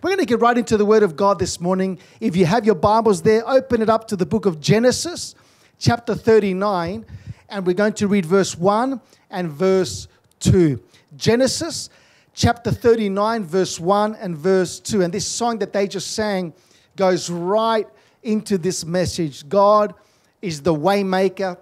We're 0.00 0.10
going 0.10 0.20
to 0.20 0.26
get 0.26 0.38
right 0.38 0.56
into 0.56 0.76
the 0.76 0.84
Word 0.84 1.02
of 1.02 1.16
God 1.16 1.40
this 1.40 1.60
morning. 1.60 1.98
If 2.20 2.36
you 2.36 2.46
have 2.46 2.64
your 2.64 2.76
Bibles 2.76 3.22
there, 3.22 3.42
open 3.48 3.82
it 3.82 3.90
up 3.90 4.06
to 4.06 4.14
the 4.14 4.24
book 4.24 4.46
of 4.46 4.60
Genesis, 4.60 5.34
chapter 5.76 6.14
39, 6.14 7.04
and 7.48 7.66
we're 7.66 7.72
going 7.72 7.94
to 7.94 8.06
read 8.06 8.24
verse 8.24 8.56
1 8.56 9.00
and 9.28 9.50
verse 9.50 10.06
2. 10.38 10.80
Genesis, 11.16 11.90
chapter 12.32 12.70
39, 12.70 13.42
verse 13.42 13.80
1 13.80 14.14
and 14.14 14.36
verse 14.36 14.78
2. 14.78 15.02
And 15.02 15.12
this 15.12 15.26
song 15.26 15.58
that 15.58 15.72
they 15.72 15.88
just 15.88 16.12
sang 16.14 16.54
goes 16.94 17.28
right 17.28 17.88
into 18.22 18.56
this 18.56 18.84
message. 18.84 19.48
God 19.48 19.94
is 20.40 20.62
the 20.62 20.72
waymaker, 20.72 21.58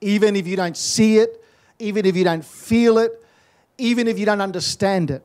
even 0.00 0.34
if 0.34 0.48
you 0.48 0.56
don't 0.56 0.76
see 0.76 1.18
it, 1.18 1.40
even 1.78 2.04
if 2.04 2.16
you 2.16 2.24
don't 2.24 2.44
feel 2.44 2.98
it, 2.98 3.24
even 3.78 4.08
if 4.08 4.18
you 4.18 4.26
don't 4.26 4.40
understand 4.40 5.12
it 5.12 5.24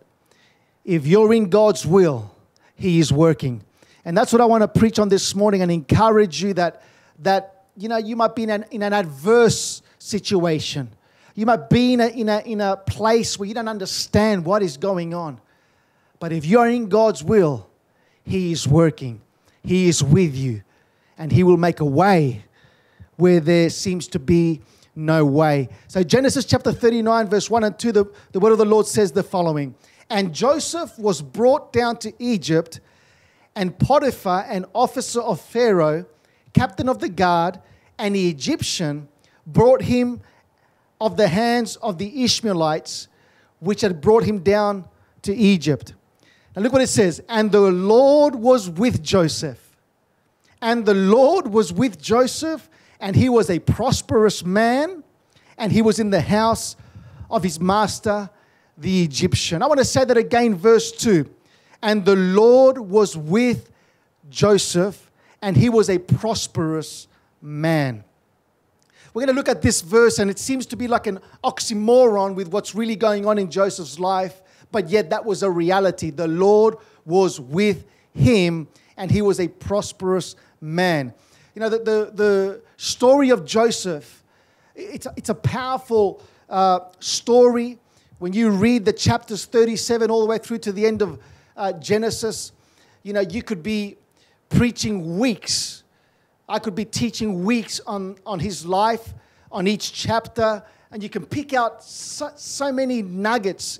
if 0.83 1.05
you're 1.05 1.33
in 1.33 1.49
God's 1.49 1.85
will, 1.85 2.33
He 2.75 2.99
is 2.99 3.11
working. 3.11 3.63
And 4.05 4.17
that's 4.17 4.31
what 4.31 4.41
I 4.41 4.45
want 4.45 4.61
to 4.61 4.67
preach 4.67 4.99
on 4.99 5.09
this 5.09 5.35
morning 5.35 5.61
and 5.61 5.71
encourage 5.71 6.41
you 6.41 6.53
that, 6.55 6.81
that 7.19 7.65
you 7.77 7.89
know, 7.89 7.97
you 7.97 8.15
might 8.15 8.35
be 8.35 8.43
in 8.43 8.49
an, 8.49 8.65
in 8.71 8.83
an 8.83 8.93
adverse 8.93 9.81
situation. 9.99 10.89
You 11.35 11.45
might 11.45 11.69
be 11.69 11.93
in 11.93 12.01
a, 12.01 12.07
in, 12.07 12.29
a, 12.29 12.39
in 12.39 12.61
a 12.61 12.75
place 12.75 13.37
where 13.37 13.47
you 13.47 13.53
don't 13.53 13.67
understand 13.67 14.45
what 14.45 14.61
is 14.63 14.77
going 14.77 15.13
on. 15.13 15.39
But 16.19 16.33
if 16.33 16.45
you're 16.45 16.67
in 16.67 16.89
God's 16.89 17.23
will, 17.23 17.69
He 18.23 18.51
is 18.51 18.67
working, 18.67 19.21
He 19.63 19.87
is 19.87 20.03
with 20.03 20.35
you, 20.35 20.63
and 21.17 21.31
He 21.31 21.43
will 21.43 21.57
make 21.57 21.79
a 21.79 21.85
way 21.85 22.43
where 23.15 23.39
there 23.39 23.69
seems 23.69 24.07
to 24.09 24.19
be 24.19 24.61
no 24.95 25.25
way. 25.25 25.69
So, 25.87 26.03
Genesis 26.03 26.45
chapter 26.45 26.71
39, 26.71 27.27
verse 27.27 27.49
1 27.49 27.63
and 27.63 27.77
2, 27.77 27.91
the, 27.91 28.05
the 28.31 28.39
word 28.39 28.51
of 28.51 28.57
the 28.57 28.65
Lord 28.65 28.85
says 28.85 29.11
the 29.11 29.23
following 29.23 29.75
and 30.09 30.33
Joseph 30.33 30.97
was 30.97 31.21
brought 31.21 31.71
down 31.71 31.97
to 31.97 32.13
Egypt, 32.19 32.79
and 33.55 33.77
Potiphar, 33.77 34.45
an 34.49 34.65
officer 34.73 35.21
of 35.21 35.39
Pharaoh, 35.39 36.05
captain 36.53 36.89
of 36.89 36.99
the 36.99 37.09
guard, 37.09 37.59
and 37.97 38.15
the 38.15 38.29
Egyptian, 38.29 39.07
brought 39.45 39.83
him 39.83 40.21
of 41.01 41.17
the 41.17 41.27
hands 41.27 41.75
of 41.77 41.97
the 41.97 42.23
Ishmaelites, 42.23 43.07
which 43.59 43.81
had 43.81 44.01
brought 44.01 44.23
him 44.23 44.39
down 44.39 44.85
to 45.21 45.35
Egypt. 45.35 45.93
Now 46.55 46.63
look 46.63 46.73
what 46.73 46.81
it 46.81 46.87
says. 46.87 47.21
And 47.29 47.51
the 47.51 47.71
Lord 47.71 48.35
was 48.35 48.69
with 48.69 49.03
Joseph. 49.03 49.77
And 50.61 50.85
the 50.85 50.93
Lord 50.93 51.47
was 51.47 51.71
with 51.71 52.01
Joseph, 52.01 52.69
and 52.99 53.15
he 53.15 53.29
was 53.29 53.49
a 53.49 53.59
prosperous 53.59 54.43
man, 54.43 55.03
and 55.57 55.71
he 55.71 55.81
was 55.81 55.99
in 55.99 56.09
the 56.09 56.21
house 56.21 56.75
of 57.29 57.43
his 57.43 57.59
master 57.59 58.29
the 58.79 59.03
Egyptian. 59.03 59.61
I 59.61 59.67
want 59.67 59.79
to 59.79 59.85
say 59.85 60.05
that 60.05 60.17
again, 60.17 60.55
verse 60.55 60.91
2. 60.91 61.29
And 61.81 62.05
the 62.05 62.15
Lord 62.15 62.77
was 62.77 63.15
with 63.15 63.69
Joseph, 64.29 65.11
and 65.41 65.55
he 65.55 65.69
was 65.69 65.89
a 65.89 65.97
prosperous 65.97 67.07
man. 67.41 68.03
We're 69.13 69.21
going 69.25 69.35
to 69.35 69.39
look 69.39 69.49
at 69.49 69.61
this 69.61 69.81
verse, 69.81 70.19
and 70.19 70.29
it 70.29 70.39
seems 70.39 70.65
to 70.67 70.75
be 70.75 70.87
like 70.87 71.07
an 71.07 71.19
oxymoron 71.43 72.35
with 72.35 72.49
what's 72.49 72.75
really 72.75 72.95
going 72.95 73.25
on 73.25 73.37
in 73.37 73.49
Joseph's 73.49 73.99
life, 73.99 74.41
but 74.71 74.89
yet 74.89 75.09
that 75.09 75.25
was 75.25 75.41
a 75.41 75.49
reality. 75.49 76.11
The 76.11 76.27
Lord 76.27 76.75
was 77.05 77.39
with 77.39 77.85
him, 78.13 78.67
and 78.97 79.09
he 79.09 79.21
was 79.21 79.39
a 79.39 79.47
prosperous 79.47 80.35
man. 80.61 81.13
You 81.55 81.61
know, 81.61 81.69
the, 81.69 81.79
the, 81.79 82.11
the 82.13 82.61
story 82.77 83.31
of 83.31 83.45
Joseph, 83.45 84.23
it's 84.75 85.07
a, 85.07 85.13
it's 85.17 85.29
a 85.29 85.35
powerful 85.35 86.21
uh, 86.47 86.81
story 86.99 87.78
when 88.19 88.33
you 88.33 88.49
read 88.49 88.83
the 88.83 88.93
chapters 88.93 89.45
37 89.45 90.11
all 90.11 90.19
the 90.19 90.27
way 90.27 90.37
through 90.37 90.59
to 90.59 90.73
the 90.73 90.85
end 90.85 91.01
of 91.01 91.19
uh, 91.55 91.71
Genesis, 91.73 92.51
you 93.01 93.13
know, 93.13 93.21
you 93.21 93.41
could 93.41 93.63
be 93.63 93.95
preaching 94.49 95.17
weeks. 95.17 95.83
I 96.47 96.59
could 96.59 96.75
be 96.75 96.83
teaching 96.83 97.45
weeks 97.45 97.79
on, 97.87 98.17
on 98.25 98.39
his 98.39 98.65
life, 98.65 99.13
on 99.51 99.67
each 99.67 99.93
chapter, 99.93 100.61
and 100.91 101.01
you 101.01 101.09
can 101.09 101.25
pick 101.25 101.53
out 101.53 101.81
so, 101.81 102.31
so 102.35 102.73
many 102.73 103.01
nuggets 103.01 103.79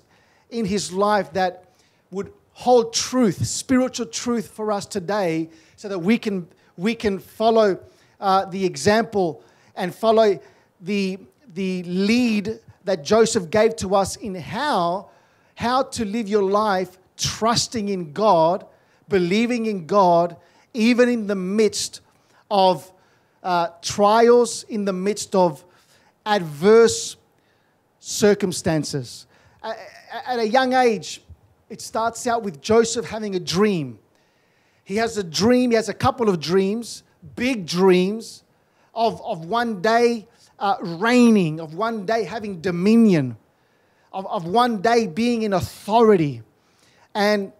in 0.49 0.63
his 0.63 0.93
life 0.93 1.33
that 1.33 1.65
would 2.09 2.31
hold 2.53 2.93
truth, 2.93 3.45
spiritual 3.45 4.05
truth 4.05 4.49
for 4.51 4.71
us 4.71 4.85
today, 4.85 5.49
so 5.75 5.89
that 5.89 5.99
we 5.99 6.17
can, 6.17 6.47
we 6.77 6.95
can 6.95 7.19
follow 7.19 7.77
uh, 8.21 8.45
the 8.45 8.65
example 8.65 9.43
and 9.75 9.93
follow 9.93 10.39
the, 10.79 11.19
the 11.53 11.83
lead 11.83 12.59
that 12.89 13.03
Joseph 13.03 13.51
gave 13.51 13.75
to 13.75 13.93
us 13.93 14.15
in 14.15 14.33
how, 14.33 15.11
how 15.53 15.83
to 15.83 16.03
live 16.05 16.27
your 16.27 16.41
life 16.41 16.97
trusting 17.17 17.87
in 17.87 18.13
God, 18.13 18.65
believing 19.07 19.67
in 19.67 19.85
God, 19.85 20.35
even 20.73 21.07
in 21.07 21.27
the 21.27 21.35
midst 21.35 22.01
of 22.49 22.91
uh, 23.43 23.67
trials, 23.83 24.63
in 24.63 24.85
the 24.85 24.93
midst 24.93 25.35
of 25.35 25.63
adverse 26.25 27.15
circumstances. 27.99 29.27
At 29.61 30.39
a 30.39 30.47
young 30.47 30.73
age, 30.73 31.21
it 31.69 31.81
starts 31.81 32.25
out 32.25 32.41
with 32.41 32.59
Joseph 32.59 33.05
having 33.05 33.35
a 33.35 33.39
dream. 33.39 33.99
He 34.83 34.95
has 34.95 35.15
a 35.15 35.23
dream, 35.23 35.69
he 35.69 35.75
has 35.75 35.89
a 35.89 35.93
couple 35.93 36.27
of 36.27 36.39
dreams, 36.39 37.03
big 37.35 37.67
dreams, 37.67 38.41
of, 38.95 39.21
of 39.21 39.45
one 39.45 39.79
day 39.79 40.27
uh, 40.59 40.75
reigning, 40.81 41.59
of 41.59 41.73
one 41.73 42.05
day 42.05 42.23
having 42.23 42.61
dominion, 42.61 43.37
of, 44.11 44.27
of 44.27 44.45
one 44.45 44.81
day 44.81 45.07
being 45.07 45.43
in 45.43 45.53
authority. 45.53 46.41
And, 47.15 47.51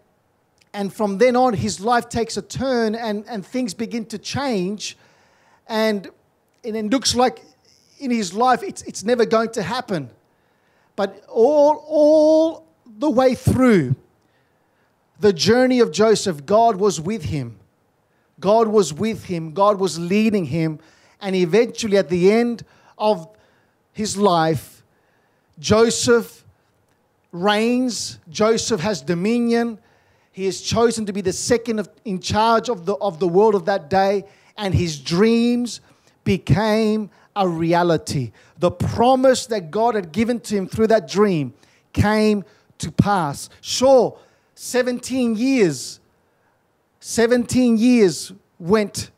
and 0.73 0.93
from 0.93 1.17
then 1.17 1.35
on, 1.35 1.53
his 1.53 1.79
life 1.79 2.09
takes 2.09 2.37
a 2.37 2.41
turn 2.41 2.95
and, 2.95 3.25
and 3.27 3.45
things 3.45 3.73
begin 3.73 4.05
to 4.07 4.17
change. 4.17 4.97
And, 5.67 6.09
and 6.63 6.75
it 6.75 6.89
looks 6.89 7.15
like 7.15 7.43
in 7.99 8.11
his 8.11 8.33
life 8.33 8.63
it's, 8.63 8.81
it's 8.83 9.03
never 9.03 9.25
going 9.25 9.51
to 9.51 9.63
happen. 9.63 10.09
But 10.95 11.23
all, 11.29 11.83
all 11.87 12.67
the 12.85 13.09
way 13.09 13.35
through 13.35 13.95
the 15.19 15.33
journey 15.33 15.79
of 15.79 15.91
Joseph, 15.91 16.45
God 16.45 16.75
was 16.77 16.99
with 16.99 17.25
him. 17.25 17.59
God 18.39 18.67
was 18.67 18.93
with 18.93 19.25
him. 19.25 19.53
God 19.53 19.79
was 19.79 19.99
leading 19.99 20.45
him. 20.45 20.79
And 21.21 21.35
eventually, 21.35 21.97
at 21.97 22.09
the 22.09 22.31
end 22.31 22.63
of 22.99 23.27
his 23.93 24.17
life, 24.17 24.83
Joseph 25.59 26.43
reigns, 27.31 28.19
Joseph 28.29 28.81
has 28.81 29.01
dominion. 29.01 29.79
He 30.31 30.45
is 30.45 30.61
chosen 30.61 31.05
to 31.05 31.13
be 31.13 31.21
the 31.21 31.33
second 31.33 31.79
of, 31.79 31.89
in 32.05 32.19
charge 32.19 32.69
of 32.69 32.85
the, 32.85 32.95
of 32.95 33.19
the 33.19 33.27
world 33.27 33.55
of 33.55 33.65
that 33.65 33.89
day, 33.89 34.25
and 34.57 34.73
his 34.73 34.99
dreams 34.99 35.81
became 36.23 37.09
a 37.35 37.47
reality. 37.47 38.31
The 38.57 38.71
promise 38.71 39.45
that 39.47 39.71
God 39.71 39.95
had 39.95 40.11
given 40.11 40.39
to 40.41 40.55
him 40.55 40.67
through 40.67 40.87
that 40.87 41.07
dream 41.07 41.53
came 41.93 42.43
to 42.79 42.91
pass. 42.91 43.49
Sure, 43.61 44.17
17 44.55 45.35
years, 45.35 45.99
17 46.99 47.77
years 47.77 48.33
went 48.57 49.11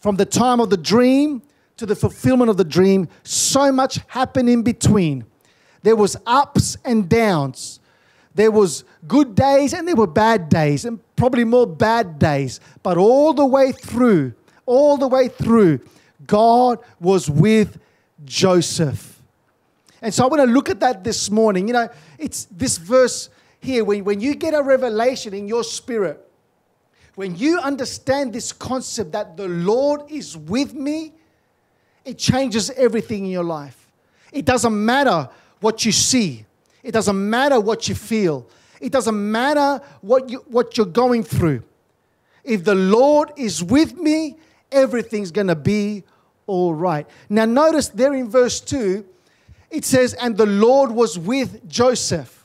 from 0.00 0.16
the 0.16 0.24
time 0.24 0.60
of 0.60 0.70
the 0.70 0.76
dream 0.76 1.42
to 1.76 1.86
the 1.86 1.96
fulfillment 1.96 2.50
of 2.50 2.56
the 2.56 2.64
dream, 2.64 3.08
so 3.22 3.70
much 3.70 4.00
happened 4.06 4.48
in 4.48 4.62
between. 4.62 5.24
There 5.82 5.96
was 5.96 6.16
ups 6.26 6.76
and 6.84 7.08
downs. 7.08 7.80
There 8.34 8.50
was 8.50 8.84
good 9.06 9.34
days 9.34 9.72
and 9.72 9.86
there 9.86 9.96
were 9.96 10.06
bad 10.06 10.48
days, 10.48 10.84
and 10.84 11.00
probably 11.16 11.44
more 11.44 11.66
bad 11.66 12.18
days. 12.18 12.60
But 12.82 12.98
all 12.98 13.32
the 13.32 13.46
way 13.46 13.72
through, 13.72 14.34
all 14.66 14.96
the 14.96 15.08
way 15.08 15.28
through, 15.28 15.80
God 16.26 16.78
was 17.00 17.30
with 17.30 17.78
Joseph. 18.24 19.20
And 20.02 20.12
so 20.12 20.24
I 20.24 20.28
want 20.28 20.42
to 20.42 20.46
look 20.46 20.68
at 20.68 20.80
that 20.80 21.04
this 21.04 21.30
morning. 21.30 21.66
You 21.66 21.74
know, 21.74 21.88
it's 22.18 22.44
this 22.46 22.78
verse 22.78 23.30
here. 23.60 23.84
When, 23.84 24.04
when 24.04 24.20
you 24.20 24.34
get 24.34 24.54
a 24.54 24.62
revelation 24.62 25.34
in 25.34 25.48
your 25.48 25.64
spirit, 25.64 26.22
when 27.14 27.36
you 27.36 27.58
understand 27.58 28.32
this 28.32 28.52
concept 28.52 29.12
that 29.12 29.36
the 29.36 29.48
Lord 29.48 30.02
is 30.10 30.36
with 30.36 30.74
me, 30.74 31.12
it 32.06 32.16
changes 32.16 32.70
everything 32.70 33.24
in 33.24 33.30
your 33.30 33.44
life. 33.44 33.90
It 34.32 34.44
doesn't 34.44 34.84
matter 34.84 35.28
what 35.60 35.84
you 35.84 35.92
see, 35.92 36.46
it 36.82 36.92
doesn't 36.92 37.30
matter 37.30 37.60
what 37.60 37.88
you 37.88 37.94
feel, 37.94 38.48
it 38.80 38.92
doesn't 38.92 39.30
matter 39.32 39.82
what, 40.00 40.30
you, 40.30 40.38
what 40.46 40.76
you're 40.76 40.86
going 40.86 41.24
through. 41.24 41.62
If 42.44 42.64
the 42.64 42.76
Lord 42.76 43.32
is 43.36 43.62
with 43.62 43.98
me, 43.98 44.36
everything's 44.70 45.32
going 45.32 45.48
to 45.48 45.56
be 45.56 46.04
all 46.46 46.74
right. 46.74 47.06
Now, 47.28 47.44
notice 47.44 47.88
there 47.88 48.14
in 48.14 48.30
verse 48.30 48.60
2, 48.60 49.04
it 49.70 49.84
says, 49.84 50.14
And 50.14 50.36
the 50.36 50.46
Lord 50.46 50.92
was 50.92 51.18
with 51.18 51.68
Joseph, 51.68 52.44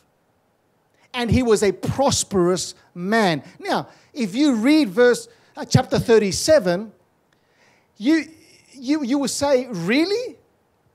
and 1.13 1.29
he 1.29 1.43
was 1.43 1.61
a 1.61 1.71
prosperous 1.71 2.73
man. 2.95 3.43
Now, 3.59 3.89
if 4.11 4.33
you 4.33 4.55
read 4.55 4.89
verse 4.89 5.27
uh, 5.55 5.65
chapter 5.65 5.99
37, 5.99 6.91
you 7.97 8.25
you, 8.81 9.03
you 9.03 9.19
would 9.19 9.29
say, 9.29 9.67
Really? 9.69 10.37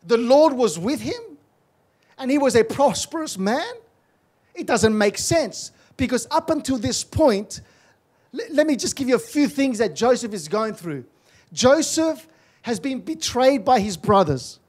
The 0.05 0.17
Lord 0.17 0.53
was 0.53 0.79
with 0.79 1.01
him? 1.01 1.21
And 2.19 2.31
he 2.31 2.39
was 2.39 2.55
a 2.55 2.65
prosperous 2.65 3.39
man? 3.39 3.73
It 4.55 4.67
doesn't 4.67 4.97
make 4.97 5.19
sense. 5.19 5.73
Because 5.97 6.27
up 6.31 6.51
until 6.51 6.79
this 6.79 7.03
point, 7.03 7.61
let 8.33 8.67
me 8.67 8.77
just 8.77 8.97
give 8.97 9.09
you 9.09 9.17
a 9.17 9.21
few 9.21 9.49
things 9.49 9.79
that 9.79 9.95
Joseph 9.95 10.33
is 10.33 10.47
going 10.49 10.75
through. 10.75 11.05
Joseph 11.53 12.27
has 12.63 12.79
been 12.79 13.01
betrayed 13.01 13.65
by 13.65 13.81
his 13.81 13.97
brothers. 13.97 14.61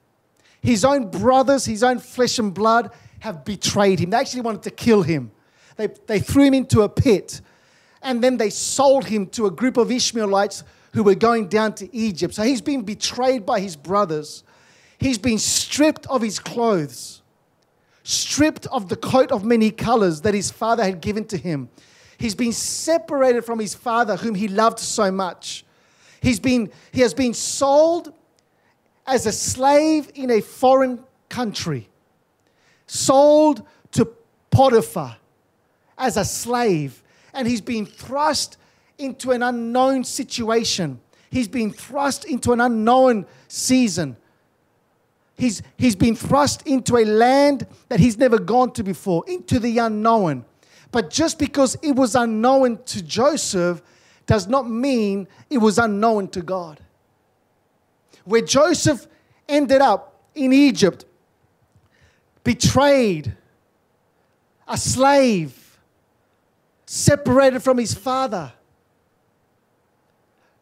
His 0.62 0.84
own 0.84 1.10
brothers, 1.10 1.66
his 1.66 1.84
own 1.84 2.00
flesh 2.00 2.40
and 2.40 2.54
blood, 2.54 2.92
have 3.20 3.46
betrayed 3.46 4.00
him. 4.00 4.10
They 4.10 4.18
actually 4.18 4.42
wanted 4.42 4.64
to 4.64 4.72
kill 4.72 5.02
him. 5.04 5.32
They, 5.76 5.88
they 6.08 6.20
threw 6.20 6.44
him 6.44 6.54
into 6.54 6.82
a 6.82 6.90
pit 6.90 7.42
and 8.02 8.24
then 8.24 8.38
they 8.38 8.50
sold 8.50 9.06
him 9.06 9.28
to 9.28 9.46
a 9.46 9.52
group 9.52 9.78
of 9.78 9.92
Ishmaelites 9.92 10.64
who 10.98 11.04
were 11.04 11.14
going 11.14 11.48
down 11.48 11.72
to 11.72 11.96
Egypt. 11.96 12.34
So 12.34 12.42
he's 12.42 12.60
been 12.60 12.82
betrayed 12.82 13.46
by 13.46 13.60
his 13.60 13.76
brothers. 13.76 14.44
He's 14.98 15.20
been 15.20 15.38
stripped 15.38 16.08
of 16.08 16.24
his 16.24 16.40
clothes, 16.40 17.22
stripped 18.02 18.66
of 18.72 18.90
the 18.90 18.96
coat 18.96 19.32
of 19.32 19.46
many 19.46 19.70
colors 19.70 20.22
that 20.22 20.34
his 20.34 20.50
father 20.50 20.84
had 20.84 21.00
given 21.00 21.24
to 21.26 21.38
him. 21.38 21.70
He's 22.18 22.34
been 22.34 22.52
separated 22.52 23.46
from 23.46 23.60
his 23.60 23.76
father, 23.76 24.16
whom 24.16 24.34
he 24.34 24.48
loved 24.48 24.80
so 24.80 25.12
much. 25.12 25.64
He's 26.20 26.40
been, 26.40 26.72
he 26.92 27.02
has 27.02 27.14
been 27.14 27.36
sold 27.36 28.12
as 29.06 29.28
a 29.28 29.32
slave 29.32 30.10
in 30.16 30.32
a 30.32 30.42
foreign 30.42 31.04
country, 31.30 31.90
sold 32.88 33.62
to 33.92 34.10
Potiphar 34.50 35.18
as 35.96 36.18
a 36.18 36.26
slave, 36.26 37.04
and 37.36 37.48
he's 37.48 37.62
been 37.62 37.86
thrust 37.86 38.58
into 38.98 39.32
an 39.32 39.44
unknown 39.44 40.04
situation. 40.04 41.00
He's 41.30 41.48
been 41.48 41.72
thrust 41.72 42.26
into 42.26 42.54
an 42.54 42.62
unknown 42.62 43.26
season. 43.48 44.18
He's, 45.36 45.62
he's 45.78 45.96
been 45.96 46.16
thrust 46.16 46.66
into 46.66 46.98
a 46.98 47.06
land 47.06 47.68
that 47.90 48.00
he's 48.00 48.18
never 48.18 48.40
gone 48.40 48.72
to 48.74 48.84
before, 48.84 49.24
into 49.28 49.60
the 49.60 49.78
unknown. 49.78 50.46
But 50.92 51.10
just 51.10 51.38
because 51.38 51.78
it 51.84 51.92
was 51.92 52.16
unknown 52.16 52.84
to 52.86 53.04
Joseph 53.04 53.82
does 54.26 54.48
not 54.48 54.70
mean 54.70 55.28
it 55.50 55.60
was 55.60 55.78
unknown 55.78 56.30
to 56.30 56.42
God. 56.42 56.80
Where 58.26 58.42
Joseph 58.42 59.08
ended 59.48 59.82
up 59.82 60.22
in 60.34 60.52
Egypt, 60.54 61.06
betrayed, 62.44 63.36
a 64.68 64.78
slave, 64.78 65.80
separated 66.86 67.62
from 67.62 67.78
his 67.78 67.94
father, 67.94 68.52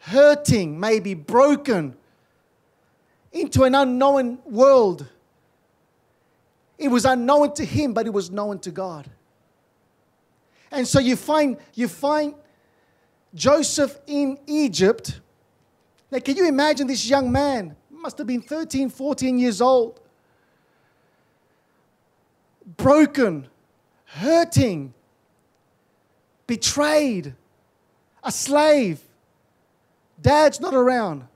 hurting, 0.06 0.80
maybe 0.80 1.16
broken, 1.16 1.96
into 3.32 3.64
an 3.64 3.74
unknown 3.74 4.38
world. 4.46 5.08
It 6.78 6.90
was 6.90 7.06
unknown 7.06 7.54
to 7.56 7.66
him, 7.66 7.94
but 7.94 8.06
it 8.06 8.14
was 8.14 8.30
known 8.30 8.60
to 8.60 8.72
God. 8.72 9.10
And 10.72 10.88
so 10.88 11.00
you 11.00 11.16
find, 11.16 11.58
you 11.74 11.88
find 11.88 12.36
Joseph 13.34 13.98
in 14.06 14.38
Egypt. 14.46 15.20
Now, 16.12 16.20
can 16.20 16.36
you 16.36 16.48
imagine 16.48 16.86
this 16.86 17.10
young 17.10 17.32
man? 17.32 17.76
Must 17.90 18.18
have 18.20 18.28
been 18.28 18.42
13, 18.42 18.90
14 18.90 19.40
years 19.40 19.60
old. 19.60 20.00
Broken, 22.78 23.48
hurting, 24.06 24.94
betrayed, 26.46 27.34
a 28.24 28.32
slave. 28.32 29.02
Dad's 30.22 30.60
not 30.60 30.74
around. 30.74 31.28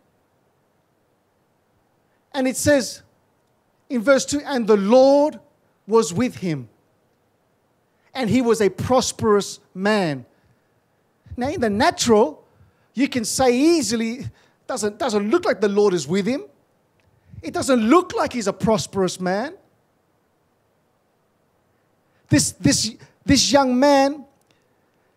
And 2.33 2.47
it 2.47 2.57
says 2.57 3.01
in 3.89 4.01
verse 4.01 4.25
2 4.25 4.41
and 4.45 4.67
the 4.67 4.77
Lord 4.77 5.39
was 5.87 6.13
with 6.13 6.37
him 6.37 6.69
and 8.13 8.29
he 8.29 8.41
was 8.41 8.61
a 8.61 8.69
prosperous 8.69 9.59
man. 9.73 10.25
Now, 11.37 11.49
in 11.49 11.61
the 11.61 11.69
natural, 11.69 12.43
you 12.93 13.07
can 13.07 13.23
say 13.23 13.55
easily, 13.55 14.27
doesn't, 14.67 14.99
doesn't 14.99 15.29
look 15.29 15.45
like 15.45 15.61
the 15.61 15.69
Lord 15.69 15.93
is 15.93 16.07
with 16.07 16.25
him. 16.25 16.43
It 17.41 17.53
doesn't 17.53 17.79
look 17.79 18.13
like 18.15 18.33
he's 18.33 18.47
a 18.47 18.53
prosperous 18.53 19.19
man. 19.19 19.53
This, 22.27 22.51
this, 22.53 22.95
this 23.25 23.51
young 23.51 23.79
man 23.79 24.25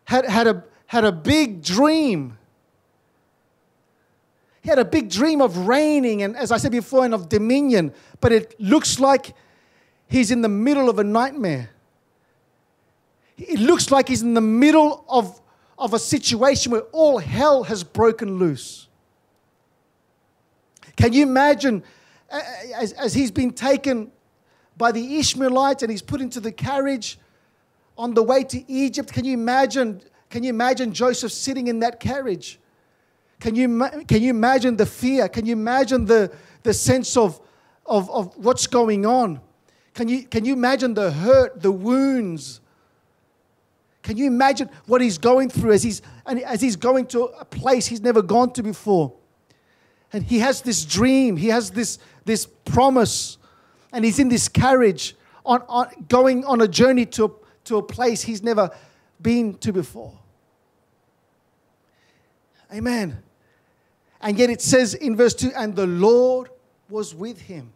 had, 0.05 0.25
had, 0.27 0.47
a, 0.47 0.65
had 0.87 1.05
a 1.05 1.13
big 1.13 1.63
dream. 1.63 2.39
He 4.63 4.71
had 4.71 4.79
a 4.79 4.85
big 4.85 5.11
dream 5.11 5.43
of 5.43 5.67
reigning 5.67 6.23
and, 6.23 6.37
as 6.37 6.51
I 6.51 6.57
said 6.57 6.73
before, 6.73 7.05
and 7.05 7.13
of 7.13 7.29
dominion, 7.29 7.93
but 8.21 8.33
it 8.33 8.59
looks 8.59 8.99
like 8.99 9.35
he's 10.09 10.31
in 10.31 10.41
the 10.41 10.49
middle 10.49 10.89
of 10.89 10.99
a 10.99 11.05
nightmare 11.05 11.71
it 13.49 13.59
looks 13.59 13.91
like 13.91 14.09
he's 14.09 14.23
in 14.23 14.35
the 14.35 14.41
middle 14.41 15.05
of, 15.09 15.41
of 15.79 15.95
a 15.95 15.99
situation 15.99 16.73
where 16.73 16.83
all 16.93 17.19
hell 17.19 17.65
has 17.65 17.83
broken 17.83 18.39
loose. 18.39 18.89
Can 20.97 21.13
you 21.13 21.23
imagine 21.23 21.83
as, 22.31 22.93
as 22.93 23.15
he's 23.15 23.31
been 23.31 23.53
taken 23.53 24.13
by 24.77 24.93
the 24.93 25.19
Ishmaelites 25.19 25.83
and 25.83 25.91
he's 25.91 26.03
put 26.03 26.21
into 26.21 26.41
the 26.41 26.53
carriage 26.53 27.19
on 27.97 28.15
the 28.15 28.23
way 28.23 28.45
to 28.45 28.71
Egypt? 28.71 29.13
Can 29.13 29.25
you 29.25 29.33
imagine, 29.33 30.03
can 30.31 30.43
you 30.43 30.51
imagine 30.51 30.93
Joseph 30.93 31.33
sitting 31.33 31.67
in 31.67 31.81
that 31.81 32.01
carriage? 32.01 32.61
Can 33.43 33.57
you, 33.57 34.05
can 34.07 34.23
you 34.23 34.31
imagine 34.31 34.77
the 34.77 34.87
fear? 34.87 35.29
Can 35.29 35.47
you 35.47 35.53
imagine 35.55 36.05
the, 36.05 36.31
the 36.63 36.73
sense 36.73 37.17
of, 37.17 37.41
of, 37.85 38.09
of 38.09 38.37
what's 38.37 38.69
going 38.69 39.05
on? 39.05 39.41
Can 39.95 40.07
you, 40.07 40.23
can 40.23 40.45
you 40.45 40.53
imagine 40.53 40.95
the 40.95 41.11
hurt, 41.11 41.61
the 41.61 41.73
wounds, 41.73 42.61
can 44.03 44.17
you 44.17 44.29
imagine 44.29 44.71
what 44.87 45.01
he's 45.01 45.19
going 45.19 45.49
through 45.49 45.73
as 45.73 45.83
he's, 45.83 46.03
as 46.25 46.61
he's 46.61 46.77
going 46.77 47.07
to 47.07 47.25
a 47.25 47.45
place 47.45 47.89
he's 47.89 48.01
never 48.01 48.23
gone 48.23 48.53
to 48.53 48.63
before? 48.63 49.13
And 50.13 50.23
he 50.23 50.39
has 50.39 50.63
this 50.63 50.85
dream, 50.85 51.37
he 51.37 51.49
has 51.49 51.73
this, 51.73 51.99
this 52.25 52.47
promise, 52.47 53.39
and 53.93 54.05
he's 54.05 54.21
in 54.21 54.29
this 54.29 54.47
carriage 54.47 55.17
on, 55.45 55.65
on, 55.69 55.89
going 56.09 56.45
on 56.45 56.61
a 56.61 56.69
journey 56.69 57.07
to, 57.07 57.35
to 57.65 57.79
a 57.79 57.83
place 57.83 58.23
he's 58.23 58.45
never 58.45 58.71
been 59.21 59.55
to 59.55 59.73
before. 59.73 60.17
Amen. 62.73 63.21
And 64.23 64.39
yet 64.39 64.49
it 64.49 64.63
says 64.63 64.95
in 64.95 65.17
verse 65.17 65.35
2 65.35 65.53
and 65.57 65.75
the 65.75 65.87
Lord 65.87 66.49
was 66.89 67.15
with 67.15 67.41
him, 67.41 67.73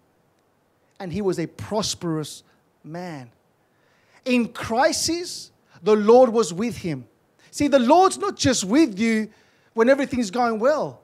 and 1.00 1.12
he 1.12 1.20
was 1.20 1.38
a 1.38 1.46
prosperous 1.46 2.44
man. 2.84 3.30
In 4.24 4.48
crisis, 4.48 5.50
the 5.82 5.96
Lord 5.96 6.30
was 6.30 6.54
with 6.54 6.78
him. 6.78 7.06
See, 7.50 7.68
the 7.68 7.78
Lord's 7.78 8.18
not 8.18 8.36
just 8.36 8.64
with 8.64 8.98
you 8.98 9.28
when 9.74 9.88
everything's 9.88 10.30
going 10.30 10.58
well. 10.58 11.00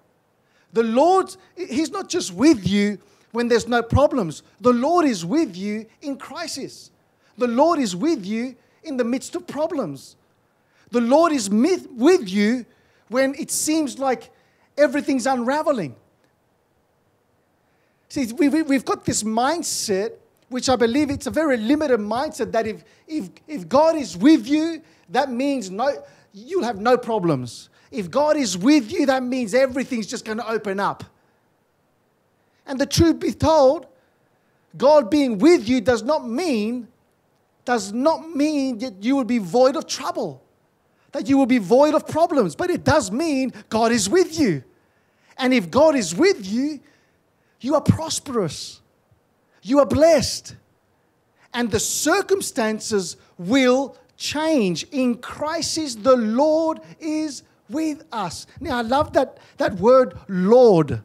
The 0.73 0.83
Lord, 0.83 1.35
He's 1.57 1.91
not 1.91 2.09
just 2.09 2.33
with 2.33 2.67
you 2.67 2.99
when 3.33 3.49
there's 3.49 3.69
no 3.69 3.83
problems. 3.83 4.43
The 4.61 4.73
Lord 4.73 5.07
is 5.07 5.25
with 5.25 5.57
you 5.57 5.87
in 6.01 6.17
crisis. 6.17 6.91
The 7.37 7.49
Lord 7.49 7.79
is 7.79 7.97
with 7.97 8.25
you 8.25 8.57
in 8.83 8.97
the 8.97 9.05
midst 9.05 9.35
of 9.35 9.47
problems. 9.47 10.17
The 10.91 11.01
Lord 11.01 11.33
is 11.33 11.49
with 11.49 12.29
you 12.29 12.67
when 13.09 13.35
it 13.39 13.51
seems 13.51 13.99
like 13.99 14.31
everything's 14.77 15.27
unraveling. 15.27 15.97
See, 18.09 18.31
we've 18.33 18.85
got 18.85 19.05
this 19.05 19.23
mindset 19.23 20.13
which 20.53 20.69
I 20.69 20.77
believe 20.77 21.11
it's 21.11 21.27
a 21.27 21.31
very 21.31 21.57
limited 21.57 21.99
mindset 21.99 22.53
that 22.53 22.67
if, 22.67 22.85
if, 23.09 23.31
if 23.49 23.69
God 23.69 23.97
is 23.97 24.17
with 24.17 24.47
you, 24.47 24.83
that 25.09 25.31
means 25.31 25.71
no, 25.71 26.05
you'll 26.35 26.63
have 26.63 26.79
no 26.79 26.99
problems. 26.99 27.71
If 27.91 28.11
God 28.11 28.37
is 28.37 28.57
with 28.57 28.93
you, 28.93 29.07
that 29.07 29.23
means 29.23 29.55
everything's 29.55 30.07
just 30.07 30.25
going 30.25 30.39
to 30.39 30.49
open 30.49 30.79
up. 30.79 31.05
And 32.67 32.79
the 32.79 32.87
truth 32.87 33.19
be 33.19 33.33
told, 33.33 33.87
God 34.77 35.11
being 35.11 35.39
with 35.39 35.69
you 35.69 35.81
does 35.81 36.03
not 36.03 36.29
mean 36.29 36.89
does 37.65 37.93
not 37.93 38.29
mean 38.29 38.79
that 38.79 39.05
you 39.05 39.15
will 39.15 39.25
be 39.25 39.39
void 39.39 39.77
of 39.77 39.87
trouble, 39.87 40.42
that 41.13 41.29
you 41.29 41.37
will 41.37 41.47
be 41.47 41.59
void 41.59 41.95
of 41.95 42.07
problems, 42.07 42.57
but 42.57 42.71
it 42.71 42.85
does 42.85 43.11
mean 43.11 43.53
God 43.69 43.93
is 43.93 44.09
with 44.09 44.39
you. 44.39 44.65
And 45.39 45.55
if 45.55 45.71
God 45.71 45.95
is 45.95 46.15
with 46.15 46.47
you, 46.47 46.81
you 47.61 47.75
are 47.75 47.81
prosperous. 47.81 48.81
You 49.63 49.79
are 49.79 49.87
blessed. 49.87 50.57
And 51.55 51.71
the 51.71 51.81
circumstances 51.81 53.17
will 53.39 53.97
change. 54.17 54.85
In 54.91 55.19
crisis, 55.19 55.95
the 55.95 56.17
Lord 56.17 56.81
is 56.99 57.43
with 57.69 58.05
us. 58.11 58.47
Now, 58.61 58.79
I 58.79 58.83
love 58.83 59.13
that, 59.13 59.39
that 59.59 59.75
word, 59.75 60.19
Lord. 60.29 61.03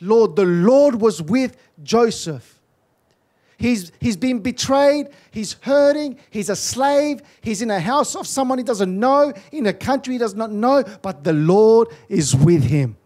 Lord, 0.00 0.36
the 0.36 0.44
Lord 0.44 1.00
was 1.00 1.22
with 1.22 1.56
Joseph. 1.82 2.55
He's, 3.58 3.90
he's 4.00 4.16
been 4.16 4.40
betrayed. 4.40 5.08
He's 5.30 5.54
hurting. 5.60 6.18
He's 6.30 6.50
a 6.50 6.56
slave. 6.56 7.22
He's 7.40 7.62
in 7.62 7.70
a 7.70 7.80
house 7.80 8.14
of 8.14 8.26
someone 8.26 8.58
he 8.58 8.64
doesn't 8.64 8.98
know, 8.98 9.32
in 9.50 9.66
a 9.66 9.72
country 9.72 10.14
he 10.14 10.18
does 10.18 10.34
not 10.34 10.50
know, 10.50 10.84
but 11.02 11.24
the 11.24 11.32
Lord 11.32 11.88
is 12.08 12.36
with 12.36 12.64
him. 12.64 12.96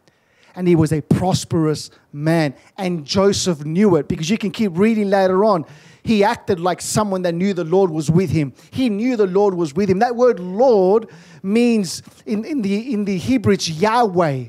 and 0.54 0.66
he 0.69 0.75
was 0.75 0.92
a 0.92 1.00
prosperous 1.00 1.90
man. 2.12 2.54
And 2.76 3.04
Joseph 3.04 3.64
knew 3.64 3.97
it 3.97 4.09
because 4.09 4.30
you 4.30 4.38
can 4.38 4.50
keep 4.50 4.73
reading 4.75 5.11
later 5.11 5.45
on. 5.45 5.64
He 6.02 6.25
acted 6.25 6.61
like 6.61 6.80
someone 6.80 7.23
that 7.23 7.35
knew 7.35 7.52
the 7.52 7.64
Lord 7.64 7.90
was 7.90 8.11
with 8.11 8.30
him. 8.30 8.52
He 8.71 8.88
knew 8.88 9.16
the 9.16 9.26
Lord 9.26 9.54
was 9.54 9.75
with 9.75 9.88
him. 9.88 9.99
That 9.99 10.16
word 10.16 10.40
Lord 10.40 11.09
means 11.42 12.02
in, 12.26 12.45
in, 12.45 12.62
the, 12.62 12.92
in 12.92 13.04
the 13.04 13.19
Hebrew, 13.19 13.52
it's 13.52 13.69
Yahweh. 13.69 14.47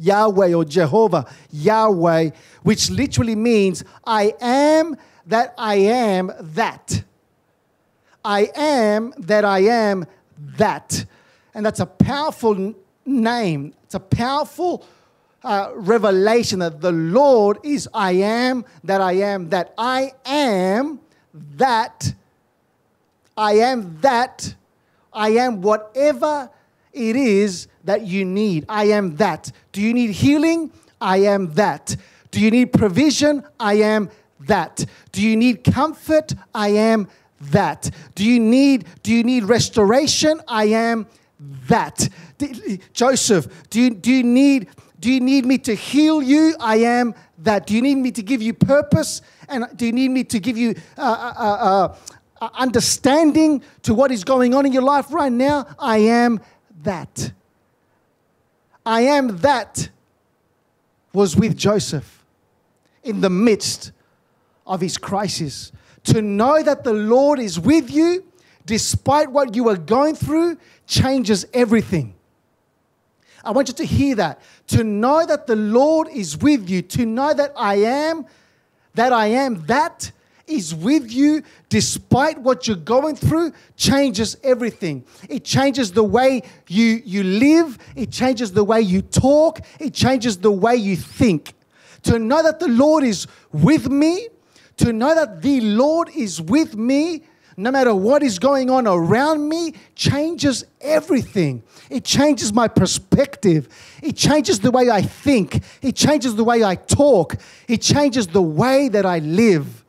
Yahweh 0.00 0.54
or 0.54 0.64
Jehovah, 0.64 1.26
Yahweh, 1.50 2.30
which 2.62 2.90
literally 2.90 3.36
means 3.36 3.84
I 4.06 4.34
am 4.40 4.96
that 5.26 5.54
I 5.58 5.76
am 5.76 6.32
that. 6.40 7.04
I 8.24 8.50
am 8.54 9.12
that 9.18 9.44
I 9.44 9.60
am 9.60 10.06
that. 10.56 11.04
And 11.54 11.64
that's 11.64 11.80
a 11.80 11.86
powerful 11.86 12.74
name. 13.04 13.74
It's 13.84 13.94
a 13.94 14.00
powerful 14.00 14.84
uh, 15.42 15.70
revelation 15.74 16.58
that 16.60 16.80
the 16.80 16.92
Lord 16.92 17.58
is 17.62 17.88
I 17.94 18.12
am 18.12 18.64
that 18.84 19.00
I 19.00 19.12
am 19.12 19.48
that. 19.50 19.74
I 19.76 20.12
am 20.24 21.00
that. 21.56 22.14
I 23.36 23.52
am 23.54 23.98
that. 24.00 24.54
I 25.12 25.30
am 25.30 25.60
whatever 25.62 26.50
it 26.92 27.16
is 27.16 27.68
that 27.84 28.06
you 28.06 28.24
need. 28.24 28.66
I 28.68 28.84
am 28.84 29.16
that. 29.16 29.52
Do 29.72 29.80
you 29.80 29.94
need 29.94 30.10
healing? 30.10 30.72
I 31.00 31.18
am 31.18 31.52
that. 31.54 31.96
Do 32.30 32.40
you 32.40 32.50
need 32.50 32.72
provision? 32.72 33.44
I 33.58 33.74
am 33.74 34.10
that. 34.40 34.84
Do 35.12 35.22
you 35.22 35.36
need 35.36 35.64
comfort? 35.64 36.34
I 36.54 36.68
am 36.68 37.08
that. 37.40 37.90
Do 38.14 38.24
you 38.24 38.38
need 38.38 38.86
do 39.02 39.12
you 39.12 39.24
need 39.24 39.44
restoration? 39.44 40.40
I 40.46 40.64
am 40.66 41.06
that. 41.68 42.08
Joseph, 42.92 43.68
do 43.70 43.80
you, 43.80 43.90
do 43.94 44.12
you 44.12 44.22
need 44.22 44.68
do 44.98 45.10
you 45.10 45.20
need 45.20 45.46
me 45.46 45.56
to 45.58 45.74
heal 45.74 46.20
you? 46.20 46.54
I 46.60 46.76
am 46.76 47.14
that. 47.38 47.66
Do 47.66 47.74
you 47.74 47.80
need 47.80 47.96
me 47.96 48.10
to 48.12 48.22
give 48.22 48.42
you 48.42 48.52
purpose? 48.52 49.22
And 49.48 49.66
do 49.76 49.86
you 49.86 49.92
need 49.92 50.10
me 50.10 50.24
to 50.24 50.38
give 50.38 50.58
you 50.58 50.74
uh, 50.98 51.00
uh, 51.00 51.42
uh, 51.42 51.94
uh 52.42 52.48
understanding 52.54 53.62
to 53.82 53.94
what 53.94 54.10
is 54.10 54.24
going 54.24 54.54
on 54.54 54.66
in 54.66 54.72
your 54.72 54.82
life 54.82 55.12
right 55.12 55.32
now? 55.32 55.66
I 55.78 55.98
am 55.98 56.40
that. 56.82 57.32
I 58.84 59.02
am 59.02 59.38
that 59.38 59.88
was 61.12 61.36
with 61.36 61.56
Joseph 61.56 62.24
in 63.02 63.20
the 63.20 63.30
midst 63.30 63.92
of 64.66 64.80
his 64.80 64.96
crisis. 64.96 65.72
To 66.04 66.22
know 66.22 66.62
that 66.62 66.84
the 66.84 66.92
Lord 66.92 67.38
is 67.38 67.58
with 67.58 67.90
you 67.90 68.24
despite 68.64 69.30
what 69.30 69.54
you 69.54 69.68
are 69.68 69.76
going 69.76 70.14
through 70.14 70.56
changes 70.86 71.46
everything. 71.52 72.14
I 73.44 73.52
want 73.52 73.68
you 73.68 73.74
to 73.74 73.84
hear 73.84 74.14
that. 74.16 74.40
To 74.68 74.84
know 74.84 75.24
that 75.26 75.46
the 75.46 75.56
Lord 75.56 76.08
is 76.08 76.36
with 76.36 76.68
you, 76.68 76.82
to 76.82 77.06
know 77.06 77.32
that 77.34 77.52
I 77.56 77.76
am, 77.76 78.26
that 78.94 79.12
I 79.12 79.28
am, 79.28 79.64
that 79.66 80.12
is 80.50 80.74
with 80.74 81.10
you 81.10 81.42
despite 81.68 82.38
what 82.38 82.66
you're 82.66 82.76
going 82.76 83.16
through 83.16 83.52
changes 83.76 84.36
everything. 84.42 85.04
It 85.28 85.44
changes 85.44 85.92
the 85.92 86.04
way 86.04 86.42
you, 86.68 87.02
you 87.04 87.22
live, 87.22 87.78
it 87.96 88.10
changes 88.10 88.52
the 88.52 88.64
way 88.64 88.80
you 88.80 89.02
talk, 89.02 89.60
it 89.78 89.94
changes 89.94 90.38
the 90.38 90.50
way 90.50 90.76
you 90.76 90.96
think. 90.96 91.54
To 92.04 92.18
know 92.18 92.42
that 92.42 92.60
the 92.60 92.68
Lord 92.68 93.04
is 93.04 93.26
with 93.52 93.88
me, 93.88 94.28
to 94.78 94.92
know 94.92 95.14
that 95.14 95.42
the 95.42 95.60
Lord 95.60 96.08
is 96.14 96.40
with 96.40 96.76
me 96.76 97.22
no 97.60 97.70
matter 97.70 97.94
what 97.94 98.22
is 98.22 98.38
going 98.38 98.70
on 98.70 98.86
around 98.86 99.46
me, 99.46 99.74
changes 99.94 100.64
everything. 100.80 101.62
It 101.90 102.04
changes 102.04 102.54
my 102.54 102.68
perspective. 102.68 103.68
It 104.02 104.16
changes 104.16 104.60
the 104.60 104.70
way 104.70 104.88
I 104.88 105.02
think. 105.02 105.62
It 105.82 105.94
changes 105.94 106.34
the 106.36 106.44
way 106.44 106.64
I 106.64 106.76
talk. 106.76 107.36
It 107.68 107.82
changes 107.82 108.26
the 108.28 108.40
way 108.40 108.88
that 108.88 109.04
I 109.04 109.18
live. 109.18 109.84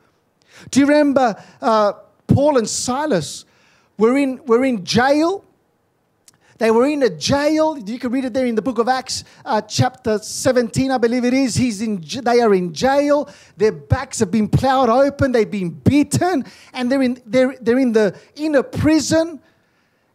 Do 0.70 0.80
you 0.80 0.86
remember 0.86 1.42
uh, 1.60 1.92
Paul 2.26 2.58
and 2.58 2.68
Silas 2.68 3.44
were 3.98 4.16
in, 4.16 4.44
were 4.46 4.64
in 4.64 4.84
jail? 4.84 5.44
They 6.62 6.70
were 6.70 6.86
in 6.86 7.02
a 7.02 7.10
jail. 7.10 7.76
You 7.76 7.98
can 7.98 8.12
read 8.12 8.24
it 8.24 8.34
there 8.34 8.46
in 8.46 8.54
the 8.54 8.62
book 8.62 8.78
of 8.78 8.86
Acts, 8.86 9.24
uh, 9.44 9.62
chapter 9.62 10.18
17, 10.18 10.92
I 10.92 10.98
believe 10.98 11.24
it 11.24 11.34
is. 11.34 11.56
He's 11.56 11.82
in, 11.82 12.04
they 12.22 12.40
are 12.40 12.54
in 12.54 12.72
jail. 12.72 13.28
Their 13.56 13.72
backs 13.72 14.20
have 14.20 14.30
been 14.30 14.48
plowed 14.48 14.88
open. 14.88 15.32
They've 15.32 15.50
been 15.50 15.70
beaten. 15.70 16.44
And 16.72 16.92
they're 16.92 17.02
in, 17.02 17.20
they're, 17.26 17.56
they're 17.60 17.80
in 17.80 17.90
the 17.90 18.16
inner 18.36 18.62
prison, 18.62 19.40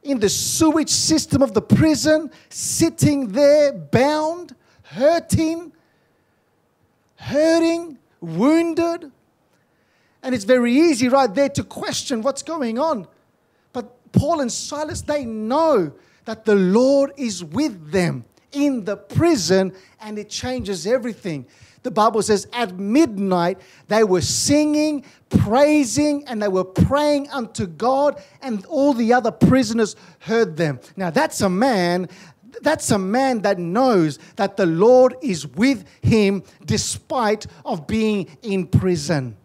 in 0.04 0.22
the 0.22 0.30
sewage 0.30 0.90
system 0.90 1.42
of 1.42 1.54
the 1.54 1.62
prison, 1.62 2.32
sitting 2.48 3.28
there 3.28 3.74
bound, 3.74 4.56
hurting, 4.84 5.74
hurting, 7.18 7.98
wounded. 8.22 9.12
And 10.28 10.36
it's 10.36 10.44
very 10.44 10.74
easy 10.74 11.08
right 11.08 11.34
there 11.34 11.48
to 11.48 11.64
question 11.64 12.22
what's 12.22 12.44
going 12.44 12.78
on. 12.78 13.08
But 13.72 14.12
Paul 14.12 14.42
and 14.42 14.52
Silas, 14.52 15.02
they 15.02 15.24
know 15.24 15.94
that 16.26 16.44
the 16.44 16.54
Lord 16.54 17.14
is 17.16 17.46
with 17.46 17.94
them 17.94 18.26
in 18.52 18.84
the 18.84 18.98
prison 18.98 19.72
and 20.02 20.20
it 20.20 20.30
changes 20.30 20.86
everything. 20.86 21.46
The 21.84 21.92
Bible 21.92 22.22
says 22.22 22.46
at 22.52 22.78
midnight 22.78 23.62
they 23.88 24.04
were 24.04 24.20
singing, 24.20 25.06
praising, 25.30 26.26
and 26.28 26.44
they 26.44 26.50
were 26.50 26.66
praying 26.66 27.30
unto 27.30 27.66
God, 27.66 28.22
and 28.42 28.66
all 28.66 28.94
the 28.94 29.14
other 29.14 29.32
prisoners 29.32 29.96
heard 30.20 30.58
them. 30.58 30.82
Now 30.98 31.10
that's 31.10 31.40
a 31.40 31.48
man. 31.48 32.10
That's 32.62 32.92
a 32.92 33.00
man 33.00 33.44
that 33.44 33.60
knows 33.60 34.20
that 34.36 34.58
the 34.58 34.66
Lord 34.66 35.16
is 35.22 35.48
with 35.48 35.86
him 36.02 36.44
despite 36.66 37.48
of 37.64 37.88
being 37.88 38.38
in 38.42 38.68
prison. 38.68 39.38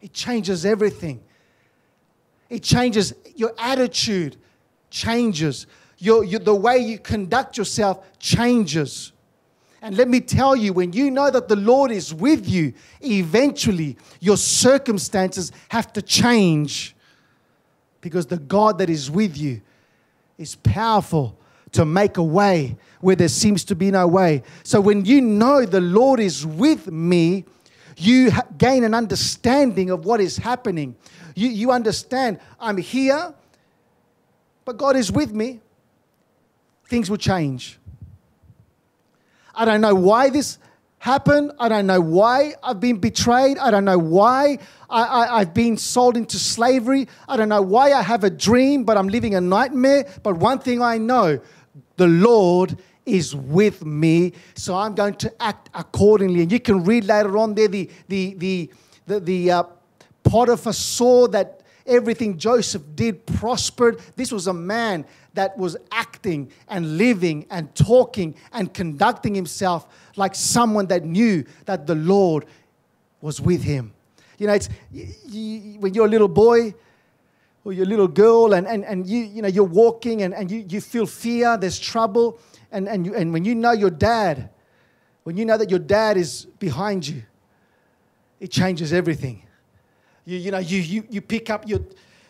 It 0.00 0.12
changes 0.12 0.64
everything. 0.64 1.22
It 2.48 2.62
changes 2.62 3.14
your 3.36 3.52
attitude 3.58 4.36
changes 4.90 5.66
your, 5.98 6.24
your, 6.24 6.40
the 6.40 6.54
way 6.54 6.78
you 6.78 6.98
conduct 6.98 7.56
yourself 7.56 8.04
changes. 8.18 9.12
And 9.82 9.96
let 9.96 10.08
me 10.08 10.20
tell 10.20 10.56
you, 10.56 10.72
when 10.72 10.92
you 10.92 11.10
know 11.10 11.30
that 11.30 11.48
the 11.48 11.56
Lord 11.56 11.90
is 11.90 12.12
with 12.12 12.48
you, 12.48 12.72
eventually 13.02 13.96
your 14.18 14.36
circumstances 14.36 15.52
have 15.68 15.92
to 15.92 16.02
change 16.02 16.94
because 18.00 18.26
the 18.26 18.38
God 18.38 18.78
that 18.78 18.90
is 18.90 19.10
with 19.10 19.36
you 19.36 19.60
is 20.38 20.56
powerful 20.56 21.36
to 21.72 21.84
make 21.84 22.16
a 22.16 22.22
way 22.22 22.76
where 23.00 23.16
there 23.16 23.28
seems 23.28 23.62
to 23.64 23.76
be 23.76 23.90
no 23.90 24.06
way. 24.06 24.42
So 24.64 24.80
when 24.80 25.04
you 25.04 25.20
know 25.20 25.64
the 25.66 25.80
Lord 25.80 26.18
is 26.18 26.46
with 26.46 26.90
me, 26.90 27.44
you 27.96 28.30
gain 28.58 28.84
an 28.84 28.94
understanding 28.94 29.90
of 29.90 30.04
what 30.04 30.20
is 30.20 30.36
happening. 30.36 30.96
You, 31.34 31.48
you 31.48 31.72
understand, 31.72 32.40
I'm 32.58 32.76
here, 32.76 33.34
but 34.64 34.76
God 34.76 34.96
is 34.96 35.10
with 35.10 35.32
me 35.32 35.60
things 36.90 37.08
will 37.08 37.16
change. 37.16 37.78
I 39.54 39.64
don't 39.64 39.80
know 39.80 39.94
why 39.94 40.28
this 40.28 40.58
happened. 40.98 41.52
I 41.58 41.68
don't 41.68 41.86
know 41.86 42.00
why 42.00 42.54
I've 42.62 42.80
been 42.80 42.98
betrayed. 42.98 43.58
I 43.58 43.70
don't 43.70 43.84
know 43.84 43.98
why 43.98 44.58
I, 44.90 45.38
have 45.38 45.54
been 45.54 45.76
sold 45.76 46.16
into 46.16 46.36
slavery. 46.36 47.06
I 47.28 47.36
don't 47.36 47.48
know 47.48 47.62
why 47.62 47.92
I 47.92 48.02
have 48.02 48.24
a 48.24 48.30
dream, 48.30 48.84
but 48.84 48.98
I'm 48.98 49.08
living 49.08 49.34
a 49.36 49.40
nightmare. 49.40 50.06
But 50.22 50.36
one 50.36 50.58
thing 50.58 50.82
I 50.82 50.98
know 50.98 51.40
the 51.96 52.08
Lord 52.08 52.76
is 53.16 53.34
with 53.34 53.84
me, 53.84 54.32
so 54.54 54.76
I'm 54.76 54.94
going 54.94 55.14
to 55.14 55.42
act 55.42 55.70
accordingly. 55.74 56.42
And 56.42 56.52
you 56.52 56.60
can 56.60 56.84
read 56.84 57.04
later 57.04 57.36
on 57.38 57.54
there 57.54 57.68
the, 57.68 57.90
the, 58.08 58.34
the, 58.34 58.70
the, 59.06 59.20
the 59.20 59.50
uh, 59.50 59.62
Potiphar 60.22 60.72
saw 60.72 61.26
that 61.28 61.62
everything 61.86 62.38
Joseph 62.38 62.82
did 62.94 63.26
prospered. 63.26 64.00
This 64.16 64.32
was 64.32 64.46
a 64.46 64.52
man 64.52 65.04
that 65.34 65.56
was 65.56 65.76
acting 65.92 66.50
and 66.68 66.98
living 66.98 67.46
and 67.50 67.74
talking 67.74 68.34
and 68.52 68.72
conducting 68.72 69.34
himself 69.34 69.86
like 70.16 70.34
someone 70.34 70.86
that 70.86 71.04
knew 71.04 71.44
that 71.66 71.86
the 71.86 71.94
Lord 71.94 72.46
was 73.20 73.40
with 73.40 73.62
him. 73.62 73.92
You 74.38 74.46
know, 74.46 74.54
it's 74.54 74.68
you, 74.92 75.78
when 75.80 75.94
you're 75.94 76.06
a 76.06 76.10
little 76.10 76.28
boy 76.28 76.74
or 77.64 77.72
you're 77.72 77.84
a 77.84 77.88
little 77.88 78.08
girl 78.08 78.54
and, 78.54 78.66
and, 78.66 78.84
and 78.84 79.06
you, 79.06 79.18
you 79.18 79.42
know, 79.42 79.48
you're 79.48 79.64
walking 79.64 80.22
and, 80.22 80.32
and 80.32 80.50
you, 80.50 80.64
you 80.68 80.80
feel 80.80 81.06
fear, 81.06 81.56
there's 81.58 81.78
trouble, 81.78 82.38
and, 82.72 82.88
and, 82.88 83.06
you, 83.06 83.14
and 83.14 83.32
when 83.32 83.44
you 83.44 83.54
know 83.54 83.72
your 83.72 83.90
dad, 83.90 84.50
when 85.24 85.36
you 85.36 85.44
know 85.44 85.56
that 85.56 85.70
your 85.70 85.78
dad 85.78 86.16
is 86.16 86.46
behind 86.58 87.06
you, 87.06 87.22
it 88.38 88.50
changes 88.50 88.92
everything. 88.92 89.42
You, 90.24 90.38
you 90.38 90.50
know, 90.50 90.58
you, 90.58 90.80
you, 90.80 91.04
you 91.10 91.20
pick 91.20 91.50
up 91.50 91.68
your, 91.68 91.80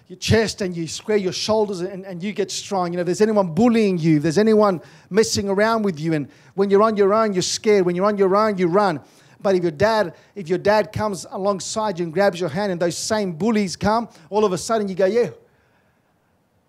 your 0.08 0.18
chest 0.18 0.60
and 0.60 0.76
you 0.76 0.88
square 0.88 1.16
your 1.16 1.32
shoulders 1.32 1.80
and, 1.80 2.04
and 2.04 2.22
you 2.22 2.32
get 2.32 2.50
strong. 2.50 2.92
You 2.92 2.96
know, 2.96 3.02
if 3.02 3.06
there's 3.06 3.20
anyone 3.20 3.54
bullying 3.54 3.98
you, 3.98 4.16
if 4.16 4.22
there's 4.22 4.38
anyone 4.38 4.80
messing 5.08 5.48
around 5.48 5.82
with 5.82 6.00
you, 6.00 6.14
and 6.14 6.28
when 6.54 6.70
you're 6.70 6.82
on 6.82 6.96
your 6.96 7.14
own, 7.14 7.32
you're 7.32 7.42
scared. 7.42 7.86
When 7.86 7.94
you're 7.94 8.06
on 8.06 8.18
your 8.18 8.34
own, 8.34 8.58
you 8.58 8.66
run. 8.66 9.00
But 9.42 9.54
if 9.54 9.62
your 9.62 9.72
dad, 9.72 10.14
if 10.34 10.48
your 10.48 10.58
dad 10.58 10.92
comes 10.92 11.26
alongside 11.30 11.98
you 11.98 12.04
and 12.04 12.12
grabs 12.12 12.38
your 12.40 12.50
hand 12.50 12.72
and 12.72 12.80
those 12.80 12.96
same 12.96 13.32
bullies 13.32 13.76
come, 13.76 14.08
all 14.28 14.44
of 14.44 14.52
a 14.52 14.58
sudden 14.58 14.88
you 14.88 14.94
go, 14.94 15.06
Yeah, 15.06 15.30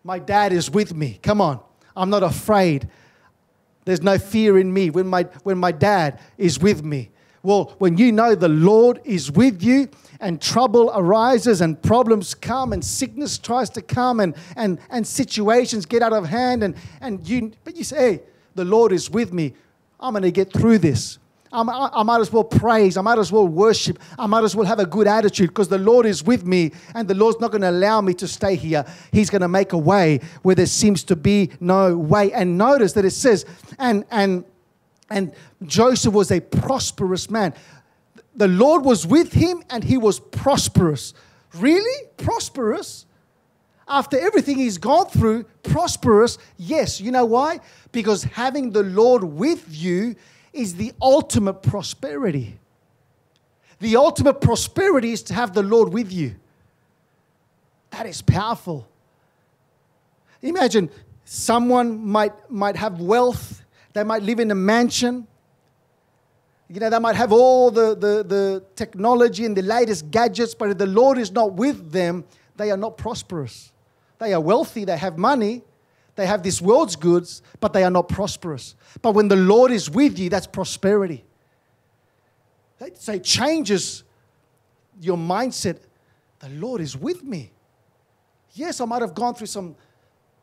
my 0.03 0.19
dad 0.19 0.53
is 0.53 0.69
with 0.69 0.93
me. 0.93 1.19
Come 1.21 1.41
on. 1.41 1.59
I'm 1.95 2.09
not 2.09 2.23
afraid. 2.23 2.89
There's 3.85 4.01
no 4.01 4.17
fear 4.17 4.57
in 4.59 4.71
me 4.73 4.89
when 4.89 5.07
my, 5.07 5.23
when 5.43 5.57
my 5.57 5.71
dad 5.71 6.19
is 6.37 6.59
with 6.59 6.83
me. 6.83 7.09
Well, 7.43 7.73
when 7.79 7.97
you 7.97 8.11
know 8.11 8.35
the 8.35 8.49
Lord 8.49 9.01
is 9.03 9.31
with 9.31 9.63
you 9.63 9.89
and 10.19 10.39
trouble 10.39 10.91
arises 10.93 11.61
and 11.61 11.81
problems 11.81 12.35
come 12.35 12.71
and 12.71 12.85
sickness 12.85 13.39
tries 13.39 13.69
to 13.71 13.81
come 13.81 14.19
and, 14.19 14.35
and, 14.55 14.79
and 14.91 15.05
situations 15.05 15.87
get 15.87 16.03
out 16.03 16.13
of 16.13 16.25
hand 16.25 16.63
and, 16.63 16.75
and 17.01 17.27
you, 17.27 17.51
but 17.63 17.75
you 17.75 17.83
say, 17.83 17.97
hey, 17.97 18.23
the 18.53 18.65
Lord 18.65 18.91
is 18.91 19.09
with 19.09 19.33
me. 19.33 19.55
I'm 19.99 20.13
going 20.13 20.23
to 20.23 20.31
get 20.31 20.53
through 20.53 20.79
this. 20.79 21.17
I, 21.53 22.03
might 22.03 22.21
as 22.21 22.31
well 22.31 22.45
praise. 22.45 22.95
I 22.95 23.01
might 23.01 23.19
as 23.19 23.31
well 23.31 23.47
worship. 23.47 23.99
I 24.17 24.25
might 24.25 24.43
as 24.43 24.55
well 24.55 24.65
have 24.65 24.79
a 24.79 24.85
good 24.85 25.05
attitude 25.05 25.49
because 25.49 25.67
the 25.67 25.77
Lord 25.77 26.05
is 26.05 26.23
with 26.23 26.45
me 26.45 26.71
and 26.95 27.07
the 27.07 27.13
Lord's 27.13 27.41
not 27.41 27.51
going 27.51 27.61
to 27.61 27.69
allow 27.69 27.99
me 27.99 28.13
to 28.15 28.27
stay 28.27 28.55
here. 28.55 28.85
He's 29.11 29.29
going 29.29 29.41
to 29.41 29.49
make 29.49 29.73
a 29.73 29.77
way 29.77 30.21
where 30.43 30.55
there 30.55 30.65
seems 30.65 31.03
to 31.05 31.15
be 31.15 31.51
no 31.59 31.97
way. 31.97 32.31
And 32.31 32.57
notice 32.57 32.93
that 32.93 33.03
it 33.03 33.11
says, 33.11 33.45
and, 33.79 34.05
and, 34.11 34.45
and 35.09 35.33
Joseph 35.65 36.13
was 36.13 36.31
a 36.31 36.39
prosperous 36.39 37.29
man. 37.29 37.53
The 38.35 38.47
Lord 38.47 38.85
was 38.85 39.05
with 39.05 39.33
him 39.33 39.61
and 39.69 39.83
he 39.83 39.97
was 39.97 40.21
prosperous. 40.21 41.13
Really? 41.55 42.07
Prosperous? 42.15 43.05
After 43.89 44.17
everything 44.17 44.57
he's 44.57 44.77
gone 44.77 45.07
through, 45.07 45.43
prosperous? 45.63 46.37
Yes. 46.55 47.01
You 47.01 47.11
know 47.11 47.25
why? 47.25 47.59
Because 47.91 48.23
having 48.23 48.71
the 48.71 48.83
Lord 48.83 49.25
with 49.25 49.65
you 49.69 50.15
is 50.53 50.75
the 50.75 50.93
ultimate 51.01 51.61
prosperity. 51.61 52.59
The 53.79 53.95
ultimate 53.95 54.41
prosperity 54.41 55.11
is 55.11 55.23
to 55.23 55.33
have 55.33 55.53
the 55.53 55.63
Lord 55.63 55.89
with 55.89 56.11
you. 56.11 56.35
That 57.91 58.05
is 58.05 58.21
powerful. 58.21 58.87
Imagine 60.41 60.89
someone 61.25 62.05
might, 62.05 62.33
might 62.49 62.75
have 62.75 62.99
wealth, 62.99 63.63
they 63.93 64.03
might 64.03 64.23
live 64.23 64.39
in 64.39 64.51
a 64.51 64.55
mansion. 64.55 65.27
You 66.69 66.79
know, 66.79 66.89
they 66.89 66.99
might 66.99 67.17
have 67.17 67.33
all 67.33 67.69
the, 67.69 67.95
the, 67.95 68.23
the 68.23 68.63
technology 68.75 69.45
and 69.45 69.57
the 69.57 69.61
latest 69.61 70.09
gadgets, 70.09 70.53
but 70.53 70.69
if 70.69 70.77
the 70.77 70.85
Lord 70.85 71.17
is 71.17 71.31
not 71.31 71.53
with 71.53 71.91
them, 71.91 72.23
they 72.55 72.71
are 72.71 72.77
not 72.77 72.97
prosperous. 72.97 73.71
They 74.19 74.33
are 74.33 74.39
wealthy, 74.39 74.85
they 74.85 74.97
have 74.97 75.17
money, 75.17 75.63
they 76.15 76.25
have 76.25 76.43
this 76.43 76.61
world's 76.61 76.95
goods, 76.95 77.41
but 77.59 77.73
they 77.73 77.83
are 77.83 77.89
not 77.89 78.09
prosperous. 78.09 78.75
But 79.01 79.13
when 79.13 79.27
the 79.27 79.35
Lord 79.35 79.71
is 79.71 79.89
with 79.89 80.19
you, 80.19 80.29
that's 80.29 80.47
prosperity. 80.47 81.23
So 82.95 83.13
it 83.13 83.23
changes 83.23 84.03
your 84.99 85.17
mindset. 85.17 85.79
The 86.39 86.49
Lord 86.49 86.81
is 86.81 86.97
with 86.97 87.23
me. 87.23 87.51
Yes, 88.53 88.81
I 88.81 88.85
might 88.85 89.01
have 89.01 89.13
gone 89.13 89.35
through 89.35 89.47
some 89.47 89.75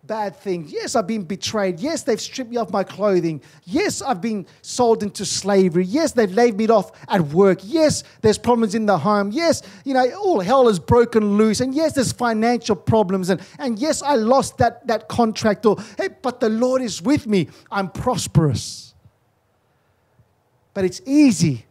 bad 0.04 0.36
things. 0.36 0.72
Yes, 0.72 0.96
I've 0.96 1.06
been 1.06 1.24
betrayed. 1.24 1.80
Yes, 1.80 2.02
they've 2.02 2.20
stripped 2.20 2.50
me 2.50 2.56
of 2.56 2.72
my 2.72 2.82
clothing. 2.82 3.42
Yes, 3.64 4.00
I've 4.00 4.20
been 4.20 4.46
sold 4.62 5.02
into 5.02 5.24
slavery. 5.24 5.84
Yes, 5.84 6.12
they've 6.12 6.32
laid 6.32 6.56
me 6.56 6.68
off 6.68 6.92
at 7.08 7.20
work. 7.20 7.58
Yes, 7.62 8.04
there's 8.22 8.38
problems 8.38 8.74
in 8.74 8.86
the 8.86 8.96
home. 8.96 9.30
Yes, 9.32 9.62
you 9.84 9.94
know, 9.94 10.10
all 10.16 10.40
hell 10.40 10.68
is 10.68 10.78
broken 10.78 11.36
loose. 11.36 11.60
And 11.60 11.74
yes, 11.74 11.92
there's 11.92 12.12
financial 12.12 12.76
problems. 12.76 13.28
And, 13.28 13.40
and 13.58 13.78
yes, 13.78 14.00
I 14.02 14.14
lost 14.14 14.58
that, 14.58 14.86
that 14.86 15.08
contract. 15.08 15.66
Or, 15.66 15.76
hey, 15.98 16.08
but 16.22 16.40
the 16.40 16.48
Lord 16.48 16.80
is 16.80 17.02
with 17.02 17.26
me. 17.26 17.48
I'm 17.70 17.90
prosperous. 17.90 18.94
But 20.72 20.84
it's 20.84 21.02
easy. 21.04 21.66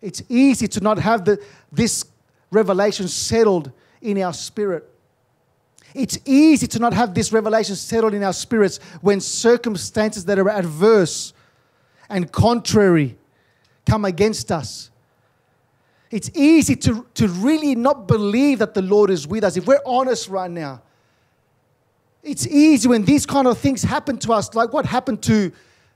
It's 0.00 0.22
easy 0.28 0.68
to 0.68 0.80
not 0.80 0.98
have 0.98 1.24
the, 1.24 1.42
this 1.72 2.04
revelation 2.52 3.08
settled 3.08 3.72
in 4.00 4.22
our 4.22 4.32
spirit. 4.32 4.88
It's 5.96 6.18
easy 6.26 6.66
to 6.66 6.78
not 6.78 6.92
have 6.92 7.14
this 7.14 7.32
revelation 7.32 7.74
settled 7.74 8.12
in 8.12 8.22
our 8.22 8.34
spirits 8.34 8.78
when 9.00 9.18
circumstances 9.20 10.26
that 10.26 10.38
are 10.38 10.50
adverse 10.50 11.32
and 12.10 12.30
contrary 12.30 13.16
come 13.86 14.04
against 14.04 14.52
us. 14.52 14.90
It's 16.10 16.30
easy 16.34 16.76
to, 16.76 17.06
to 17.14 17.28
really 17.28 17.74
not 17.74 18.06
believe 18.06 18.58
that 18.58 18.74
the 18.74 18.82
Lord 18.82 19.08
is 19.10 19.26
with 19.26 19.42
us. 19.42 19.56
If 19.56 19.66
we're 19.66 19.80
honest 19.86 20.28
right 20.28 20.50
now, 20.50 20.82
it's 22.22 22.46
easy 22.46 22.88
when 22.88 23.04
these 23.04 23.24
kind 23.24 23.46
of 23.46 23.56
things 23.56 23.82
happen 23.82 24.18
to 24.18 24.34
us, 24.34 24.54
like 24.54 24.74
what 24.74 24.84
happened 24.84 25.22
to, 25.22 25.50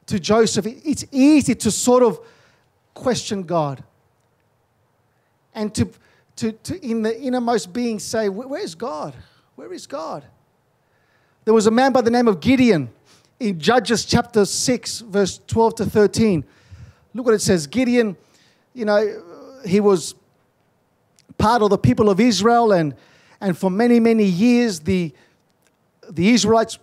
to 0.06 0.18
Joseph. 0.18 0.66
It's 0.66 1.04
easy 1.12 1.54
to 1.56 1.70
sort 1.70 2.02
of 2.02 2.20
question 2.94 3.42
God 3.42 3.84
and 5.54 5.74
to, 5.74 5.90
to, 6.36 6.52
to 6.52 6.84
in 6.84 7.02
the 7.02 7.20
innermost 7.20 7.72
being 7.72 7.98
say, 7.98 8.30
Where's 8.30 8.74
God? 8.74 9.14
Where 9.60 9.74
is 9.74 9.86
God? 9.86 10.24
There 11.44 11.52
was 11.52 11.66
a 11.66 11.70
man 11.70 11.92
by 11.92 12.00
the 12.00 12.10
name 12.10 12.28
of 12.28 12.40
Gideon 12.40 12.88
in 13.38 13.60
Judges 13.60 14.06
chapter 14.06 14.46
6, 14.46 15.00
verse 15.00 15.38
12 15.46 15.74
to 15.74 15.84
13. 15.84 16.44
Look 17.12 17.26
what 17.26 17.34
it 17.34 17.42
says. 17.42 17.66
Gideon, 17.66 18.16
you 18.72 18.86
know, 18.86 19.22
he 19.66 19.80
was 19.80 20.14
part 21.36 21.60
of 21.60 21.68
the 21.68 21.76
people 21.76 22.08
of 22.08 22.20
Israel, 22.20 22.72
and, 22.72 22.94
and 23.38 23.56
for 23.56 23.70
many, 23.70 24.00
many 24.00 24.24
years, 24.24 24.80
the, 24.80 25.12
the 26.08 26.30
Israelites 26.30 26.78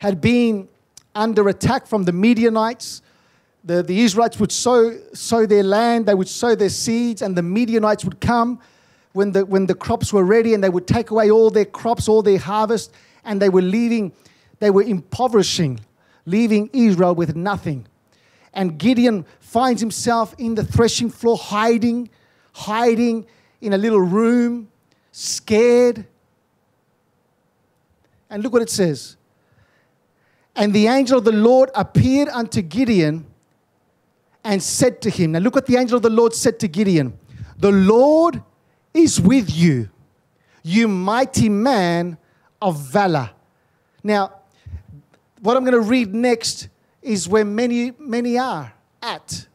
had 0.00 0.20
been 0.20 0.66
under 1.14 1.48
attack 1.48 1.86
from 1.86 2.02
the 2.02 2.12
Midianites. 2.12 3.00
The, 3.62 3.84
the 3.84 4.00
Israelites 4.00 4.40
would 4.40 4.50
sow, 4.50 4.98
sow 5.12 5.46
their 5.46 5.62
land, 5.62 6.06
they 6.06 6.14
would 6.14 6.28
sow 6.28 6.56
their 6.56 6.68
seeds, 6.68 7.22
and 7.22 7.36
the 7.36 7.42
Midianites 7.42 8.04
would 8.04 8.20
come 8.20 8.58
when 9.16 9.32
the, 9.32 9.46
when 9.46 9.64
the 9.64 9.74
crops 9.74 10.12
were 10.12 10.24
ready 10.24 10.52
and 10.52 10.62
they 10.62 10.68
would 10.68 10.86
take 10.86 11.10
away 11.10 11.30
all 11.30 11.48
their 11.48 11.64
crops, 11.64 12.06
all 12.06 12.20
their 12.20 12.38
harvest, 12.38 12.92
and 13.24 13.40
they 13.40 13.48
were 13.48 13.62
leaving, 13.62 14.12
they 14.58 14.68
were 14.68 14.82
impoverishing, 14.82 15.80
leaving 16.26 16.68
Israel 16.74 17.14
with 17.14 17.34
nothing. 17.34 17.86
And 18.52 18.76
Gideon 18.78 19.24
finds 19.40 19.80
himself 19.80 20.34
in 20.36 20.54
the 20.54 20.62
threshing 20.62 21.08
floor, 21.08 21.38
hiding, 21.38 22.10
hiding 22.52 23.26
in 23.62 23.72
a 23.72 23.78
little 23.78 24.02
room, 24.02 24.68
scared. 25.12 26.04
And 28.28 28.42
look 28.42 28.52
what 28.52 28.60
it 28.60 28.70
says. 28.70 29.16
And 30.54 30.74
the 30.74 30.88
angel 30.88 31.18
of 31.18 31.24
the 31.24 31.32
Lord 31.32 31.70
appeared 31.74 32.28
unto 32.28 32.60
Gideon 32.60 33.24
and 34.44 34.62
said 34.62 35.00
to 35.02 35.10
him, 35.10 35.32
Now 35.32 35.38
look 35.38 35.54
what 35.54 35.64
the 35.64 35.76
angel 35.76 35.96
of 35.96 36.02
the 36.02 36.10
Lord 36.10 36.34
said 36.34 36.58
to 36.60 36.68
Gideon. 36.68 37.18
The 37.56 37.72
Lord 37.72 38.42
is 38.96 39.20
with 39.20 39.54
you, 39.54 39.88
you 40.62 40.88
mighty 40.88 41.48
man 41.48 42.18
of 42.60 42.80
valor. 42.80 43.30
Now, 44.02 44.32
what 45.40 45.56
I'm 45.56 45.64
going 45.64 45.74
to 45.74 45.80
read 45.80 46.14
next 46.14 46.68
is 47.02 47.28
where 47.28 47.44
many, 47.44 47.92
many 47.98 48.38
are 48.38 48.72
at, 49.02 49.46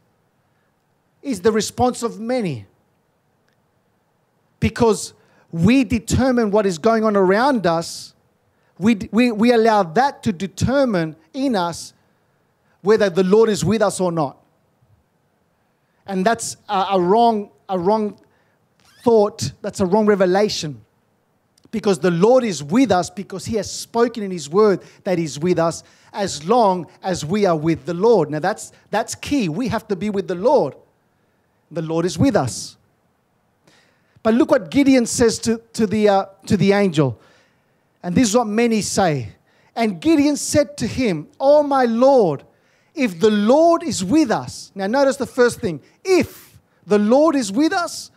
is 1.22 1.42
the 1.42 1.52
response 1.52 2.04
of 2.04 2.20
many. 2.20 2.66
Because 4.60 5.14
we 5.52 5.84
determine 5.84 6.52
what 6.52 6.66
is 6.66 6.78
going 6.78 7.04
on 7.04 7.16
around 7.16 7.66
us, 7.66 8.14
we, 8.78 9.10
we, 9.12 9.32
we 9.32 9.52
allow 9.52 9.84
that 9.84 10.24
to 10.24 10.32
determine 10.32 11.16
in 11.34 11.56
us 11.56 11.94
whether 12.82 13.10
the 13.10 13.24
Lord 13.24 13.50
is 13.50 13.64
with 13.66 13.82
us 13.82 14.00
or 14.00 14.12
not. 14.12 14.38
And 16.06 16.26
that's 16.26 16.58
a, 16.68 16.86
a 16.92 17.02
wrong, 17.02 17.52
a 17.70 17.78
wrong 17.78 18.18
thought, 19.04 19.52
that's 19.62 19.80
a 19.80 19.86
wrong 19.86 20.06
revelation. 20.06 20.82
Because 21.72 22.00
the 22.00 22.12
Lord 22.12 22.44
is 22.44 22.62
with 22.62 22.92
us 22.92 23.10
because 23.10 23.46
He 23.46 23.56
has 23.56 23.72
spoken 23.72 24.24
in 24.24 24.32
His 24.32 24.50
word 24.50 24.82
that 25.04 25.18
He's 25.18 25.40
with 25.40 25.58
us 25.58 25.84
as 26.12 26.46
long 26.46 26.88
as 27.02 27.24
we 27.26 27.46
are 27.46 27.56
with 27.56 27.86
the 27.86 27.94
Lord. 27.94 28.30
Now 28.30 28.40
that's 28.40 28.74
that's 28.90 29.16
key. 29.16 29.48
We 29.48 29.70
have 29.70 29.88
to 29.88 29.96
be 29.96 30.10
with 30.10 30.28
the 30.28 30.36
Lord. 30.36 30.76
The 31.72 31.82
Lord 31.82 32.06
is 32.06 32.18
with 32.18 32.36
us. 32.36 32.76
But 34.24 34.34
look 34.36 34.52
what 34.52 34.70
Gideon 34.70 35.06
says 35.06 35.40
to, 35.40 35.62
to, 35.74 35.88
the, 35.88 36.10
uh, 36.10 36.26
to 36.46 36.58
the 36.58 36.74
angel. 36.74 37.20
And 38.04 38.16
this 38.16 38.30
is 38.30 38.36
what 38.36 38.48
many 38.48 38.82
say. 38.82 39.34
And 39.76 40.00
Gideon 40.02 40.36
said 40.38 40.78
to 40.78 40.88
him, 40.88 41.28
Oh, 41.40 41.64
my 41.64 41.86
Lord, 41.86 42.44
if 42.94 43.20
the 43.20 43.32
Lord 43.32 43.84
is 43.84 44.04
with 44.04 44.32
us. 44.32 44.72
Now, 44.76 44.88
notice 44.88 45.16
the 45.16 45.26
first 45.26 45.60
thing. 45.60 45.82
If 46.04 46.60
the 46.86 47.00
Lord 47.00 47.36
is 47.36 47.52
with 47.52 47.74
us, 47.74 48.12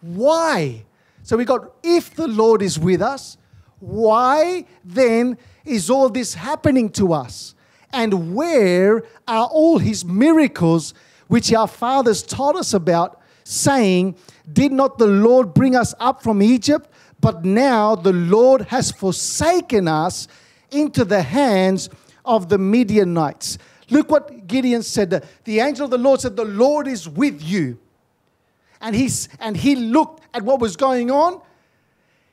why? 0.00 0.84
So 1.22 1.36
we 1.36 1.44
got 1.44 1.72
if 1.82 2.14
the 2.14 2.28
Lord 2.28 2.62
is 2.62 2.78
with 2.78 3.02
us, 3.02 3.36
why 3.80 4.64
then 4.84 5.38
is 5.64 5.90
all 5.90 6.08
this 6.08 6.34
happening 6.34 6.90
to 6.90 7.12
us? 7.12 7.54
And 7.92 8.34
where 8.34 9.04
are 9.26 9.46
all 9.46 9.78
his 9.78 10.04
miracles 10.04 10.94
which 11.26 11.52
our 11.52 11.68
fathers 11.68 12.22
taught 12.22 12.56
us 12.56 12.74
about, 12.74 13.20
saying, 13.44 14.16
Did 14.50 14.72
not 14.72 14.98
the 14.98 15.06
Lord 15.06 15.54
bring 15.54 15.76
us 15.76 15.94
up 16.00 16.22
from 16.22 16.42
Egypt? 16.42 16.90
But 17.20 17.44
now 17.44 17.94
the 17.94 18.12
Lord 18.12 18.62
has 18.62 18.90
forsaken 18.90 19.88
us 19.88 20.28
into 20.70 21.04
the 21.04 21.22
hands 21.22 21.88
of 22.24 22.48
the 22.48 22.58
Midianites. 22.58 23.58
Look 23.90 24.10
what 24.10 24.46
Gideon 24.46 24.82
said. 24.82 25.26
The 25.44 25.60
angel 25.60 25.86
of 25.86 25.90
the 25.90 25.98
Lord 25.98 26.20
said, 26.20 26.36
The 26.36 26.44
Lord 26.44 26.86
is 26.86 27.08
with 27.08 27.42
you 27.42 27.78
and, 28.80 28.94
he's, 28.94 29.28
and 29.40 29.56
he 29.56 29.76
looked 29.76 30.22
at 30.34 30.42
what 30.42 30.60
was 30.60 30.76
going 30.76 31.10
on. 31.10 31.40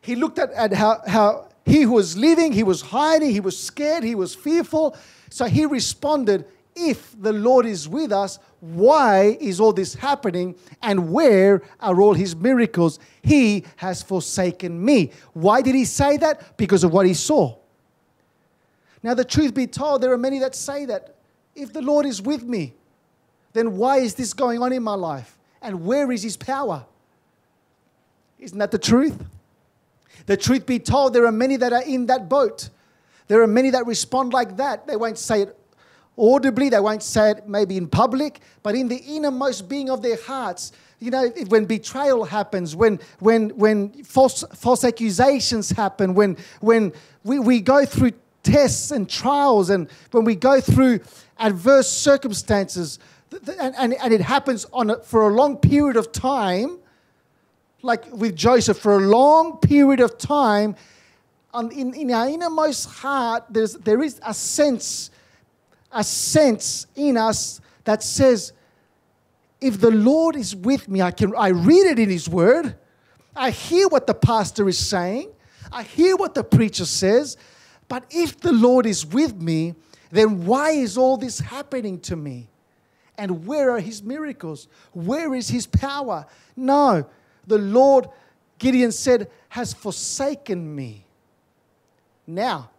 He 0.01 0.15
looked 0.15 0.37
at, 0.39 0.51
at 0.51 0.73
how, 0.73 1.01
how 1.07 1.49
he 1.65 1.85
was 1.85 2.15
living, 2.15 2.51
he 2.51 2.63
was 2.63 2.81
hiding, 2.81 3.31
he 3.31 3.39
was 3.39 3.57
scared, 3.57 4.03
he 4.03 4.15
was 4.15 4.35
fearful. 4.35 4.95
So 5.29 5.45
he 5.45 5.65
responded, 5.65 6.45
If 6.75 7.19
the 7.19 7.33
Lord 7.33 7.65
is 7.65 7.89
with 7.89 8.11
us, 8.11 8.37
why 8.59 9.37
is 9.39 9.59
all 9.59 9.73
this 9.73 9.95
happening? 9.95 10.55
And 10.81 11.11
where 11.11 11.63
are 11.79 11.99
all 11.99 12.13
his 12.13 12.35
miracles? 12.35 12.99
He 13.23 13.65
has 13.77 14.03
forsaken 14.03 14.83
me. 14.83 15.11
Why 15.33 15.61
did 15.61 15.75
he 15.75 15.85
say 15.85 16.17
that? 16.17 16.57
Because 16.57 16.83
of 16.83 16.91
what 16.91 17.05
he 17.05 17.13
saw. 17.13 17.57
Now, 19.01 19.13
the 19.13 19.25
truth 19.25 19.53
be 19.53 19.67
told, 19.67 20.01
there 20.01 20.11
are 20.11 20.17
many 20.17 20.39
that 20.39 20.55
say 20.55 20.85
that 20.85 21.15
if 21.55 21.71
the 21.71 21.81
Lord 21.81 22.05
is 22.07 22.21
with 22.21 22.43
me, 22.43 22.73
then 23.53 23.77
why 23.77 23.97
is 23.97 24.15
this 24.15 24.33
going 24.33 24.61
on 24.61 24.73
in 24.73 24.83
my 24.83 24.95
life? 24.95 25.34
And 25.61 25.85
where 25.85 26.11
is 26.11 26.23
his 26.23 26.37
power? 26.37 26.85
Isn't 28.39 28.59
that 28.59 28.71
the 28.71 28.77
truth? 28.77 29.17
The 30.25 30.37
truth 30.37 30.65
be 30.65 30.79
told, 30.79 31.13
there 31.13 31.25
are 31.25 31.31
many 31.31 31.55
that 31.57 31.73
are 31.73 31.83
in 31.83 32.07
that 32.07 32.29
boat. 32.29 32.69
There 33.27 33.41
are 33.41 33.47
many 33.47 33.69
that 33.71 33.85
respond 33.85 34.33
like 34.33 34.57
that. 34.57 34.87
They 34.87 34.95
won't 34.95 35.17
say 35.17 35.43
it 35.43 35.57
audibly, 36.17 36.69
they 36.69 36.79
won't 36.79 37.03
say 37.03 37.31
it 37.31 37.47
maybe 37.47 37.77
in 37.77 37.87
public, 37.87 38.39
but 38.63 38.75
in 38.75 38.87
the 38.87 38.97
innermost 38.97 39.67
being 39.67 39.89
of 39.89 40.01
their 40.01 40.17
hearts, 40.23 40.71
you 40.99 41.11
know, 41.11 41.27
when 41.47 41.65
betrayal 41.65 42.23
happens, 42.23 42.75
when, 42.75 42.99
when, 43.19 43.49
when 43.49 43.91
false, 44.03 44.43
false 44.53 44.83
accusations 44.83 45.69
happen, 45.71 46.13
when, 46.13 46.37
when 46.61 46.93
we, 47.23 47.39
we 47.39 47.59
go 47.59 47.85
through 47.85 48.13
tests 48.43 48.91
and 48.91 49.09
trials, 49.09 49.69
and 49.69 49.89
when 50.11 50.23
we 50.23 50.35
go 50.35 50.61
through 50.61 51.01
adverse 51.37 51.89
circumstances, 51.89 52.99
and, 53.59 53.75
and, 53.77 53.93
and 53.93 54.13
it 54.13 54.21
happens 54.21 54.65
on 54.73 54.89
a, 54.89 54.99
for 54.99 55.29
a 55.29 55.33
long 55.33 55.57
period 55.57 55.97
of 55.97 56.11
time, 56.11 56.79
like 57.81 58.11
with 58.11 58.35
Joseph, 58.35 58.77
for 58.77 58.97
a 58.97 59.07
long 59.07 59.57
period 59.57 59.99
of 59.99 60.17
time, 60.17 60.75
on, 61.53 61.71
in, 61.71 61.93
in 61.93 62.11
our 62.11 62.27
innermost 62.27 62.89
heart, 62.89 63.45
there's, 63.49 63.73
there 63.73 64.01
is 64.01 64.19
a 64.25 64.33
sense 64.33 65.09
a 65.95 66.03
sense 66.03 66.87
in 66.95 67.15
us 67.17 67.61
that 67.85 68.03
says, 68.03 68.51
if 69.61 69.79
the 69.79 69.91
Lord 69.91 70.35
is 70.35 70.53
with 70.53 70.89
me, 70.89 71.01
I 71.01 71.11
can 71.11 71.33
I 71.35 71.49
read 71.49 71.87
it 71.87 71.97
in 71.97 72.09
His 72.09 72.27
Word, 72.27 72.75
I 73.35 73.51
hear 73.51 73.87
what 73.87 74.05
the 74.05 74.13
pastor 74.13 74.67
is 74.67 74.77
saying, 74.77 75.31
I 75.71 75.83
hear 75.83 76.17
what 76.17 76.35
the 76.35 76.43
preacher 76.43 76.85
says, 76.85 77.37
but 77.87 78.03
if 78.09 78.39
the 78.39 78.51
Lord 78.51 78.85
is 78.85 79.05
with 79.05 79.41
me, 79.41 79.75
then 80.11 80.45
why 80.45 80.71
is 80.71 80.97
all 80.97 81.17
this 81.17 81.39
happening 81.39 81.99
to 82.01 82.15
me? 82.15 82.49
And 83.17 83.45
where 83.45 83.71
are 83.71 83.79
his 83.79 84.03
miracles? 84.03 84.67
Where 84.93 85.33
is 85.33 85.49
his 85.49 85.67
power? 85.67 86.25
No, 86.55 87.05
the 87.47 87.57
Lord, 87.57 88.07
Gideon 88.59 88.91
said, 88.91 89.29
has 89.49 89.73
forsaken 89.73 90.75
me. 90.75 91.05
Now, 92.27 92.71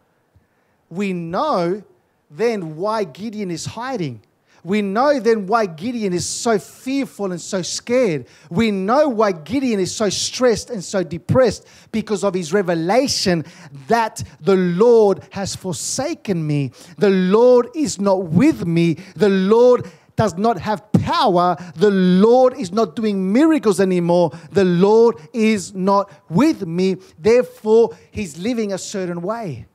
we 0.90 1.12
know 1.12 1.82
then 2.30 2.76
why 2.76 3.04
Gideon 3.04 3.50
is 3.50 3.64
hiding. 3.64 4.20
We 4.66 4.82
know 4.82 5.20
then 5.20 5.46
why 5.46 5.66
Gideon 5.66 6.12
is 6.12 6.26
so 6.26 6.58
fearful 6.58 7.30
and 7.30 7.40
so 7.40 7.62
scared. 7.62 8.26
We 8.50 8.72
know 8.72 9.08
why 9.08 9.30
Gideon 9.30 9.78
is 9.78 9.94
so 9.94 10.08
stressed 10.08 10.70
and 10.70 10.82
so 10.82 11.04
depressed 11.04 11.68
because 11.92 12.24
of 12.24 12.34
his 12.34 12.52
revelation 12.52 13.44
that 13.86 14.24
the 14.40 14.56
Lord 14.56 15.22
has 15.30 15.54
forsaken 15.54 16.44
me. 16.44 16.72
The 16.98 17.10
Lord 17.10 17.68
is 17.76 18.00
not 18.00 18.24
with 18.24 18.66
me. 18.66 18.94
The 19.14 19.28
Lord 19.28 19.88
does 20.16 20.36
not 20.36 20.58
have 20.58 20.90
power. 20.92 21.56
The 21.76 21.90
Lord 21.90 22.54
is 22.58 22.72
not 22.72 22.96
doing 22.96 23.32
miracles 23.32 23.80
anymore. 23.80 24.32
The 24.50 24.64
Lord 24.64 25.16
is 25.32 25.74
not 25.74 26.10
with 26.28 26.66
me. 26.66 26.96
Therefore, 27.18 27.96
he's 28.10 28.38
living 28.38 28.72
a 28.72 28.78
certain 28.78 29.22
way. 29.22 29.66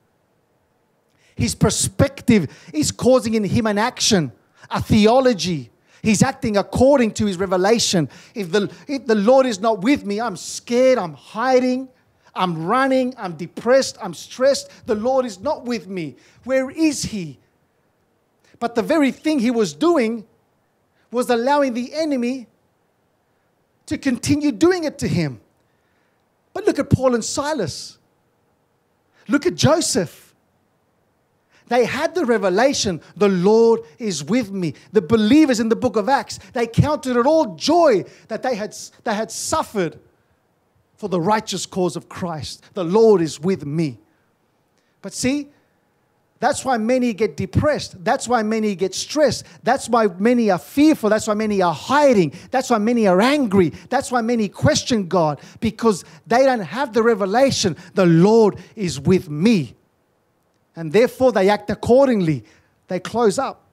His 1.35 1.55
perspective 1.55 2.47
is 2.73 2.91
causing 2.91 3.35
in 3.35 3.43
him 3.43 3.67
an 3.67 3.77
action, 3.77 4.31
a 4.69 4.81
theology. 4.81 5.71
He's 6.01 6.23
acting 6.23 6.57
according 6.57 7.13
to 7.13 7.25
his 7.25 7.37
revelation. 7.37 8.09
If 8.33 8.51
the, 8.51 8.71
if 8.87 9.05
the 9.05 9.15
Lord 9.15 9.45
is 9.45 9.59
not 9.59 9.81
with 9.81 10.03
me, 10.03 10.19
I'm 10.19 10.35
scared, 10.35 10.97
I'm 10.97 11.13
hiding, 11.13 11.87
I'm 12.33 12.65
running, 12.65 13.13
I'm 13.17 13.33
depressed, 13.33 13.97
I'm 14.01 14.13
stressed. 14.13 14.87
The 14.87 14.95
Lord 14.95 15.25
is 15.25 15.39
not 15.39 15.65
with 15.65 15.87
me. 15.87 16.15
Where 16.43 16.71
is 16.71 17.03
he? 17.03 17.39
But 18.59 18.75
the 18.75 18.81
very 18.81 19.11
thing 19.11 19.39
he 19.39 19.51
was 19.51 19.73
doing 19.73 20.25
was 21.11 21.29
allowing 21.29 21.73
the 21.73 21.93
enemy 21.93 22.47
to 23.85 23.97
continue 23.97 24.51
doing 24.51 24.85
it 24.85 24.97
to 24.99 25.07
him. 25.07 25.41
But 26.53 26.65
look 26.65 26.79
at 26.79 26.89
Paul 26.89 27.15
and 27.15 27.23
Silas. 27.23 27.97
Look 29.27 29.45
at 29.45 29.55
Joseph. 29.55 30.33
They 31.67 31.85
had 31.85 32.15
the 32.15 32.25
revelation, 32.25 32.99
the 33.15 33.29
Lord 33.29 33.81
is 33.97 34.25
with 34.25 34.51
me. 34.51 34.73
The 34.91 35.01
believers 35.01 35.61
in 35.61 35.69
the 35.69 35.75
book 35.75 35.95
of 35.95 36.09
Acts, 36.09 36.37
they 36.51 36.67
counted 36.67 37.15
it 37.15 37.25
all 37.25 37.55
joy 37.55 38.03
that 38.27 38.43
they 38.43 38.55
had, 38.55 38.75
they 39.05 39.13
had 39.13 39.31
suffered 39.31 39.97
for 40.97 41.07
the 41.07 41.21
righteous 41.21 41.65
cause 41.65 41.95
of 41.95 42.09
Christ. 42.09 42.63
The 42.73 42.83
Lord 42.83 43.21
is 43.21 43.39
with 43.39 43.65
me. 43.65 43.99
But 45.01 45.13
see, 45.13 45.47
that's 46.41 46.65
why 46.65 46.77
many 46.79 47.13
get 47.13 47.37
depressed. 47.37 48.03
That's 48.03 48.27
why 48.27 48.41
many 48.41 48.73
get 48.73 48.95
stressed. 48.95 49.45
That's 49.61 49.87
why 49.87 50.07
many 50.07 50.49
are 50.49 50.57
fearful. 50.57 51.11
That's 51.11 51.27
why 51.27 51.35
many 51.35 51.61
are 51.61 51.73
hiding. 51.73 52.33
That's 52.49 52.71
why 52.71 52.79
many 52.79 53.05
are 53.05 53.21
angry. 53.21 53.69
That's 53.89 54.11
why 54.11 54.21
many 54.21 54.49
question 54.49 55.07
God 55.07 55.39
because 55.59 56.03
they 56.25 56.43
don't 56.43 56.61
have 56.61 56.93
the 56.93 57.03
revelation 57.03 57.77
the 57.93 58.07
Lord 58.07 58.57
is 58.75 58.99
with 58.99 59.29
me 59.29 59.75
and 60.75 60.91
therefore 60.91 61.31
they 61.31 61.47
act 61.47 61.69
accordingly. 61.69 62.43
They 62.87 62.99
close 62.99 63.37
up. 63.37 63.67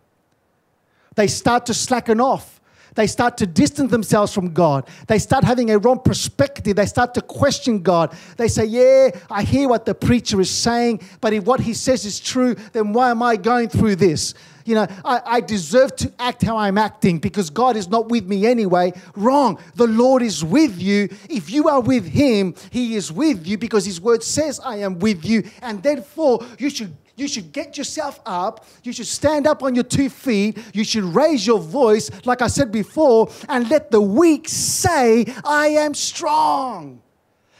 They 1.14 1.26
start 1.26 1.64
to 1.66 1.74
slacken 1.74 2.20
off. 2.20 2.57
They 2.98 3.06
start 3.06 3.36
to 3.36 3.46
distance 3.46 3.92
themselves 3.92 4.34
from 4.34 4.52
God. 4.52 4.88
They 5.06 5.20
start 5.20 5.44
having 5.44 5.70
a 5.70 5.78
wrong 5.78 6.00
perspective. 6.00 6.74
They 6.74 6.86
start 6.86 7.14
to 7.14 7.20
question 7.20 7.80
God. 7.80 8.12
They 8.36 8.48
say, 8.48 8.64
Yeah, 8.64 9.10
I 9.30 9.44
hear 9.44 9.68
what 9.68 9.86
the 9.86 9.94
preacher 9.94 10.40
is 10.40 10.50
saying, 10.50 11.02
but 11.20 11.32
if 11.32 11.44
what 11.44 11.60
he 11.60 11.74
says 11.74 12.04
is 12.04 12.18
true, 12.18 12.56
then 12.72 12.92
why 12.92 13.12
am 13.12 13.22
I 13.22 13.36
going 13.36 13.68
through 13.68 13.94
this? 13.94 14.34
You 14.64 14.74
know, 14.74 14.88
I, 15.04 15.22
I 15.24 15.40
deserve 15.40 15.94
to 15.94 16.12
act 16.18 16.42
how 16.42 16.56
I'm 16.56 16.76
acting 16.76 17.20
because 17.20 17.50
God 17.50 17.76
is 17.76 17.86
not 17.86 18.08
with 18.08 18.26
me 18.26 18.46
anyway. 18.46 18.92
Wrong. 19.14 19.60
The 19.76 19.86
Lord 19.86 20.20
is 20.20 20.44
with 20.44 20.82
you. 20.82 21.08
If 21.30 21.50
you 21.50 21.68
are 21.68 21.80
with 21.80 22.04
Him, 22.04 22.56
He 22.70 22.96
is 22.96 23.12
with 23.12 23.46
you 23.46 23.58
because 23.58 23.84
His 23.84 24.00
word 24.00 24.24
says, 24.24 24.58
I 24.58 24.78
am 24.78 24.98
with 24.98 25.24
you. 25.24 25.44
And 25.62 25.84
therefore, 25.84 26.40
you 26.58 26.68
should 26.68 26.96
you 27.18 27.28
should 27.28 27.52
get 27.52 27.76
yourself 27.76 28.20
up. 28.24 28.64
You 28.82 28.92
should 28.92 29.06
stand 29.06 29.46
up 29.46 29.62
on 29.62 29.74
your 29.74 29.84
two 29.84 30.08
feet. 30.08 30.58
You 30.72 30.84
should 30.84 31.04
raise 31.04 31.46
your 31.46 31.58
voice, 31.58 32.10
like 32.24 32.42
I 32.42 32.46
said 32.46 32.70
before, 32.70 33.30
and 33.48 33.68
let 33.68 33.90
the 33.90 34.00
weak 34.00 34.48
say, 34.48 35.26
I 35.44 35.68
am 35.68 35.94
strong. 35.94 37.02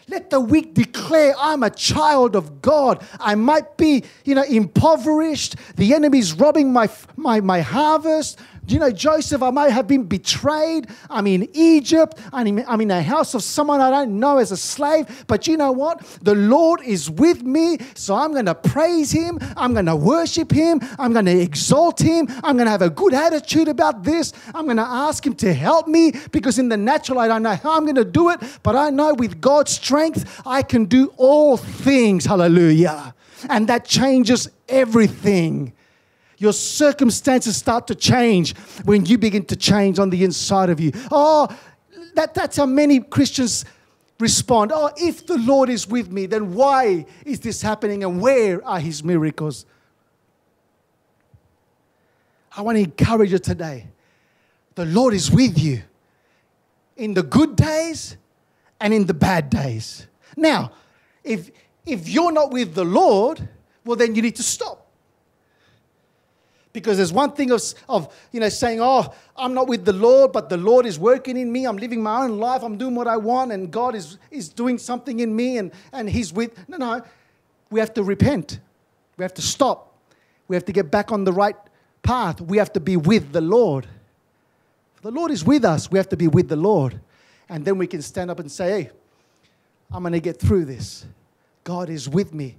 Let 0.09 0.31
the 0.31 0.41
weak 0.41 0.73
declare, 0.73 1.35
I'm 1.39 1.63
a 1.63 1.71
child 1.71 2.35
of 2.35 2.63
God. 2.63 3.07
I 3.21 3.35
might 3.35 3.77
be, 3.77 4.05
you 4.25 4.35
know, 4.35 4.43
impoverished. 4.43 5.57
The 5.77 5.93
enemy's 5.93 6.33
robbing 6.33 6.73
my, 6.73 6.89
my, 7.17 7.41
my 7.41 7.61
harvest. 7.61 8.39
You 8.69 8.79
know, 8.79 8.91
Joseph, 8.91 9.43
I 9.43 9.51
may 9.51 9.71
have 9.71 9.89
been 9.89 10.05
betrayed. 10.05 10.89
I'm 11.09 11.27
in 11.27 11.49
Egypt. 11.55 12.19
I'm 12.35 12.47
in, 12.47 12.65
I'm 12.69 12.83
in 12.83 12.91
a 12.91 13.03
house 13.03 13.33
of 13.33 13.43
someone 13.43 13.81
I 13.81 13.91
don't 13.91 14.21
know 14.21 14.37
as 14.37 14.53
a 14.53 14.59
slave. 14.59 15.25
But 15.27 15.47
you 15.47 15.57
know 15.57 15.73
what? 15.73 16.05
The 16.21 16.35
Lord 16.35 16.83
is 16.83 17.11
with 17.11 17.43
me. 17.43 17.79
So 17.95 18.15
I'm 18.15 18.33
going 18.33 18.45
to 18.45 18.55
praise 18.55 19.11
Him. 19.11 19.39
I'm 19.57 19.73
going 19.73 19.87
to 19.87 19.97
worship 19.97 20.53
Him. 20.53 20.83
I'm 20.99 21.15
going 21.15 21.25
to 21.25 21.41
exalt 21.41 21.99
Him. 21.99 22.29
I'm 22.45 22.57
going 22.57 22.67
to 22.67 22.71
have 22.71 22.83
a 22.83 22.91
good 22.91 23.15
attitude 23.15 23.69
about 23.69 24.05
this. 24.05 24.35
I'm 24.55 24.67
going 24.67 24.77
to 24.77 24.83
ask 24.83 25.25
Him 25.25 25.35
to 25.37 25.55
help 25.55 25.89
me 25.89 26.13
because 26.31 26.59
in 26.59 26.69
the 26.69 26.77
natural, 26.77 27.21
I 27.21 27.29
don't 27.29 27.43
know 27.43 27.55
how 27.55 27.75
I'm 27.75 27.85
going 27.85 27.95
to 27.95 28.05
do 28.05 28.29
it. 28.29 28.41
But 28.63 28.77
I 28.77 28.91
know 28.91 29.15
with 29.15 29.41
God's 29.41 29.73
strength, 29.73 30.43
I 30.45 30.61
can 30.61 30.85
do 30.85 31.11
all 31.17 31.57
things. 31.57 32.27
Hallelujah. 32.27 33.15
And 33.49 33.67
that 33.69 33.87
changes 33.87 34.51
everything. 34.69 35.73
Your 36.39 36.53
circumstances 36.53 37.57
start 37.57 37.89
to 37.89 37.95
change 37.95 38.57
when 38.85 39.05
you 39.05 39.19
begin 39.19 39.45
to 39.47 39.57
change 39.57 39.99
on 39.99 40.11
the 40.11 40.25
inside 40.25 40.71
of 40.71 40.79
you. 40.79 40.93
Oh, 41.11 41.49
that, 42.15 42.33
that's 42.33 42.57
how 42.57 42.67
many 42.67 43.01
Christians 43.01 43.65
respond. 44.21 44.73
Oh, 44.73 44.91
if 44.97 45.27
the 45.27 45.37
Lord 45.39 45.69
is 45.69 45.87
with 45.87 46.11
me, 46.11 46.27
then 46.27 46.55
why 46.55 47.07
is 47.25 47.41
this 47.41 47.61
happening 47.61 48.05
and 48.05 48.21
where 48.21 48.65
are 48.65 48.79
his 48.79 49.03
miracles? 49.03 49.67
I 52.57 52.63
want 52.63 52.77
to 52.77 52.83
encourage 52.83 53.33
you 53.33 53.39
today. 53.39 53.89
The 54.77 54.85
Lord 54.85 55.15
is 55.15 55.31
with 55.31 55.59
you 55.59 55.83
in 56.97 57.15
the 57.15 57.23
good 57.23 57.57
days 57.57 58.17
and 58.81 58.95
in 58.95 59.07
the 59.07 59.15
bad 59.15 59.51
days. 59.51 60.07
Now, 60.37 60.73
if, 61.25 61.51
if 61.85 62.09
you're 62.09 62.33
not 62.33 62.53
with 62.53 62.75
the 62.75 62.85
Lord, 62.85 63.49
well, 63.85 63.97
then 63.97 64.15
you 64.15 64.23
need 64.23 64.37
to 64.37 64.43
stop. 64.43 64.88
Because 66.73 66.99
there's 66.99 67.13
one 67.13 67.33
thing 67.33 67.51
of, 67.51 67.63
of, 67.89 68.15
you 68.31 68.41
know, 68.41 68.49
saying, 68.49 68.81
oh, 68.81 69.13
I'm 69.37 69.55
not 69.55 69.69
with 69.69 69.85
the 69.85 69.93
Lord, 69.93 70.33
but 70.33 70.49
the 70.49 70.57
Lord 70.57 70.87
is 70.87 70.99
working 70.99 71.37
in 71.37 71.51
me. 71.51 71.67
I'm 71.67 71.79
living 71.79 72.03
my 72.03 72.25
own 72.25 72.39
life. 72.39 72.63
I'm 72.63 72.77
doing 72.77 72.95
what 72.95 73.09
I 73.09 73.17
want, 73.17 73.53
and 73.53 73.71
God 73.71 73.95
is, 73.95 74.19
is 74.31 74.49
doing 74.49 74.79
something 74.79 75.21
in 75.21 75.35
me, 75.35 75.59
and, 75.59 75.73
and 75.93 76.09
He's 76.09 76.33
with. 76.33 76.69
No, 76.69 76.77
no. 76.77 77.03
we 77.71 77.81
have 77.81 77.95
to 77.95 78.03
repent. 78.03 78.61
We 79.17 79.25
have 79.25 79.35
to 79.35 79.43
stop. 79.43 79.95
We 80.47 80.57
have 80.57 80.65
to 80.67 80.73
get 80.73 80.91
back 80.91 81.11
on 81.11 81.25
the 81.25 81.33
right 81.33 81.57
path. 82.03 82.41
We 82.41 82.59
have 82.59 82.73
to 82.75 82.81
be 82.81 82.97
with 82.97 83.33
the 83.33 83.41
Lord. 83.41 83.87
The 85.03 85.11
Lord 85.11 85.31
is 85.31 85.45
with 85.45 85.65
us, 85.65 85.91
we 85.91 85.99
have 85.99 86.09
to 86.09 86.17
be 86.17 86.29
with 86.29 86.49
the 86.49 86.57
Lord. 86.57 87.01
And 87.49 87.65
then 87.65 87.79
we 87.79 87.87
can 87.87 88.03
stand 88.03 88.31
up 88.31 88.41
and 88.41 88.51
say, 88.51 88.83
hey, 88.83 88.91
I'm 89.91 90.03
going 90.03 90.13
to 90.13 90.21
get 90.21 90.39
through 90.39 90.67
this. 90.67 91.07
God 91.65 91.89
is 91.89 92.09
with 92.09 92.35
me. 92.35 92.57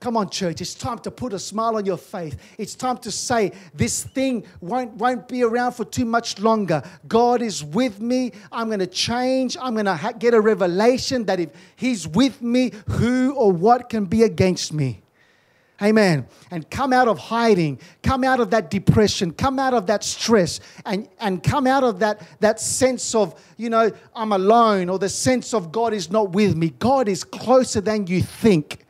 Come 0.00 0.16
on, 0.16 0.30
church. 0.30 0.60
It's 0.60 0.74
time 0.74 1.00
to 1.00 1.10
put 1.10 1.32
a 1.32 1.40
smile 1.40 1.76
on 1.76 1.84
your 1.84 1.96
face. 1.96 2.36
It's 2.56 2.76
time 2.76 2.98
to 2.98 3.10
say, 3.10 3.50
This 3.74 4.04
thing 4.04 4.44
won't, 4.60 4.94
won't 4.94 5.26
be 5.26 5.42
around 5.42 5.72
for 5.72 5.84
too 5.84 6.04
much 6.04 6.38
longer. 6.38 6.82
God 7.08 7.42
is 7.42 7.64
with 7.64 8.00
me. 8.00 8.32
I'm 8.52 8.68
going 8.68 8.78
to 8.78 8.86
change. 8.86 9.56
I'm 9.60 9.74
going 9.74 9.86
to 9.86 9.96
ha- 9.96 10.12
get 10.12 10.34
a 10.34 10.40
revelation 10.40 11.24
that 11.24 11.40
if 11.40 11.50
He's 11.74 12.06
with 12.06 12.40
me, 12.40 12.70
who 12.88 13.34
or 13.34 13.50
what 13.50 13.88
can 13.88 14.04
be 14.04 14.22
against 14.22 14.72
me? 14.72 15.00
Amen. 15.82 16.26
And 16.50 16.68
come 16.70 16.92
out 16.92 17.06
of 17.06 17.18
hiding, 17.18 17.78
come 18.02 18.24
out 18.24 18.40
of 18.40 18.50
that 18.50 18.68
depression, 18.68 19.32
come 19.32 19.60
out 19.60 19.74
of 19.74 19.86
that 19.86 20.02
stress, 20.02 20.58
and, 20.84 21.08
and 21.20 21.40
come 21.42 21.68
out 21.68 21.84
of 21.84 22.00
that, 22.00 22.20
that 22.40 22.60
sense 22.60 23.14
of, 23.14 23.40
you 23.56 23.70
know, 23.70 23.92
I'm 24.14 24.32
alone, 24.32 24.88
or 24.90 24.98
the 24.98 25.08
sense 25.08 25.54
of 25.54 25.70
God 25.70 25.92
is 25.92 26.10
not 26.10 26.30
with 26.30 26.56
me. 26.56 26.70
God 26.78 27.08
is 27.08 27.22
closer 27.22 27.80
than 27.80 28.08
you 28.08 28.22
think. 28.22 28.84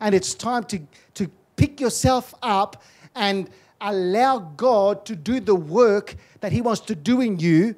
And 0.00 0.14
it's 0.14 0.34
time 0.34 0.64
to, 0.64 0.80
to 1.14 1.30
pick 1.56 1.80
yourself 1.80 2.34
up 2.42 2.82
and 3.14 3.50
allow 3.80 4.38
God 4.38 5.04
to 5.06 5.16
do 5.16 5.40
the 5.40 5.54
work 5.54 6.16
that 6.40 6.52
He 6.52 6.60
wants 6.60 6.80
to 6.82 6.94
do 6.94 7.20
in 7.20 7.38
you 7.38 7.76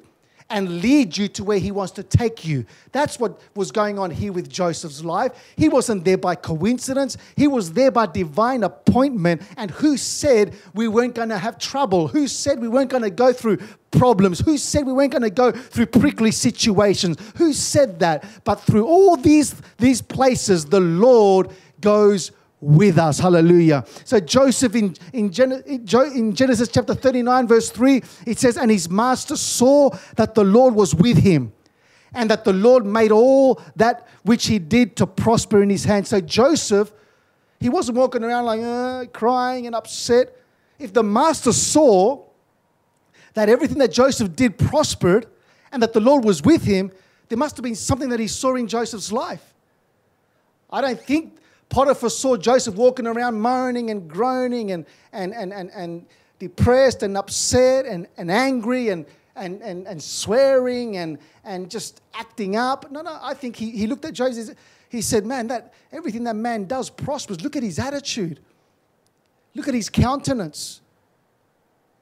and 0.51 0.81
lead 0.81 1.17
you 1.17 1.27
to 1.29 1.43
where 1.43 1.57
he 1.57 1.71
wants 1.71 1.93
to 1.93 2.03
take 2.03 2.45
you. 2.45 2.65
That's 2.91 3.17
what 3.19 3.39
was 3.55 3.71
going 3.71 3.97
on 3.97 4.11
here 4.11 4.33
with 4.33 4.49
Joseph's 4.49 5.03
life. 5.03 5.31
He 5.55 5.69
wasn't 5.69 6.03
there 6.03 6.17
by 6.17 6.35
coincidence, 6.35 7.17
he 7.35 7.47
was 7.47 7.73
there 7.73 7.89
by 7.89 8.05
divine 8.05 8.63
appointment. 8.63 9.41
And 9.57 9.71
who 9.71 9.97
said 9.97 10.53
we 10.73 10.87
weren't 10.87 11.15
going 11.15 11.29
to 11.29 11.37
have 11.37 11.57
trouble? 11.57 12.09
Who 12.09 12.27
said 12.27 12.59
we 12.59 12.67
weren't 12.67 12.91
going 12.91 13.03
to 13.03 13.09
go 13.09 13.33
through 13.33 13.59
problems? 13.91 14.39
Who 14.39 14.57
said 14.57 14.85
we 14.85 14.93
weren't 14.93 15.11
going 15.11 15.23
to 15.23 15.29
go 15.29 15.51
through 15.51 15.87
prickly 15.87 16.31
situations? 16.31 17.17
Who 17.37 17.53
said 17.53 17.99
that? 17.99 18.25
But 18.43 18.55
through 18.55 18.85
all 18.85 19.15
these, 19.15 19.55
these 19.77 20.01
places, 20.01 20.65
the 20.65 20.81
Lord 20.81 21.49
goes 21.81 22.31
with 22.61 22.99
us. 22.99 23.19
Hallelujah. 23.19 23.83
So 24.05 24.19
Joseph 24.19 24.75
in, 24.75 24.95
in, 25.13 25.31
in 25.33 26.35
Genesis 26.35 26.69
chapter 26.69 26.93
39, 26.93 27.47
verse 27.47 27.69
3, 27.71 28.03
it 28.27 28.37
says, 28.37 28.55
And 28.55 28.69
his 28.69 28.89
master 28.89 29.35
saw 29.35 29.89
that 30.15 30.35
the 30.35 30.43
Lord 30.43 30.75
was 30.75 30.93
with 30.93 31.17
him, 31.17 31.51
and 32.13 32.29
that 32.29 32.45
the 32.45 32.53
Lord 32.53 32.85
made 32.85 33.11
all 33.11 33.61
that 33.75 34.07
which 34.23 34.45
he 34.45 34.59
did 34.59 34.95
to 34.97 35.07
prosper 35.07 35.63
in 35.63 35.69
his 35.69 35.83
hand. 35.85 36.07
So 36.07 36.21
Joseph, 36.21 36.91
he 37.59 37.69
wasn't 37.69 37.97
walking 37.97 38.23
around 38.23 38.45
like 38.45 38.61
uh, 38.61 39.05
crying 39.11 39.65
and 39.65 39.75
upset. 39.75 40.35
If 40.77 40.93
the 40.93 41.03
master 41.03 41.53
saw 41.53 42.23
that 43.33 43.49
everything 43.49 43.77
that 43.79 43.91
Joseph 43.91 44.35
did 44.35 44.57
prospered 44.57 45.25
and 45.71 45.81
that 45.81 45.93
the 45.93 45.99
Lord 45.99 46.23
was 46.23 46.43
with 46.43 46.63
him, 46.63 46.91
there 47.29 47.37
must 47.37 47.55
have 47.55 47.63
been 47.63 47.75
something 47.75 48.09
that 48.09 48.19
he 48.19 48.27
saw 48.27 48.55
in 48.55 48.67
Joseph's 48.67 49.11
life. 49.11 49.53
I 50.69 50.81
don't 50.81 50.99
think 50.99 51.37
Potiphar 51.71 52.09
saw 52.09 52.35
Joseph 52.35 52.75
walking 52.75 53.07
around 53.07 53.39
moaning 53.39 53.89
and 53.89 54.07
groaning 54.07 54.71
and, 54.71 54.85
and, 55.13 55.33
and, 55.33 55.53
and, 55.53 55.71
and 55.71 56.05
depressed 56.37 57.01
and 57.01 57.17
upset 57.17 57.85
and, 57.85 58.07
and 58.17 58.29
angry 58.29 58.89
and, 58.89 59.05
and, 59.37 59.61
and, 59.61 59.87
and 59.87 60.03
swearing 60.03 60.97
and, 60.97 61.17
and 61.45 61.71
just 61.71 62.01
acting 62.13 62.57
up. 62.57 62.91
No, 62.91 63.01
no, 63.01 63.17
I 63.21 63.33
think 63.33 63.55
he, 63.55 63.71
he 63.71 63.87
looked 63.87 64.03
at 64.03 64.13
Joseph. 64.13 64.55
He 64.89 65.01
said, 65.01 65.25
Man, 65.25 65.47
that 65.47 65.73
everything 65.93 66.25
that 66.25 66.35
man 66.35 66.65
does 66.65 66.89
prospers. 66.89 67.41
Look 67.41 67.55
at 67.55 67.63
his 67.63 67.79
attitude. 67.79 68.41
Look 69.55 69.69
at 69.69 69.73
his 69.73 69.89
countenance. 69.89 70.81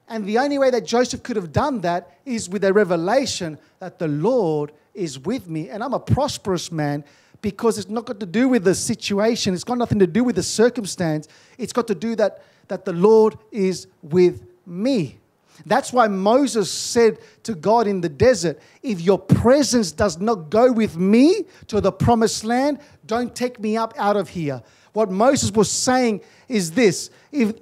And 0.08 0.26
the 0.26 0.40
only 0.40 0.58
way 0.58 0.72
that 0.72 0.84
Joseph 0.84 1.22
could 1.22 1.36
have 1.36 1.52
done 1.52 1.82
that 1.82 2.18
is 2.26 2.50
with 2.50 2.64
a 2.64 2.74
revelation 2.74 3.60
that 3.78 4.00
the 4.00 4.08
Lord 4.08 4.72
is 4.96 5.20
with 5.20 5.48
me 5.48 5.70
and 5.70 5.84
I'm 5.84 5.94
a 5.94 6.00
prosperous 6.00 6.72
man 6.72 7.04
because 7.42 7.78
it's 7.78 7.90
not 7.90 8.06
got 8.06 8.20
to 8.20 8.26
do 8.26 8.50
with 8.50 8.64
the 8.64 8.76
situation, 8.76 9.54
it's 9.54 9.64
got 9.64 9.78
nothing 9.78 10.00
to 10.00 10.08
do 10.08 10.24
with 10.24 10.36
the 10.36 10.44
circumstance. 10.44 11.28
It's 11.58 11.74
got 11.74 11.88
to 11.88 11.96
do 11.96 12.16
that 12.16 12.44
that 12.68 12.86
the 12.86 12.94
Lord 12.94 13.38
is 13.52 13.88
with 14.02 14.44
me. 14.66 15.18
That's 15.66 15.92
why 15.92 16.08
Moses 16.08 16.72
said 16.72 17.18
to 17.44 17.54
God 17.54 17.88
in 17.88 18.02
the 18.02 18.10
desert, 18.10 18.60
If 18.82 19.02
your 19.02 19.20
presence 19.20 19.92
does 19.92 20.18
not 20.20 20.50
go 20.50 20.72
with 20.72 20.98
me 20.98 21.46
to 21.68 21.82
the 21.82 21.92
promised 21.92 22.46
land, 22.46 22.80
don't 23.06 23.36
take 23.36 23.60
me 23.60 23.76
up 23.76 23.94
out 23.98 24.16
of 24.16 24.30
here. 24.30 24.64
What 24.94 25.12
Moses 25.12 25.52
was 25.52 25.70
saying 25.70 26.22
is 26.48 26.72
this 26.72 27.10
if, 27.32 27.54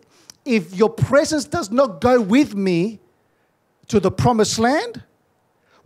if 0.45 0.73
your 0.75 0.89
presence 0.89 1.45
does 1.45 1.71
not 1.71 2.01
go 2.01 2.21
with 2.21 2.55
me 2.55 2.99
to 3.87 3.99
the 3.99 4.11
promised 4.11 4.59
land, 4.59 5.03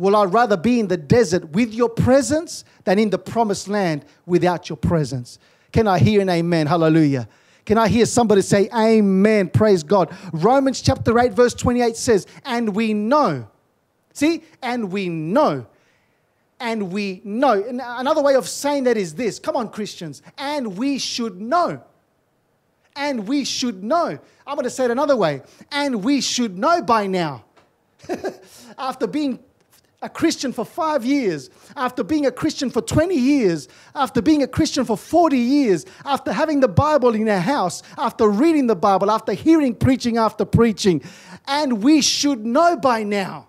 will 0.01 0.15
I 0.15 0.25
rather 0.25 0.57
be 0.57 0.79
in 0.79 0.87
the 0.87 0.97
desert 0.97 1.51
with 1.51 1.71
your 1.75 1.87
presence 1.87 2.65
than 2.85 2.97
in 2.97 3.11
the 3.11 3.19
promised 3.19 3.67
land 3.67 4.03
without 4.25 4.67
your 4.67 4.77
presence. 4.77 5.37
Can 5.71 5.87
I 5.87 5.99
hear 5.99 6.21
an 6.21 6.29
amen? 6.29 6.65
Hallelujah. 6.65 7.29
Can 7.65 7.77
I 7.77 7.87
hear 7.87 8.07
somebody 8.07 8.41
say 8.41 8.67
amen? 8.73 9.49
Praise 9.49 9.83
God. 9.83 10.11
Romans 10.33 10.81
chapter 10.81 11.17
8, 11.19 11.33
verse 11.33 11.53
28 11.53 11.95
says, 11.95 12.25
And 12.43 12.75
we 12.75 12.95
know. 12.95 13.47
See? 14.13 14.43
And 14.63 14.91
we 14.91 15.07
know. 15.07 15.67
And 16.59 16.91
we 16.91 17.21
know. 17.23 17.63
And 17.63 17.79
another 17.83 18.23
way 18.23 18.33
of 18.33 18.49
saying 18.49 18.85
that 18.85 18.97
is 18.97 19.13
this 19.13 19.37
come 19.37 19.55
on, 19.55 19.69
Christians. 19.69 20.23
And 20.35 20.77
we 20.77 20.97
should 20.97 21.39
know. 21.39 21.83
And 22.95 23.27
we 23.27 23.45
should 23.45 23.83
know. 23.83 24.17
I'm 24.47 24.55
going 24.55 24.63
to 24.63 24.71
say 24.71 24.85
it 24.85 24.91
another 24.91 25.15
way. 25.15 25.43
And 25.71 26.03
we 26.03 26.21
should 26.21 26.57
know 26.57 26.81
by 26.81 27.05
now. 27.05 27.45
After 28.79 29.05
being 29.05 29.39
a 30.01 30.09
Christian 30.09 30.51
for 30.51 30.65
five 30.65 31.05
years, 31.05 31.49
after 31.75 32.03
being 32.03 32.25
a 32.25 32.31
Christian 32.31 32.71
for 32.71 32.81
20 32.81 33.15
years, 33.15 33.67
after 33.93 34.21
being 34.21 34.41
a 34.41 34.47
Christian 34.47 34.83
for 34.83 34.97
40 34.97 35.37
years, 35.37 35.85
after 36.05 36.33
having 36.33 36.59
the 36.59 36.67
Bible 36.67 37.13
in 37.13 37.29
our 37.29 37.39
house, 37.39 37.83
after 37.97 38.27
reading 38.27 38.65
the 38.65 38.75
Bible, 38.75 39.11
after 39.11 39.33
hearing 39.33 39.75
preaching 39.75 40.17
after 40.17 40.43
preaching. 40.43 41.03
And 41.47 41.83
we 41.83 42.01
should 42.01 42.45
know 42.45 42.77
by 42.77 43.03
now 43.03 43.47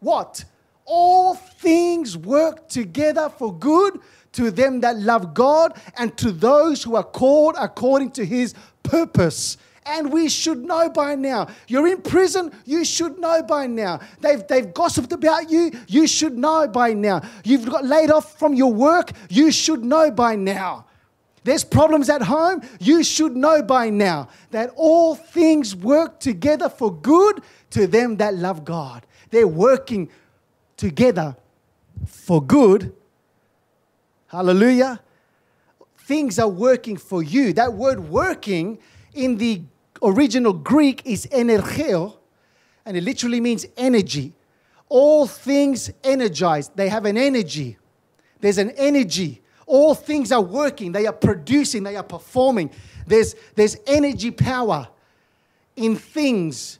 what? 0.00 0.44
All 0.84 1.34
things 1.34 2.16
work 2.16 2.68
together 2.68 3.28
for 3.28 3.56
good 3.56 4.00
to 4.32 4.50
them 4.50 4.80
that 4.80 4.96
love 4.98 5.34
God 5.34 5.80
and 5.96 6.16
to 6.18 6.30
those 6.30 6.82
who 6.82 6.96
are 6.96 7.04
called 7.04 7.54
according 7.58 8.10
to 8.12 8.24
his 8.24 8.54
purpose 8.82 9.56
and 9.86 10.12
we 10.12 10.28
should 10.28 10.64
know 10.64 10.90
by 10.90 11.14
now. 11.14 11.48
You're 11.68 11.88
in 11.88 12.02
prison, 12.02 12.52
you 12.64 12.84
should 12.84 13.18
know 13.18 13.42
by 13.42 13.66
now. 13.66 14.00
They've, 14.20 14.46
they've 14.46 14.72
gossiped 14.72 15.12
about 15.12 15.50
you, 15.50 15.72
you 15.86 16.06
should 16.06 16.36
know 16.36 16.68
by 16.68 16.92
now. 16.92 17.22
You've 17.44 17.66
got 17.66 17.84
laid 17.84 18.10
off 18.10 18.38
from 18.38 18.54
your 18.54 18.72
work, 18.72 19.12
you 19.28 19.50
should 19.50 19.84
know 19.84 20.10
by 20.10 20.36
now. 20.36 20.86
There's 21.44 21.62
problems 21.62 22.10
at 22.10 22.22
home, 22.22 22.62
you 22.80 23.04
should 23.04 23.36
know 23.36 23.62
by 23.62 23.88
now 23.88 24.28
that 24.50 24.70
all 24.74 25.14
things 25.14 25.76
work 25.76 26.18
together 26.18 26.68
for 26.68 26.92
good 26.92 27.40
to 27.70 27.86
them 27.86 28.16
that 28.16 28.34
love 28.34 28.64
God. 28.64 29.06
They're 29.30 29.46
working 29.46 30.10
together 30.76 31.36
for 32.06 32.42
good. 32.42 32.92
Hallelujah. 34.26 35.00
Things 35.98 36.38
are 36.38 36.48
working 36.48 36.96
for 36.96 37.22
you. 37.22 37.52
That 37.52 37.72
word 37.72 38.08
working 38.08 38.78
in 39.14 39.36
the 39.38 39.62
original 40.02 40.52
Greek 40.52 41.02
is 41.04 41.26
energeo, 41.32 42.16
and 42.84 42.96
it 42.96 43.02
literally 43.02 43.40
means 43.40 43.66
energy. 43.76 44.32
All 44.88 45.26
things 45.26 45.90
energized, 46.04 46.76
they 46.76 46.88
have 46.88 47.04
an 47.04 47.16
energy. 47.16 47.76
There's 48.40 48.58
an 48.58 48.70
energy. 48.70 49.42
All 49.66 49.94
things 49.94 50.30
are 50.30 50.40
working, 50.40 50.92
they 50.92 51.06
are 51.06 51.12
producing, 51.12 51.82
they 51.82 51.96
are 51.96 52.04
performing. 52.04 52.70
There's, 53.06 53.34
there's 53.54 53.76
energy 53.86 54.30
power 54.30 54.88
in 55.74 55.96
things. 55.96 56.78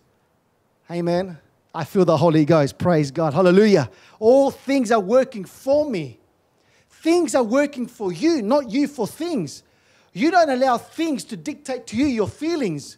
Amen. 0.91 1.39
I 1.75 1.85
feel 1.85 2.05
the 2.05 2.17
Holy 2.17 2.45
Ghost. 2.45 2.79
Praise 2.79 3.11
God. 3.11 3.35
Hallelujah. 3.35 3.91
All 4.19 4.51
things 4.51 4.91
are 4.91 5.01
working 5.01 5.45
for 5.45 5.89
me. 5.89 6.19
Things 6.89 7.35
are 7.35 7.43
working 7.43 7.87
for 7.87 8.13
you, 8.13 8.41
not 8.41 8.71
you 8.71 8.89
for 8.89 9.07
things. 9.07 9.63
You 10.13 10.31
don't 10.31 10.49
allow 10.49 10.79
things 10.79 11.25
to 11.25 11.37
dictate 11.37 11.87
to 11.89 11.97
you 11.97 12.07
your 12.07 12.29
feelings. 12.29 12.97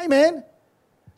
Amen. 0.00 0.44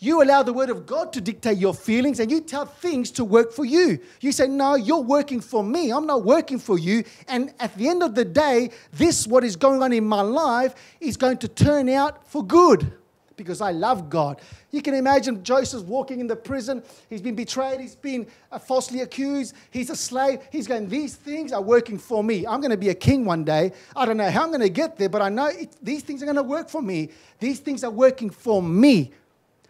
You 0.02 0.20
allow 0.20 0.42
the 0.42 0.52
word 0.52 0.68
of 0.68 0.84
God 0.84 1.12
to 1.12 1.20
dictate 1.20 1.58
your 1.58 1.74
feelings 1.74 2.18
and 2.18 2.28
you 2.28 2.40
tell 2.40 2.66
things 2.66 3.12
to 3.12 3.24
work 3.24 3.52
for 3.52 3.64
you. 3.64 4.00
You 4.20 4.32
say, 4.32 4.48
No, 4.48 4.74
you're 4.74 4.98
working 4.98 5.40
for 5.40 5.62
me. 5.62 5.92
I'm 5.92 6.06
not 6.06 6.24
working 6.24 6.58
for 6.58 6.76
you. 6.76 7.04
And 7.28 7.54
at 7.60 7.76
the 7.76 7.88
end 7.88 8.02
of 8.02 8.16
the 8.16 8.24
day, 8.24 8.70
this, 8.92 9.28
what 9.28 9.44
is 9.44 9.54
going 9.54 9.80
on 9.80 9.92
in 9.92 10.04
my 10.04 10.22
life, 10.22 10.74
is 11.00 11.16
going 11.16 11.38
to 11.38 11.46
turn 11.46 11.88
out 11.88 12.28
for 12.28 12.44
good. 12.44 12.92
Because 13.36 13.60
I 13.60 13.72
love 13.72 14.10
God. 14.10 14.40
You 14.70 14.82
can 14.82 14.94
imagine 14.94 15.42
Joseph 15.42 15.84
walking 15.84 16.20
in 16.20 16.26
the 16.26 16.36
prison. 16.36 16.82
He's 17.08 17.22
been 17.22 17.34
betrayed. 17.34 17.80
He's 17.80 17.94
been 17.94 18.26
uh, 18.50 18.58
falsely 18.58 19.00
accused. 19.00 19.54
He's 19.70 19.90
a 19.90 19.96
slave. 19.96 20.40
He's 20.50 20.66
going, 20.66 20.88
These 20.88 21.16
things 21.16 21.52
are 21.52 21.62
working 21.62 21.98
for 21.98 22.22
me. 22.22 22.46
I'm 22.46 22.60
going 22.60 22.70
to 22.70 22.76
be 22.76 22.90
a 22.90 22.94
king 22.94 23.24
one 23.24 23.44
day. 23.44 23.72
I 23.96 24.06
don't 24.06 24.16
know 24.16 24.30
how 24.30 24.42
I'm 24.42 24.48
going 24.48 24.60
to 24.60 24.68
get 24.68 24.96
there, 24.96 25.08
but 25.08 25.22
I 25.22 25.28
know 25.28 25.46
it, 25.46 25.76
these 25.82 26.02
things 26.02 26.22
are 26.22 26.26
going 26.26 26.36
to 26.36 26.42
work 26.42 26.68
for 26.68 26.82
me. 26.82 27.10
These 27.38 27.60
things 27.60 27.84
are 27.84 27.90
working 27.90 28.30
for 28.30 28.62
me. 28.62 29.12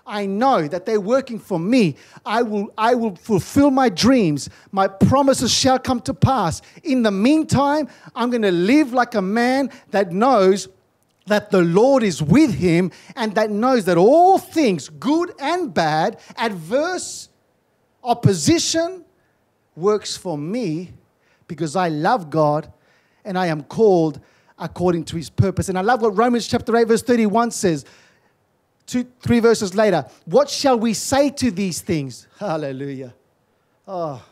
I 0.07 0.27
know 0.27 0.67
that 0.67 0.85
they're 0.85 1.01
working 1.01 1.39
for 1.39 1.59
me. 1.59 1.97
I 2.27 2.43
will, 2.43 2.73
I 2.77 2.95
will 2.95 3.15
fulfill 3.17 3.71
my 3.71 3.89
dreams. 3.89 4.49
My 4.73 4.89
promises 4.89 5.53
shall 5.53 5.79
come 5.79 6.01
to 6.03 6.15
pass. 6.15 6.61
In 6.83 7.03
the 7.03 7.11
meantime, 7.11 7.89
I'm 8.15 8.31
going 8.31 8.43
to 8.43 8.53
live 8.53 8.93
like 8.93 9.15
a 9.15 9.23
man 9.23 9.71
that 9.91 10.13
knows 10.13 10.69
that 11.27 11.51
the 11.51 11.63
Lord 11.63 12.03
is 12.03 12.23
with 12.23 12.55
him 12.55 12.91
and 13.15 13.35
that 13.35 13.51
knows 13.51 13.85
that 13.85 13.97
all 13.97 14.39
things, 14.39 14.89
good 14.89 15.33
and 15.39 15.73
bad, 15.73 16.19
adverse, 16.37 17.29
opposition, 18.03 19.05
works 19.77 20.17
for 20.17 20.37
me 20.37 20.93
because 21.47 21.77
I 21.77 21.89
love 21.89 22.31
God 22.31 22.73
and 23.25 23.39
I 23.39 23.47
am 23.47 23.63
called 23.63 24.21
according 24.59 25.05
to 25.07 25.17
his 25.17 25.31
purpose. 25.31 25.69
And 25.69 25.79
I 25.79 25.83
love 25.83 26.03
what 26.03 26.17
Romans 26.17 26.47
chapter 26.47 26.77
8, 26.77 26.89
verse 26.89 27.03
31 27.03 27.51
says. 27.51 27.85
Two, 28.87 29.07
three 29.21 29.41
verses 29.41 29.75
later, 29.75 30.05
what 30.25 30.51
shall 30.51 30.79
we 30.79 30.93
say 30.93 31.31
to 31.31 31.51
these 31.51 31.81
things? 31.81 32.27
Hallelujah. 32.39 33.15
Oh. 33.87 34.23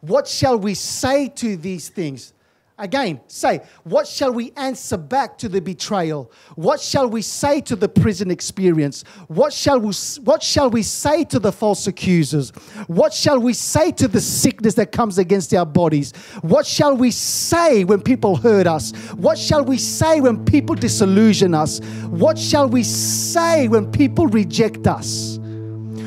What 0.00 0.28
shall 0.28 0.58
we 0.58 0.74
say 0.74 1.28
to 1.28 1.56
these 1.56 1.88
things? 1.88 2.32
Again, 2.76 3.20
say, 3.28 3.60
what 3.84 4.08
shall 4.08 4.32
we 4.32 4.52
answer 4.56 4.96
back 4.96 5.38
to 5.38 5.48
the 5.48 5.60
betrayal? 5.60 6.32
What 6.56 6.80
shall 6.80 7.08
we 7.08 7.22
say 7.22 7.60
to 7.60 7.76
the 7.76 7.88
prison 7.88 8.32
experience? 8.32 9.04
What 9.28 9.52
shall 9.52 9.78
we, 9.78 9.94
what 10.24 10.42
shall 10.42 10.70
we 10.70 10.82
say 10.82 11.22
to 11.26 11.38
the 11.38 11.52
false 11.52 11.86
accusers? 11.86 12.50
What 12.88 13.14
shall 13.14 13.38
we 13.38 13.52
say 13.52 13.92
to 13.92 14.08
the 14.08 14.20
sickness 14.20 14.74
that 14.74 14.90
comes 14.90 15.18
against 15.18 15.54
our 15.54 15.64
bodies? 15.64 16.12
What 16.42 16.66
shall 16.66 16.96
we 16.96 17.12
say 17.12 17.84
when 17.84 18.02
people 18.02 18.34
hurt 18.34 18.66
us? 18.66 18.90
What 19.12 19.38
shall 19.38 19.64
we 19.64 19.78
say 19.78 20.20
when 20.20 20.44
people 20.44 20.74
disillusion 20.74 21.54
us? 21.54 21.78
What 22.08 22.36
shall 22.36 22.68
we 22.68 22.82
say 22.82 23.68
when 23.68 23.92
people 23.92 24.26
reject 24.26 24.88
us? 24.88 25.38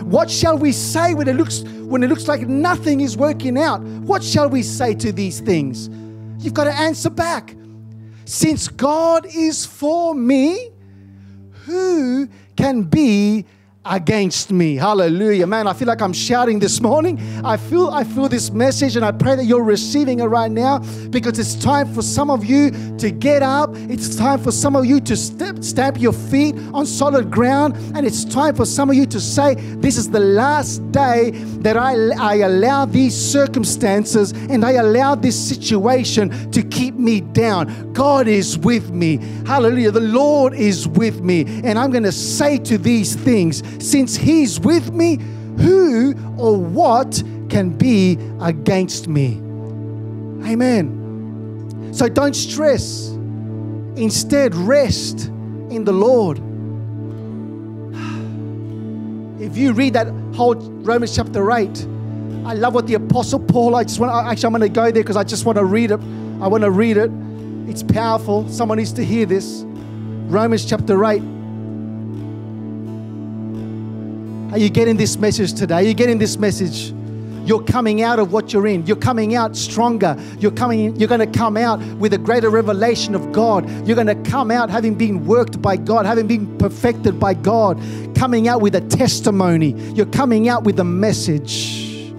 What 0.04 0.30
shall 0.30 0.58
we 0.58 0.74
say 0.74 1.14
when 1.14 1.30
it 1.30 1.38
looks 1.38 1.64
when 1.64 2.04
it 2.04 2.10
looks 2.10 2.28
like 2.28 2.42
nothing 2.42 3.00
is 3.00 3.16
working 3.16 3.58
out? 3.58 3.82
What 3.82 4.22
shall 4.22 4.50
we 4.50 4.64
say 4.64 4.96
to 4.96 5.14
these 5.14 5.40
things? 5.40 5.90
You've 6.40 6.54
got 6.54 6.66
to 6.66 6.74
answer 6.74 7.10
back. 7.10 7.56
Since 8.26 8.68
God 8.68 9.26
is 9.26 9.66
for 9.66 10.14
me, 10.14 10.72
who 11.66 12.28
can 12.56 12.84
be 12.84 13.46
against 13.90 14.52
me. 14.52 14.76
Hallelujah. 14.76 15.48
Man, 15.48 15.68
I 15.68 15.74
feel 15.74 15.88
like 15.88 16.02
I'm 16.02 16.14
shouting 16.14 16.60
this 16.60 16.82
morning. 16.82 17.20
I 17.44 17.58
feel 17.58 17.90
I 17.90 18.04
feel 18.04 18.30
this 18.30 18.52
message 18.52 18.96
and 18.96 19.06
I 19.06 19.12
pray 19.12 19.36
that 19.36 19.46
you're 19.46 19.64
receiving 19.64 20.20
it 20.20 20.26
right 20.26 20.52
now 20.52 20.80
because 21.10 21.40
it's 21.40 21.56
time 21.56 21.94
for 21.94 22.02
some 22.02 22.30
of 22.30 22.44
you 22.44 22.72
to 22.98 23.12
get 23.12 23.44
up. 23.44 23.72
It's 23.76 24.16
time 24.16 24.40
for 24.44 24.52
some 24.52 24.76
of 24.76 24.86
you 24.86 25.00
to 25.02 25.16
step, 25.16 25.64
stamp 25.64 26.00
your 26.00 26.14
feet 26.14 26.56
on 26.74 26.86
solid 26.86 27.32
ground 27.32 27.76
and 27.96 28.06
it's 28.06 28.26
time 28.26 28.56
for 28.56 28.66
some 28.66 28.90
of 28.90 28.96
you 28.96 29.06
to 29.08 29.20
say 29.20 29.56
this 29.56 29.98
is 29.98 30.10
the 30.10 30.20
last 30.20 30.92
day 30.92 31.32
that 31.62 31.78
I 31.78 31.94
I 32.20 32.36
allow 32.38 32.86
these 32.86 33.16
circumstances 33.16 34.32
and 34.32 34.66
I 34.66 34.74
allow 34.74 35.16
this 35.16 35.38
situation 35.38 36.52
to 36.52 36.64
keep 36.64 36.96
me 36.96 37.22
down. 37.22 37.94
God 37.94 38.28
is 38.28 38.58
with 38.58 38.92
me. 38.92 39.18
Hallelujah. 39.46 39.92
The 39.92 40.02
Lord 40.02 40.54
is 40.54 40.88
with 40.88 41.22
me 41.22 41.46
and 41.64 41.80
I'm 41.80 41.92
going 41.92 42.04
to 42.04 42.12
say 42.12 42.58
to 42.60 42.78
these 42.78 43.16
things 43.16 43.64
since 43.80 44.16
he's 44.16 44.60
with 44.60 44.92
me, 44.92 45.18
who 45.58 46.14
or 46.38 46.58
what 46.58 47.24
can 47.50 47.76
be 47.78 48.18
against 48.42 49.08
me? 49.08 49.36
Amen. 50.46 51.92
So 51.94 52.08
don't 52.08 52.36
stress. 52.36 53.10
Instead, 53.96 54.54
rest 54.56 55.28
in 55.70 55.84
the 55.84 55.94
Lord. 55.94 56.38
If 59.40 59.56
you 59.56 59.72
read 59.74 59.94
that 59.94 60.08
whole 60.36 60.56
Romans 60.56 61.16
chapter 61.16 61.52
8, 61.52 61.86
I 62.44 62.54
love 62.54 62.74
what 62.74 62.88
the 62.88 62.96
Apostle 62.96 63.40
Paul, 63.40 63.76
I 63.76 63.84
just 63.84 64.00
want 64.00 64.12
actually, 64.12 64.48
I'm 64.48 64.54
going 64.54 64.62
to 64.62 64.70
go 64.70 64.84
there 64.86 65.04
because 65.04 65.16
I 65.18 65.24
just 65.24 65.46
want 65.46 65.58
to 65.58 65.66
read 65.66 65.92
it. 65.92 66.00
I 66.42 66.48
want 66.48 66.64
to 66.64 66.72
read 66.72 66.98
it. 66.98 67.12
It's 67.68 67.84
powerful. 67.84 68.48
Someone 68.50 68.78
needs 68.78 68.94
to 68.94 69.06
hear 69.06 69.26
this. 69.26 69.64
Romans 70.28 70.66
chapter 70.66 71.04
8. 71.06 71.22
Are 74.52 74.58
you 74.58 74.70
getting 74.70 74.96
this 74.96 75.18
message 75.18 75.54
today? 75.54 75.76
Are 75.76 75.82
you 75.82 75.94
getting 75.94 76.20
this 76.20 76.38
message? 76.38 76.94
You're 77.46 77.64
coming 77.64 78.02
out 78.02 78.18
of 78.18 78.32
what 78.32 78.54
you're 78.54 78.68
in. 78.68 78.86
You're 78.86 78.96
coming 78.96 79.36
out 79.36 79.58
stronger. 79.58 80.18
You're 80.40 80.52
coming 80.52 80.96
you're 80.96 81.10
going 81.10 81.20
to 81.20 81.38
come 81.38 81.58
out 81.58 81.82
with 81.96 82.14
a 82.14 82.18
greater 82.18 82.50
revelation 82.50 83.14
of 83.14 83.34
God. 83.34 83.70
You're 83.86 83.96
going 83.96 84.08
to 84.08 84.30
come 84.30 84.50
out 84.50 84.70
having 84.70 84.96
been 84.96 85.26
worked 85.26 85.62
by 85.62 85.76
God, 85.76 86.06
having 86.06 86.28
been 86.28 86.58
perfected 86.58 87.20
by 87.20 87.34
God, 87.34 87.78
coming 88.16 88.48
out 88.48 88.62
with 88.62 88.76
a 88.76 88.82
testimony. 88.82 89.74
You're 89.94 90.06
coming 90.06 90.48
out 90.48 90.64
with 90.64 90.80
a 90.80 90.84
message. 90.86 92.14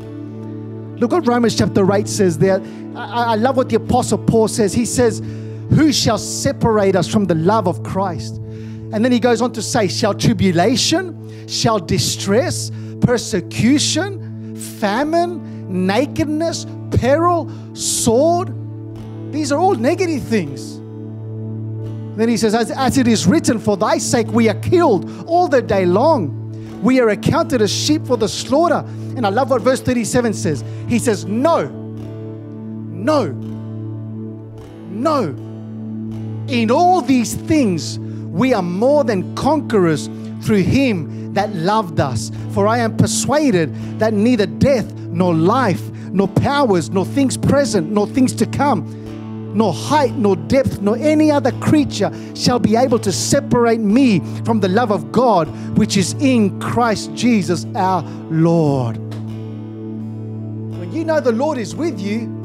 Look 1.01 1.13
what 1.13 1.27
Romans 1.27 1.57
chapter 1.57 1.91
8 1.91 2.07
says 2.07 2.39
there. 2.39 2.61
I, 2.95 3.33
I 3.33 3.35
love 3.37 3.57
what 3.57 3.71
the 3.71 3.77
apostle 3.77 4.19
Paul 4.19 4.49
says. 4.49 4.75
He 4.75 4.85
says, 4.85 5.21
"Who 5.71 5.93
shall 5.93 6.19
separate 6.19 6.95
us 6.95 7.09
from 7.09 7.25
the 7.25 7.35
love 7.35 7.67
of 7.67 7.83
Christ?" 7.83 8.39
And 8.93 9.05
then 9.05 9.13
he 9.13 9.21
goes 9.21 9.43
on 9.43 9.53
to 9.53 9.63
say, 9.63 9.89
"Shall 9.89 10.15
tribulation 10.15 11.19
shall 11.49 11.79
distress, 11.79 12.71
persecution, 13.01 14.55
famine, 14.57 15.87
nakedness, 15.87 16.67
peril, 16.93 17.51
sword. 17.75 18.53
These 19.33 19.51
are 19.53 19.59
all 19.59 19.75
negative 19.75 20.23
things. 20.23 20.77
Then 22.17 22.29
he 22.29 22.37
says, 22.37 22.55
as, 22.55 22.71
as, 22.71 22.99
it 22.99 23.07
is 23.07 23.27
written, 23.27 23.59
for 23.59 23.77
thy 23.77 23.99
sake 23.99 24.27
we 24.29 24.49
are 24.49 24.61
killed 24.61 25.27
all 25.27 25.49
the 25.49 25.63
day 25.63 25.87
long. 25.87 26.37
We 26.83 27.01
are 27.01 27.09
accounted 27.09 27.63
as 27.63 27.73
sheep 27.73 28.07
for 28.07 28.17
the 28.17 28.29
slaughter. 28.29 28.85
And 29.17 29.27
I 29.27 29.31
love 29.31 29.51
what 29.51 29.63
verse 29.63 29.81
37 29.81 30.35
says. 30.35 30.65
He 30.89 30.99
says, 30.99 31.25
No, 31.25 31.67
no, 31.69 33.27
no. 34.91 35.23
In 36.49 36.71
all 36.71 37.01
these 37.03 37.35
things, 37.35 37.99
we 38.39 38.55
are 38.55 38.63
more 38.63 39.03
than 39.03 39.35
conquerors 39.35 40.09
through 40.43 40.63
him 40.63 41.35
that 41.35 41.53
loved 41.55 41.99
us. 41.99 42.31
For 42.53 42.69
I 42.69 42.79
am 42.79 42.97
persuaded 42.97 43.75
that 43.99 44.15
neither 44.15 44.47
death, 44.47 44.95
nor 44.95 45.35
life, 45.35 45.91
nor 46.13 46.29
powers, 46.29 46.89
nor 46.91 47.05
things 47.05 47.37
present, 47.37 47.91
nor 47.91 48.07
things 48.07 48.33
to 48.35 48.47
come, 48.47 49.53
nor 49.57 49.73
height, 49.73 50.15
nor 50.15 50.37
depth, 50.37 50.81
nor 50.81 50.97
any 50.99 51.33
other 51.33 51.51
creature 51.59 52.13
shall 52.37 52.61
be 52.61 52.77
able 52.77 53.01
to 53.01 53.11
separate 53.11 53.81
me 53.81 54.21
from 54.45 54.61
the 54.61 54.69
love 54.69 54.93
of 54.93 55.11
God 55.11 55.49
which 55.77 55.97
is 55.97 56.13
in 56.21 56.61
Christ 56.61 57.13
Jesus 57.15 57.67
our 57.75 58.03
Lord. 58.31 58.99
When 60.79 60.93
you 60.93 61.05
know 61.05 61.21
the 61.21 61.33
Lord 61.33 61.59
is 61.59 61.75
with 61.75 61.99
you, 61.99 62.37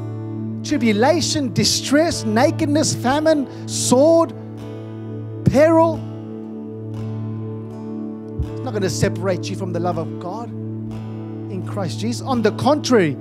tribulation, 0.64 1.54
distress, 1.54 2.24
nakedness, 2.24 2.96
famine, 2.96 3.68
sword, 3.68 4.34
peril, 5.54 6.02
it's 8.52 8.62
not 8.62 8.72
going 8.72 8.82
to 8.82 8.90
separate 8.90 9.48
you 9.52 9.56
from 9.56 9.72
the 9.72 9.80
love 9.80 10.00
of 10.00 10.20
God 10.20 10.50
in 10.50 11.64
Christ 11.68 12.00
Jesus. 12.00 12.26
On 12.26 12.42
the 12.42 12.52
contrary, 12.54 13.16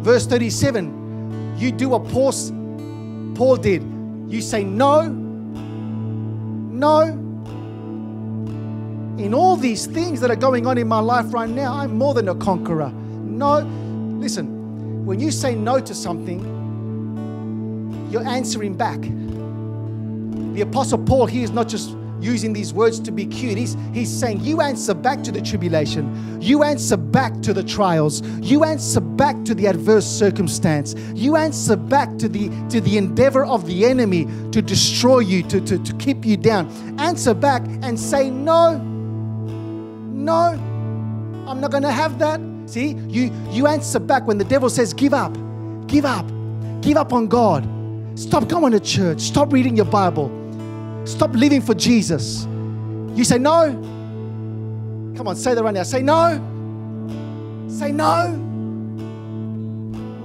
verse 0.00 0.24
37, 0.26 1.54
you 1.58 1.72
do 1.72 1.90
what 1.90 2.08
Paul, 2.08 2.32
Paul 3.34 3.56
did. 3.56 3.82
You 4.28 4.40
say, 4.40 4.64
No, 4.64 5.08
no. 6.72 7.02
In 9.22 9.34
all 9.34 9.56
these 9.56 9.84
things 9.84 10.22
that 10.22 10.30
are 10.30 10.36
going 10.36 10.66
on 10.66 10.78
in 10.78 10.88
my 10.88 11.00
life 11.00 11.34
right 11.34 11.50
now, 11.50 11.74
I'm 11.74 11.98
more 11.98 12.14
than 12.14 12.28
a 12.28 12.34
conqueror. 12.34 12.90
No, 12.90 13.58
listen, 14.20 15.04
when 15.04 15.20
you 15.20 15.30
say 15.30 15.54
no 15.54 15.80
to 15.80 15.94
something, 15.94 16.40
you're 18.10 18.26
answering 18.26 18.74
back. 18.74 19.00
The 20.56 20.62
Apostle 20.62 20.96
Paul 20.96 21.26
here 21.26 21.44
is 21.44 21.50
not 21.50 21.68
just 21.68 21.94
using 22.18 22.54
these 22.54 22.72
words 22.72 22.98
to 23.00 23.12
be 23.12 23.26
cute. 23.26 23.58
He's, 23.58 23.76
he's 23.92 24.10
saying, 24.10 24.40
You 24.40 24.62
answer 24.62 24.94
back 24.94 25.22
to 25.24 25.30
the 25.30 25.42
tribulation. 25.42 26.40
You 26.40 26.62
answer 26.62 26.96
back 26.96 27.42
to 27.42 27.52
the 27.52 27.62
trials. 27.62 28.22
You 28.40 28.64
answer 28.64 29.02
back 29.02 29.44
to 29.44 29.54
the 29.54 29.66
adverse 29.66 30.06
circumstance. 30.06 30.94
You 31.14 31.36
answer 31.36 31.76
back 31.76 32.16
to 32.16 32.26
the, 32.26 32.48
to 32.70 32.80
the 32.80 32.96
endeavor 32.96 33.44
of 33.44 33.66
the 33.66 33.84
enemy 33.84 34.24
to 34.52 34.62
destroy 34.62 35.18
you, 35.18 35.42
to, 35.42 35.60
to, 35.60 35.78
to 35.78 35.92
keep 35.96 36.24
you 36.24 36.38
down. 36.38 36.70
Answer 36.98 37.34
back 37.34 37.60
and 37.82 38.00
say, 38.00 38.30
No, 38.30 38.78
no, 38.78 40.32
I'm 41.46 41.60
not 41.60 41.70
going 41.70 41.82
to 41.82 41.92
have 41.92 42.18
that. 42.20 42.40
See, 42.64 42.94
you, 43.08 43.30
you 43.50 43.66
answer 43.66 43.98
back 43.98 44.26
when 44.26 44.38
the 44.38 44.44
devil 44.44 44.70
says, 44.70 44.94
Give 44.94 45.12
up, 45.12 45.36
give 45.86 46.06
up, 46.06 46.26
give 46.80 46.96
up 46.96 47.12
on 47.12 47.28
God. 47.28 47.68
Stop 48.18 48.48
going 48.48 48.72
to 48.72 48.80
church. 48.80 49.20
Stop 49.20 49.52
reading 49.52 49.76
your 49.76 49.84
Bible 49.84 50.45
Stop 51.06 51.34
living 51.34 51.60
for 51.62 51.74
Jesus. 51.74 52.46
You 53.14 53.24
say 53.24 53.38
no. 53.38 53.70
Come 55.16 55.28
on, 55.28 55.36
say 55.36 55.54
that 55.54 55.62
right 55.62 55.72
now. 55.72 55.84
Say 55.84 56.02
no. 56.02 56.34
Say 57.68 57.92
no. 57.92 58.28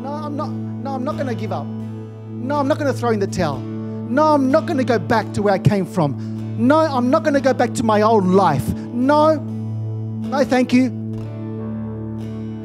No, 0.02 0.10
I'm 0.10 0.36
not. 0.36 0.50
No, 0.50 0.96
I'm 0.96 1.04
not 1.04 1.16
going 1.16 1.28
to 1.28 1.36
give 1.36 1.52
up. 1.52 1.68
No, 1.68 2.56
I'm 2.56 2.68
not 2.68 2.80
going 2.80 2.92
to 2.92 3.00
throw 3.00 3.12
in 3.12 3.20
the 3.20 3.28
towel. 3.28 3.60
No, 3.60 4.34
I'm 4.34 4.50
not 4.50 4.66
going 4.66 4.78
to 4.78 4.84
go 4.84 4.98
back 4.98 5.32
to 5.34 5.44
where 5.44 5.54
I 5.54 5.60
came 5.60 5.86
from. 5.86 6.18
No, 6.58 6.80
I'm 6.80 7.10
not 7.10 7.24
going 7.24 7.36
to 7.36 7.42
go 7.42 7.54
back 7.54 7.74
to 7.76 7.84
my 7.84 8.02
old 8.02 8.26
life. 8.26 8.68
No. 8.74 9.36
No, 9.36 10.44
thank 10.44 10.74
you. 10.74 10.90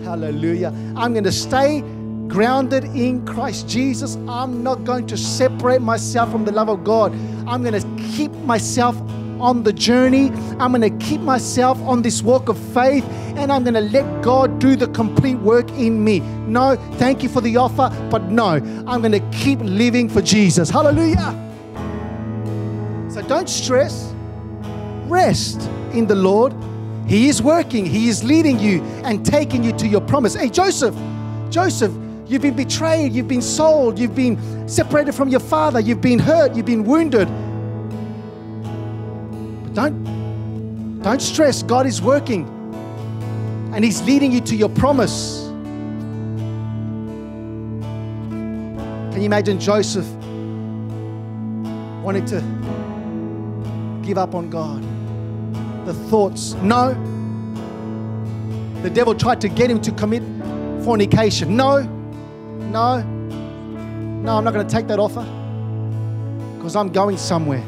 Hallelujah. 0.02 0.72
I'm 0.96 1.12
going 1.12 1.24
to 1.24 1.32
stay 1.32 1.82
grounded 2.28 2.84
in 2.84 3.24
Christ 3.26 3.68
Jesus. 3.68 4.16
I'm 4.28 4.62
not 4.62 4.84
going 4.84 5.06
to 5.08 5.16
separate 5.16 5.82
myself 5.82 6.30
from 6.30 6.44
the 6.44 6.52
love 6.52 6.68
of 6.68 6.84
God. 6.84 7.12
I'm 7.46 7.62
going 7.62 7.80
to 7.80 8.12
keep 8.12 8.32
myself 8.44 8.96
on 9.40 9.62
the 9.62 9.72
journey. 9.72 10.30
I'm 10.58 10.72
going 10.72 10.80
to 10.82 11.06
keep 11.06 11.20
myself 11.20 11.78
on 11.82 12.02
this 12.02 12.22
walk 12.22 12.48
of 12.48 12.58
faith 12.72 13.04
and 13.36 13.52
I'm 13.52 13.64
going 13.64 13.74
to 13.74 13.80
let 13.80 14.22
God 14.22 14.58
do 14.58 14.76
the 14.76 14.88
complete 14.88 15.36
work 15.36 15.70
in 15.72 16.02
me. 16.02 16.20
No, 16.20 16.76
thank 16.94 17.22
you 17.22 17.28
for 17.28 17.40
the 17.40 17.56
offer, 17.56 17.90
but 18.10 18.30
no, 18.30 18.54
I'm 18.86 19.00
going 19.00 19.12
to 19.12 19.20
keep 19.30 19.58
living 19.60 20.08
for 20.08 20.22
Jesus. 20.22 20.70
Hallelujah. 20.70 21.42
So 23.10 23.22
don't 23.22 23.48
stress, 23.48 24.12
rest 25.06 25.62
in 25.92 26.06
the 26.06 26.14
Lord. 26.14 26.54
He 27.06 27.28
is 27.28 27.40
working, 27.40 27.86
He 27.86 28.08
is 28.08 28.24
leading 28.24 28.58
you 28.58 28.82
and 29.04 29.24
taking 29.24 29.62
you 29.62 29.72
to 29.74 29.86
your 29.86 30.00
promise. 30.00 30.34
Hey, 30.34 30.48
Joseph, 30.48 30.94
Joseph, 31.50 31.92
you've 32.26 32.42
been 32.42 32.56
betrayed, 32.56 33.12
you've 33.12 33.28
been 33.28 33.42
sold, 33.42 33.98
you've 33.98 34.14
been 34.14 34.68
separated 34.68 35.14
from 35.14 35.28
your 35.28 35.40
father, 35.40 35.80
you've 35.80 36.00
been 36.00 36.18
hurt, 36.18 36.54
you've 36.54 36.66
been 36.66 36.84
wounded. 36.84 37.28
But 39.62 39.74
don't, 39.74 41.02
don't 41.02 41.22
stress, 41.22 41.62
God 41.62 41.86
is 41.86 42.02
working 42.02 42.52
and 43.72 43.84
He's 43.84 44.02
leading 44.02 44.32
you 44.32 44.40
to 44.40 44.56
your 44.56 44.70
promise. 44.70 45.44
Can 49.12 49.20
you 49.20 49.26
imagine 49.26 49.60
Joseph 49.60 50.06
wanting 52.02 52.24
to 52.26 52.40
give 54.06 54.18
up 54.18 54.34
on 54.34 54.50
God? 54.50 54.82
The 55.86 55.94
thoughts, 55.94 56.54
no. 56.54 56.94
The 58.82 58.90
devil 58.90 59.14
tried 59.14 59.40
to 59.42 59.48
get 59.48 59.70
him 59.70 59.80
to 59.82 59.92
commit 59.92 60.22
fornication. 60.84 61.56
No, 61.56 61.82
no, 62.76 63.00
no, 63.00 64.36
I'm 64.36 64.44
not 64.44 64.52
going 64.52 64.66
to 64.66 64.70
take 64.70 64.86
that 64.88 64.98
offer 64.98 65.22
because 66.56 66.76
I'm 66.76 66.90
going 66.90 67.16
somewhere. 67.16 67.64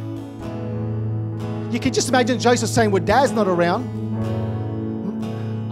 You 1.73 1.81
can 1.81 1.95
just 1.95 2.11
imagine 2.11 2.39
Joseph 2.39 2.69
saying, 2.69 2.91
Well, 2.91 3.03
dad's 3.03 3.33
not 3.33 3.49
around. 3.49 3.97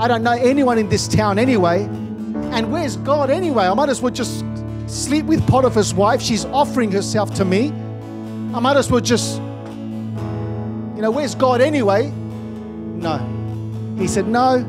I 0.00 0.08
don't 0.08 0.22
know 0.22 0.32
anyone 0.32 0.78
in 0.78 0.88
this 0.88 1.06
town 1.06 1.38
anyway. 1.38 1.82
And 2.54 2.72
where's 2.72 2.96
God 2.96 3.28
anyway? 3.28 3.66
I 3.66 3.74
might 3.74 3.90
as 3.90 4.00
well 4.00 4.12
just 4.12 4.42
sleep 4.86 5.26
with 5.26 5.46
Potiphar's 5.46 5.92
wife. 5.92 6.22
She's 6.22 6.46
offering 6.46 6.90
herself 6.90 7.34
to 7.34 7.44
me. 7.44 7.68
I 8.54 8.60
might 8.60 8.76
as 8.78 8.90
well 8.90 9.02
just, 9.02 9.36
you 9.36 11.02
know, 11.02 11.10
where's 11.10 11.34
God 11.34 11.60
anyway? 11.60 12.08
No. 12.08 13.18
He 13.98 14.08
said, 14.08 14.28
No, 14.28 14.64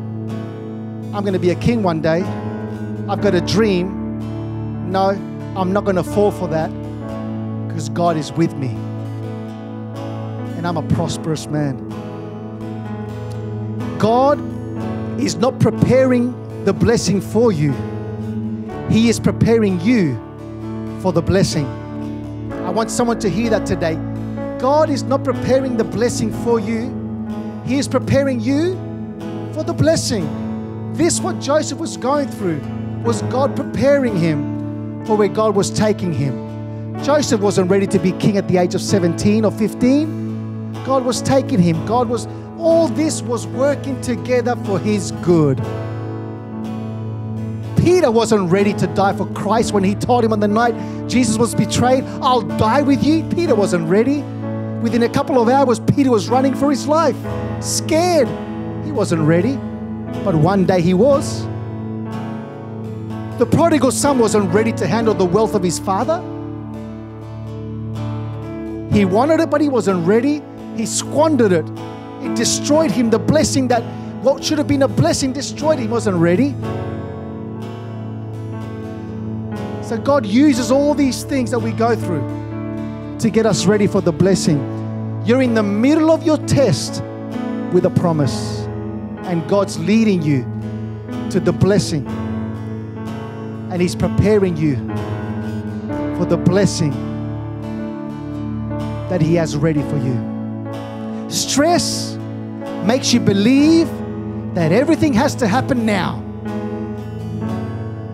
I'm 1.14 1.22
going 1.22 1.34
to 1.34 1.40
be 1.40 1.52
a 1.52 1.56
king 1.56 1.84
one 1.84 2.02
day. 2.02 2.22
I've 3.08 3.22
got 3.22 3.34
a 3.34 3.40
dream. 3.42 4.07
No, 4.88 5.10
I'm 5.58 5.74
not 5.74 5.84
going 5.84 5.98
to 5.98 6.04
fall 6.04 6.32
for 6.32 6.48
that 6.48 6.70
because 7.68 7.90
God 7.90 8.16
is 8.16 8.32
with 8.32 8.56
me. 8.56 8.70
And 10.58 10.66
I'm 10.66 10.78
a 10.78 10.88
prosperous 10.96 11.46
man. 11.48 11.78
God 14.00 14.40
is 15.20 15.36
not 15.36 15.60
preparing 15.60 16.34
the 16.64 16.72
blessing 16.72 17.20
for 17.20 17.52
you, 17.52 17.74
He 18.90 19.10
is 19.10 19.20
preparing 19.20 19.82
you 19.82 20.16
for 21.02 21.12
the 21.12 21.22
blessing. 21.22 21.66
I 22.64 22.70
want 22.70 22.90
someone 22.90 23.20
to 23.20 23.30
hear 23.30 23.50
that 23.50 23.66
today. 23.66 23.96
God 24.58 24.90
is 24.90 25.04
not 25.04 25.24
preparing 25.24 25.76
the 25.76 25.84
blessing 25.84 26.32
for 26.44 26.62
you, 26.62 26.94
He 27.66 27.78
is 27.78 27.90
preparing 27.90 28.40
you 28.40 28.76
for 29.54 29.64
the 29.64 29.74
blessing. 29.74 30.94
This, 30.94 31.20
what 31.20 31.40
Joseph 31.42 31.78
was 31.78 31.98
going 31.98 32.30
through, 32.30 32.62
was 33.04 33.22
God 33.24 33.56
preparing 33.56 34.18
him 34.18 34.57
for 35.08 35.16
where 35.16 35.30
God 35.30 35.56
was 35.56 35.72
taking 35.72 36.14
him. 36.14 36.48
Joseph 37.04 37.42
wasn't 37.42 37.72
ready 37.72 37.88
to 37.88 37.98
be 37.98 38.12
king 38.14 38.38
at 38.38 38.48
the 38.48 38.58
age 38.58 38.76
of 38.76 38.82
17 38.82 39.46
or 39.46 39.52
15. 39.52 40.74
God 40.84 41.06
was 41.06 41.22
taking 41.22 41.60
him. 41.60 41.84
God 41.86 42.10
was 42.10 42.28
all 42.58 42.88
this 42.90 43.22
was 43.22 43.48
working 43.48 44.00
together 44.02 44.56
for 44.66 44.78
his 44.78 45.12
good. 45.24 45.58
Peter 47.78 48.12
wasn't 48.12 48.52
ready 48.52 48.74
to 48.74 48.88
die 48.88 49.16
for 49.16 49.26
Christ 49.28 49.72
when 49.72 49.84
he 49.84 49.96
told 49.96 50.26
him 50.26 50.34
on 50.34 50.42
the 50.42 50.48
night 50.48 50.76
Jesus 51.08 51.38
was 51.38 51.56
betrayed, 51.56 52.04
I'll 52.22 52.42
die 52.42 52.82
with 52.82 53.04
you. 53.04 53.24
Peter 53.30 53.56
wasn't 53.56 53.88
ready. 53.88 54.22
Within 54.82 55.04
a 55.04 55.10
couple 55.10 55.42
of 55.42 55.48
hours, 55.48 55.80
Peter 55.80 56.12
was 56.12 56.28
running 56.28 56.54
for 56.54 56.70
his 56.70 56.88
life, 56.88 57.16
scared. 57.62 58.28
He 58.86 58.92
wasn't 58.92 59.22
ready, 59.22 59.56
but 60.26 60.36
one 60.36 60.66
day 60.66 60.82
he 60.82 60.94
was. 60.94 61.48
The 63.38 63.46
prodigal 63.46 63.92
son 63.92 64.20
wasn't 64.20 64.54
ready 64.54 64.72
to 64.74 64.88
handle 64.88 65.14
the 65.14 65.26
wealth 65.26 65.56
of 65.56 65.64
his 65.64 65.80
father. 65.80 66.20
He 68.92 69.06
wanted 69.06 69.40
it, 69.40 69.50
but 69.50 69.62
he 69.62 69.70
wasn't 69.70 70.08
ready. 70.08 70.42
He 70.76 70.86
squandered 70.86 71.52
it 71.52 71.66
it 72.22 72.36
destroyed 72.36 72.92
him. 72.92 73.10
The 73.10 73.20
blessing 73.20 73.68
that 73.70 73.84
what 74.24 74.44
should 74.44 74.58
have 74.58 74.68
been 74.68 74.84
a 74.84 74.88
blessing 74.88 75.34
destroyed 75.34 75.78
him. 75.78 75.86
He 75.86 75.92
wasn't 75.92 76.18
ready. 76.18 76.52
So 79.84 79.98
God 79.98 80.26
uses 80.26 80.72
all 80.72 80.94
these 80.94 81.24
things 81.24 81.52
that 81.52 81.60
we 81.60 81.72
go 81.72 81.96
through 81.96 83.18
to 83.20 83.30
get 83.30 83.46
us 83.46 83.66
ready 83.66 83.88
for 83.88 84.02
the 84.02 84.12
blessing. 84.12 84.60
You're 85.26 85.42
in 85.42 85.54
the 85.54 85.64
middle 85.64 86.12
of 86.12 86.24
your 86.24 86.38
test 86.40 87.02
with 87.72 87.86
a 87.86 87.90
promise, 87.90 88.60
and 89.24 89.48
God's 89.50 89.78
leading 89.80 90.22
you 90.22 90.44
to 91.30 91.40
the 91.40 91.52
blessing, 91.52 92.06
and 93.78 93.82
He's 93.84 93.96
preparing 93.96 94.58
you 94.58 94.76
for 96.18 96.26
the 96.26 96.36
blessing 96.36 96.90
that 99.08 99.22
He 99.22 99.36
has 99.36 99.56
ready 99.56 99.84
for 99.84 99.98
you. 99.98 101.30
Stress 101.30 102.16
makes 102.88 103.14
you 103.14 103.20
believe 103.20 103.88
that 104.56 104.72
everything 104.72 105.14
has 105.14 105.36
to 105.36 105.46
happen 105.46 105.86
now 105.86 106.18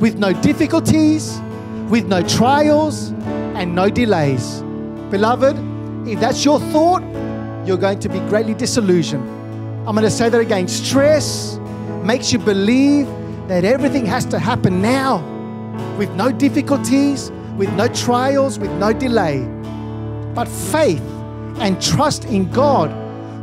with 0.01 0.17
no 0.17 0.33
difficulties, 0.41 1.39
with 1.87 2.07
no 2.07 2.21
trials, 2.23 3.11
and 3.55 3.73
no 3.73 3.89
delays. 3.89 4.59
Beloved, 5.11 5.55
if 6.05 6.19
that's 6.19 6.43
your 6.43 6.59
thought, 6.59 7.03
you're 7.65 7.77
going 7.77 8.01
to 8.01 8.09
be 8.09 8.19
greatly 8.27 8.53
disillusioned. 8.53 9.23
I'm 9.87 9.95
going 9.95 10.03
to 10.03 10.11
say 10.11 10.27
that 10.27 10.41
again. 10.41 10.67
Stress 10.67 11.57
makes 12.03 12.33
you 12.33 12.39
believe 12.39 13.07
that 13.47 13.63
everything 13.63 14.05
has 14.05 14.25
to 14.25 14.39
happen 14.39 14.81
now 14.81 15.29
with 15.97 16.09
no 16.11 16.31
difficulties, 16.31 17.31
with 17.57 17.71
no 17.73 17.87
trials, 17.87 18.57
with 18.59 18.71
no 18.71 18.93
delay. 18.93 19.45
But 20.33 20.47
faith 20.47 21.01
and 21.59 21.81
trust 21.81 22.25
in 22.25 22.51
God 22.51 22.91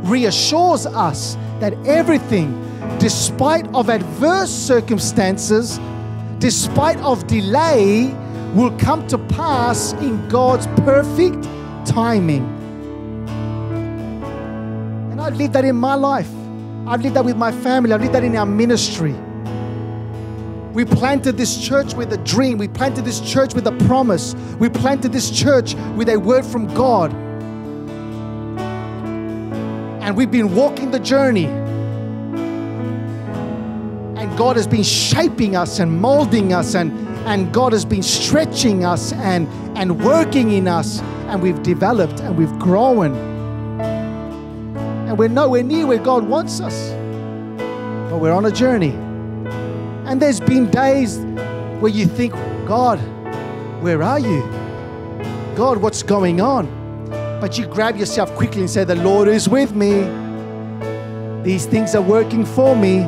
reassures 0.07 0.85
us 0.85 1.37
that 1.59 1.73
everything, 1.85 2.51
despite 2.99 3.67
of 3.73 3.89
adverse 3.89 4.49
circumstances, 4.49 5.79
despite 6.39 6.97
of 6.97 7.25
delay, 7.27 8.13
will 8.53 8.75
come 8.77 9.07
to 9.07 9.17
pass 9.17 9.93
in 9.93 10.27
God's 10.27 10.67
perfect 10.81 11.43
timing. 11.85 12.43
And 15.11 15.21
I've 15.21 15.35
lived 15.35 15.53
that 15.53 15.63
in 15.63 15.75
my 15.75 15.95
life. 15.95 16.29
I've 16.87 17.01
lived 17.01 17.15
that 17.15 17.23
with 17.23 17.37
my 17.37 17.51
family. 17.51 17.93
I've 17.93 18.01
lived 18.01 18.15
that 18.15 18.23
in 18.23 18.35
our 18.35 18.45
ministry. 18.45 19.15
We 20.73 20.85
planted 20.85 21.37
this 21.37 21.57
church 21.61 21.93
with 21.93 22.13
a 22.13 22.17
dream. 22.17 22.57
We 22.57 22.67
planted 22.67 23.05
this 23.05 23.19
church 23.19 23.53
with 23.53 23.67
a 23.67 23.73
promise. 23.87 24.35
We 24.59 24.69
planted 24.69 25.11
this 25.11 25.29
church 25.29 25.75
with 25.95 26.09
a 26.09 26.17
word 26.17 26.45
from 26.45 26.73
God 26.73 27.13
and 30.11 30.17
we've 30.17 30.31
been 30.31 30.53
walking 30.53 30.91
the 30.91 30.99
journey. 30.99 31.45
And 34.17 34.37
God 34.37 34.57
has 34.57 34.67
been 34.67 34.83
shaping 34.83 35.55
us 35.55 35.79
and 35.79 36.01
molding 36.01 36.51
us, 36.51 36.75
and, 36.75 36.91
and 37.27 37.53
God 37.53 37.71
has 37.71 37.85
been 37.85 38.03
stretching 38.03 38.83
us 38.83 39.13
and, 39.13 39.47
and 39.77 40.03
working 40.03 40.51
in 40.51 40.67
us. 40.67 40.99
And 41.29 41.41
we've 41.41 41.63
developed 41.63 42.19
and 42.19 42.37
we've 42.37 42.59
grown. 42.59 43.15
And 45.07 45.17
we're 45.17 45.29
nowhere 45.29 45.63
near 45.63 45.87
where 45.87 45.97
God 45.97 46.27
wants 46.27 46.59
us. 46.59 46.89
But 48.09 48.17
we're 48.17 48.33
on 48.33 48.45
a 48.45 48.51
journey. 48.51 49.10
And 50.11 50.21
there's 50.21 50.41
been 50.41 50.69
days 50.69 51.19
where 51.79 51.89
you 51.89 52.05
think, 52.05 52.33
God, 52.67 52.99
where 53.81 54.03
are 54.03 54.19
you? 54.19 54.41
God, 55.55 55.77
what's 55.77 56.03
going 56.03 56.41
on? 56.41 56.65
But 57.39 57.57
you 57.57 57.65
grab 57.65 57.95
yourself 57.95 58.29
quickly 58.35 58.59
and 58.59 58.69
say, 58.69 58.83
The 58.83 58.95
Lord 58.95 59.29
is 59.29 59.47
with 59.47 59.73
me. 59.73 60.01
These 61.43 61.65
things 61.65 61.95
are 61.95 62.01
working 62.01 62.45
for 62.45 62.75
me. 62.75 63.03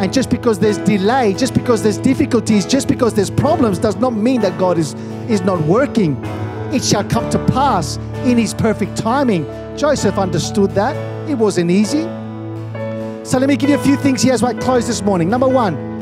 And 0.00 0.14
just 0.14 0.30
because 0.30 0.58
there's 0.58 0.78
delay, 0.78 1.34
just 1.34 1.52
because 1.52 1.82
there's 1.82 1.98
difficulties, 1.98 2.64
just 2.64 2.88
because 2.88 3.12
there's 3.12 3.30
problems, 3.30 3.78
does 3.78 3.96
not 3.96 4.14
mean 4.14 4.40
that 4.40 4.58
God 4.58 4.78
is, 4.78 4.94
is 5.28 5.42
not 5.42 5.60
working. 5.64 6.16
It 6.72 6.82
shall 6.82 7.04
come 7.04 7.28
to 7.28 7.38
pass 7.48 7.98
in 8.24 8.38
His 8.38 8.54
perfect 8.54 8.96
timing. 8.96 9.44
Joseph 9.76 10.16
understood 10.16 10.70
that. 10.70 10.96
It 11.28 11.34
wasn't 11.34 11.70
easy. 11.70 12.04
So 13.24 13.36
let 13.38 13.46
me 13.46 13.58
give 13.58 13.68
you 13.68 13.76
a 13.76 13.84
few 13.84 13.96
things 13.96 14.22
here 14.22 14.32
as 14.32 14.42
I 14.42 14.54
close 14.54 14.86
this 14.86 15.02
morning. 15.02 15.28
Number 15.28 15.48
one, 15.48 15.93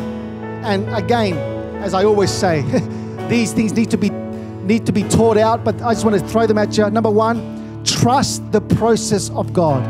and 0.65 0.89
again, 0.95 1.37
as 1.83 1.95
I 1.95 2.05
always 2.05 2.31
say, 2.31 2.63
these 3.29 3.53
things 3.53 3.73
need 3.73 3.91
to 3.91 3.99
be 3.99 4.11
need 4.11 4.87
to 4.87 4.93
be 4.93 5.03
taught 5.05 5.37
out, 5.37 5.65
but 5.65 5.81
I 5.83 5.93
just 5.93 6.05
want 6.05 6.19
to 6.19 6.27
throw 6.29 6.47
them 6.47 6.59
at 6.59 6.77
you. 6.77 6.89
Number 6.91 7.11
one, 7.11 7.85
trust 7.85 8.53
the 8.53 8.61
process 8.61 9.31
of 9.31 9.53
God. 9.53 9.83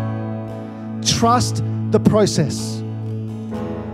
Trust 1.05 1.63
the 1.91 2.01
process. 2.01 2.79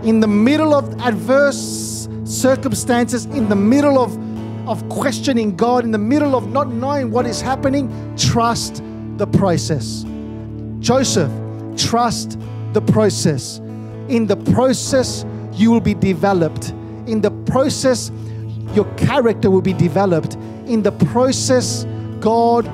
In 0.03 0.21
the 0.21 0.27
middle 0.27 0.73
of 0.73 0.99
adverse 1.01 2.07
circumstances, 2.23 3.25
in 3.25 3.49
the 3.49 3.55
middle 3.55 3.99
of, 3.99 4.17
of 4.69 4.87
questioning 4.89 5.55
God, 5.55 5.83
in 5.83 5.91
the 5.91 5.97
middle 5.97 6.35
of 6.35 6.49
not 6.51 6.69
knowing 6.69 7.11
what 7.11 7.25
is 7.25 7.41
happening, 7.41 7.89
trust 8.15 8.81
the 9.17 9.27
process. 9.27 10.05
Joseph, 10.79 11.31
trust 11.75 12.39
the 12.73 12.81
process. 12.81 13.57
In 14.07 14.27
the 14.27 14.37
process, 14.37 15.25
you 15.59 15.71
will 15.71 15.81
be 15.81 15.93
developed. 15.93 16.69
In 17.05 17.21
the 17.21 17.31
process, 17.45 18.11
your 18.73 18.85
character 18.95 19.51
will 19.51 19.61
be 19.61 19.73
developed. 19.73 20.35
In 20.65 20.83
the 20.83 20.91
process, 20.91 21.85
God 22.19 22.65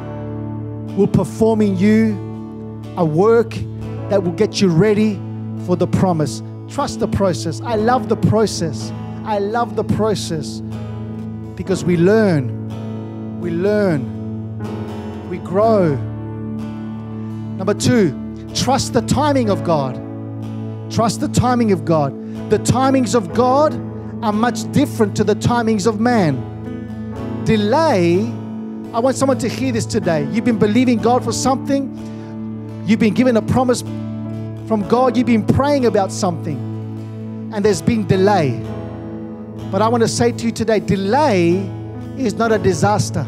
will 0.95 1.07
perform 1.07 1.61
in 1.61 1.77
you 1.77 2.13
a 2.97 3.03
work 3.03 3.51
that 4.09 4.23
will 4.23 4.33
get 4.33 4.61
you 4.61 4.69
ready 4.69 5.19
for 5.65 5.75
the 5.75 5.87
promise. 5.87 6.43
Trust 6.69 6.99
the 6.99 7.07
process. 7.07 7.59
I 7.61 7.75
love 7.75 8.07
the 8.07 8.15
process. 8.15 8.91
I 9.23 9.39
love 9.39 9.75
the 9.75 9.83
process 9.83 10.61
because 11.55 11.83
we 11.83 11.97
learn, 11.97 13.39
we 13.39 13.49
learn, 13.49 15.29
we 15.29 15.39
grow. 15.39 15.95
Number 17.55 17.73
two, 17.73 18.13
trust 18.53 18.93
the 18.93 19.01
timing 19.01 19.49
of 19.49 19.63
God. 19.63 19.95
Trust 20.91 21.21
the 21.21 21.27
timing 21.29 21.71
of 21.71 21.85
God. 21.85 22.13
The 22.49 22.59
timings 22.59 23.15
of 23.15 23.33
God 23.33 23.73
are 24.23 24.31
much 24.31 24.71
different 24.71 25.15
to 25.15 25.23
the 25.23 25.33
timings 25.33 25.87
of 25.87 25.99
man. 25.99 27.43
Delay, 27.43 28.19
I 28.93 28.99
want 28.99 29.15
someone 29.15 29.39
to 29.39 29.49
hear 29.49 29.71
this 29.71 29.87
today. 29.87 30.27
You've 30.31 30.45
been 30.45 30.59
believing 30.59 30.99
God 30.99 31.23
for 31.23 31.31
something, 31.31 31.89
you've 32.85 32.99
been 32.99 33.15
given 33.15 33.35
a 33.35 33.41
promise 33.41 33.81
from 33.81 34.87
God, 34.87 35.17
you've 35.17 35.25
been 35.25 35.43
praying 35.43 35.87
about 35.87 36.11
something, 36.11 37.51
and 37.51 37.65
there's 37.65 37.81
been 37.81 38.05
delay. 38.05 38.51
But 39.71 39.81
I 39.81 39.87
want 39.87 40.03
to 40.03 40.07
say 40.07 40.31
to 40.31 40.45
you 40.45 40.51
today 40.51 40.79
delay 40.79 41.57
is 42.15 42.35
not 42.35 42.51
a 42.51 42.59
disaster. 42.59 43.23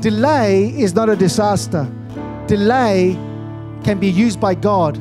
Delay 0.00 0.70
is 0.76 0.94
not 0.94 1.08
a 1.08 1.14
disaster. 1.14 1.88
Delay 2.48 3.12
can 3.84 4.00
be 4.00 4.10
used 4.10 4.40
by 4.40 4.56
God 4.56 4.96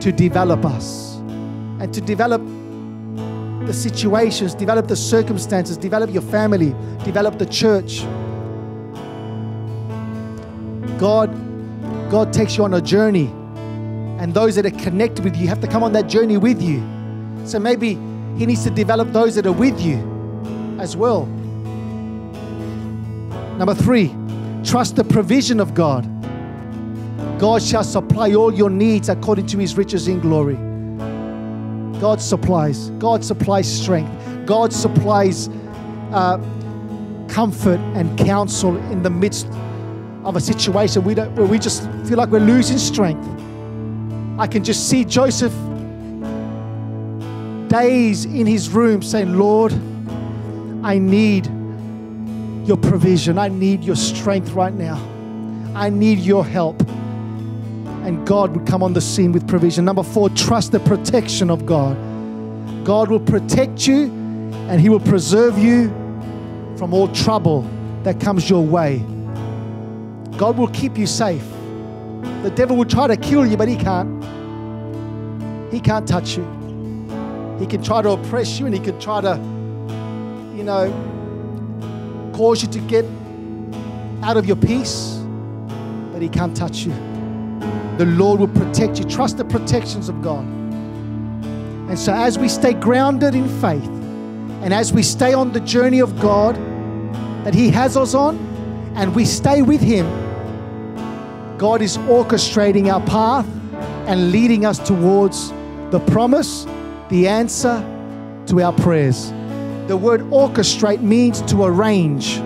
to 0.00 0.12
develop 0.12 0.64
us 0.64 1.05
and 1.80 1.92
to 1.92 2.00
develop 2.00 2.42
the 3.66 3.72
situations, 3.74 4.54
develop 4.54 4.86
the 4.86 4.96
circumstances, 4.96 5.76
develop 5.76 6.10
your 6.10 6.22
family, 6.22 6.74
develop 7.04 7.38
the 7.38 7.46
church. 7.46 8.04
God, 10.98 11.30
God 12.10 12.32
takes 12.32 12.56
you 12.56 12.64
on 12.64 12.74
a 12.74 12.80
journey, 12.80 13.26
and 14.20 14.32
those 14.32 14.54
that 14.54 14.64
are 14.64 14.70
connected 14.70 15.24
with 15.24 15.36
you 15.36 15.48
have 15.48 15.60
to 15.60 15.66
come 15.66 15.82
on 15.82 15.92
that 15.92 16.06
journey 16.06 16.38
with 16.38 16.62
you. 16.62 16.82
So 17.44 17.58
maybe 17.58 17.94
He 18.38 18.46
needs 18.46 18.62
to 18.64 18.70
develop 18.70 19.12
those 19.12 19.34
that 19.34 19.46
are 19.46 19.52
with 19.52 19.80
you 19.80 19.98
as 20.78 20.96
well. 20.96 21.26
Number 23.56 23.74
three, 23.74 24.14
trust 24.64 24.96
the 24.96 25.04
provision 25.04 25.60
of 25.60 25.74
God. 25.74 26.04
God 27.38 27.62
shall 27.62 27.84
supply 27.84 28.32
all 28.32 28.54
your 28.54 28.70
needs 28.70 29.08
according 29.08 29.46
to 29.48 29.58
His 29.58 29.76
riches 29.76 30.08
in 30.08 30.20
glory. 30.20 30.56
God 32.00 32.20
supplies. 32.20 32.90
God 32.98 33.24
supplies 33.24 33.66
strength. 33.66 34.46
God 34.46 34.72
supplies 34.72 35.48
uh, 36.12 36.38
comfort 37.28 37.80
and 37.94 38.18
counsel 38.18 38.76
in 38.92 39.02
the 39.02 39.10
midst 39.10 39.46
of 40.24 40.36
a 40.36 40.40
situation 40.40 41.04
we 41.04 41.14
don't, 41.14 41.34
where 41.36 41.46
we 41.46 41.58
just 41.58 41.82
feel 42.06 42.16
like 42.16 42.28
we're 42.28 42.38
losing 42.40 42.78
strength. 42.78 43.26
I 44.38 44.46
can 44.46 44.64
just 44.64 44.88
see 44.88 45.04
Joseph 45.04 45.52
days 47.68 48.24
in 48.24 48.46
his 48.46 48.68
room 48.68 49.02
saying, 49.02 49.38
Lord, 49.38 49.72
I 50.82 50.98
need 50.98 51.46
your 52.66 52.76
provision. 52.76 53.38
I 53.38 53.48
need 53.48 53.84
your 53.84 53.96
strength 53.96 54.50
right 54.52 54.74
now. 54.74 54.96
I 55.74 55.90
need 55.90 56.18
your 56.18 56.44
help 56.44 56.82
and 58.06 58.24
God 58.24 58.56
would 58.56 58.68
come 58.68 58.84
on 58.84 58.92
the 58.92 59.00
scene 59.00 59.32
with 59.32 59.48
provision. 59.48 59.84
Number 59.84 60.04
four, 60.04 60.30
trust 60.30 60.70
the 60.70 60.78
protection 60.78 61.50
of 61.50 61.66
God. 61.66 61.96
God 62.84 63.10
will 63.10 63.18
protect 63.18 63.84
you 63.88 64.04
and 64.68 64.80
He 64.80 64.88
will 64.88 65.00
preserve 65.00 65.58
you 65.58 65.88
from 66.78 66.94
all 66.94 67.08
trouble 67.08 67.68
that 68.04 68.20
comes 68.20 68.48
your 68.48 68.64
way. 68.64 68.98
God 70.38 70.56
will 70.56 70.68
keep 70.68 70.96
you 70.96 71.08
safe. 71.08 71.42
The 72.44 72.52
devil 72.54 72.76
will 72.76 72.84
try 72.84 73.08
to 73.08 73.16
kill 73.16 73.44
you, 73.44 73.56
but 73.56 73.66
he 73.66 73.74
can't. 73.74 74.22
He 75.72 75.80
can't 75.80 76.06
touch 76.06 76.36
you. 76.36 76.44
He 77.58 77.66
can 77.66 77.82
try 77.82 78.02
to 78.02 78.10
oppress 78.10 78.60
you 78.60 78.66
and 78.66 78.74
he 78.74 78.80
can 78.80 79.00
try 79.00 79.20
to, 79.20 79.34
you 80.56 80.62
know, 80.62 80.92
cause 82.36 82.62
you 82.62 82.68
to 82.68 82.78
get 82.78 83.04
out 84.22 84.36
of 84.36 84.46
your 84.46 84.56
peace, 84.56 85.18
but 86.12 86.22
he 86.22 86.28
can't 86.28 86.56
touch 86.56 86.86
you 86.86 86.92
the 87.98 88.06
Lord 88.06 88.40
will 88.40 88.48
protect 88.48 88.98
you. 88.98 89.04
Trust 89.04 89.38
the 89.38 89.44
protections 89.44 90.08
of 90.08 90.22
God. 90.22 90.44
And 91.88 91.98
so, 91.98 92.12
as 92.12 92.38
we 92.38 92.48
stay 92.48 92.74
grounded 92.74 93.34
in 93.34 93.48
faith 93.60 93.86
and 94.62 94.74
as 94.74 94.92
we 94.92 95.02
stay 95.02 95.32
on 95.32 95.52
the 95.52 95.60
journey 95.60 96.00
of 96.00 96.18
God 96.20 96.56
that 97.44 97.54
He 97.54 97.70
has 97.70 97.96
us 97.96 98.14
on, 98.14 98.36
and 98.96 99.14
we 99.14 99.24
stay 99.24 99.62
with 99.62 99.80
Him, 99.80 100.06
God 101.58 101.80
is 101.80 101.96
orchestrating 101.98 102.92
our 102.92 103.00
path 103.06 103.46
and 104.08 104.32
leading 104.32 104.66
us 104.66 104.78
towards 104.78 105.50
the 105.90 106.02
promise, 106.08 106.66
the 107.08 107.28
answer 107.28 107.80
to 108.46 108.60
our 108.62 108.72
prayers. 108.72 109.30
The 109.86 109.96
word 109.96 110.22
orchestrate 110.32 111.00
means 111.00 111.40
to 111.42 111.64
arrange, 111.64 112.36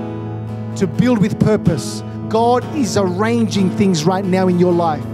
to 0.79 0.87
build 0.87 1.19
with 1.19 1.41
purpose. 1.41 2.03
God 2.29 2.65
is 2.77 2.97
arranging 2.97 3.71
things 3.77 4.05
right 4.05 4.25
now 4.25 4.49
in 4.49 4.59
your 4.59 4.73
life. 4.73 5.05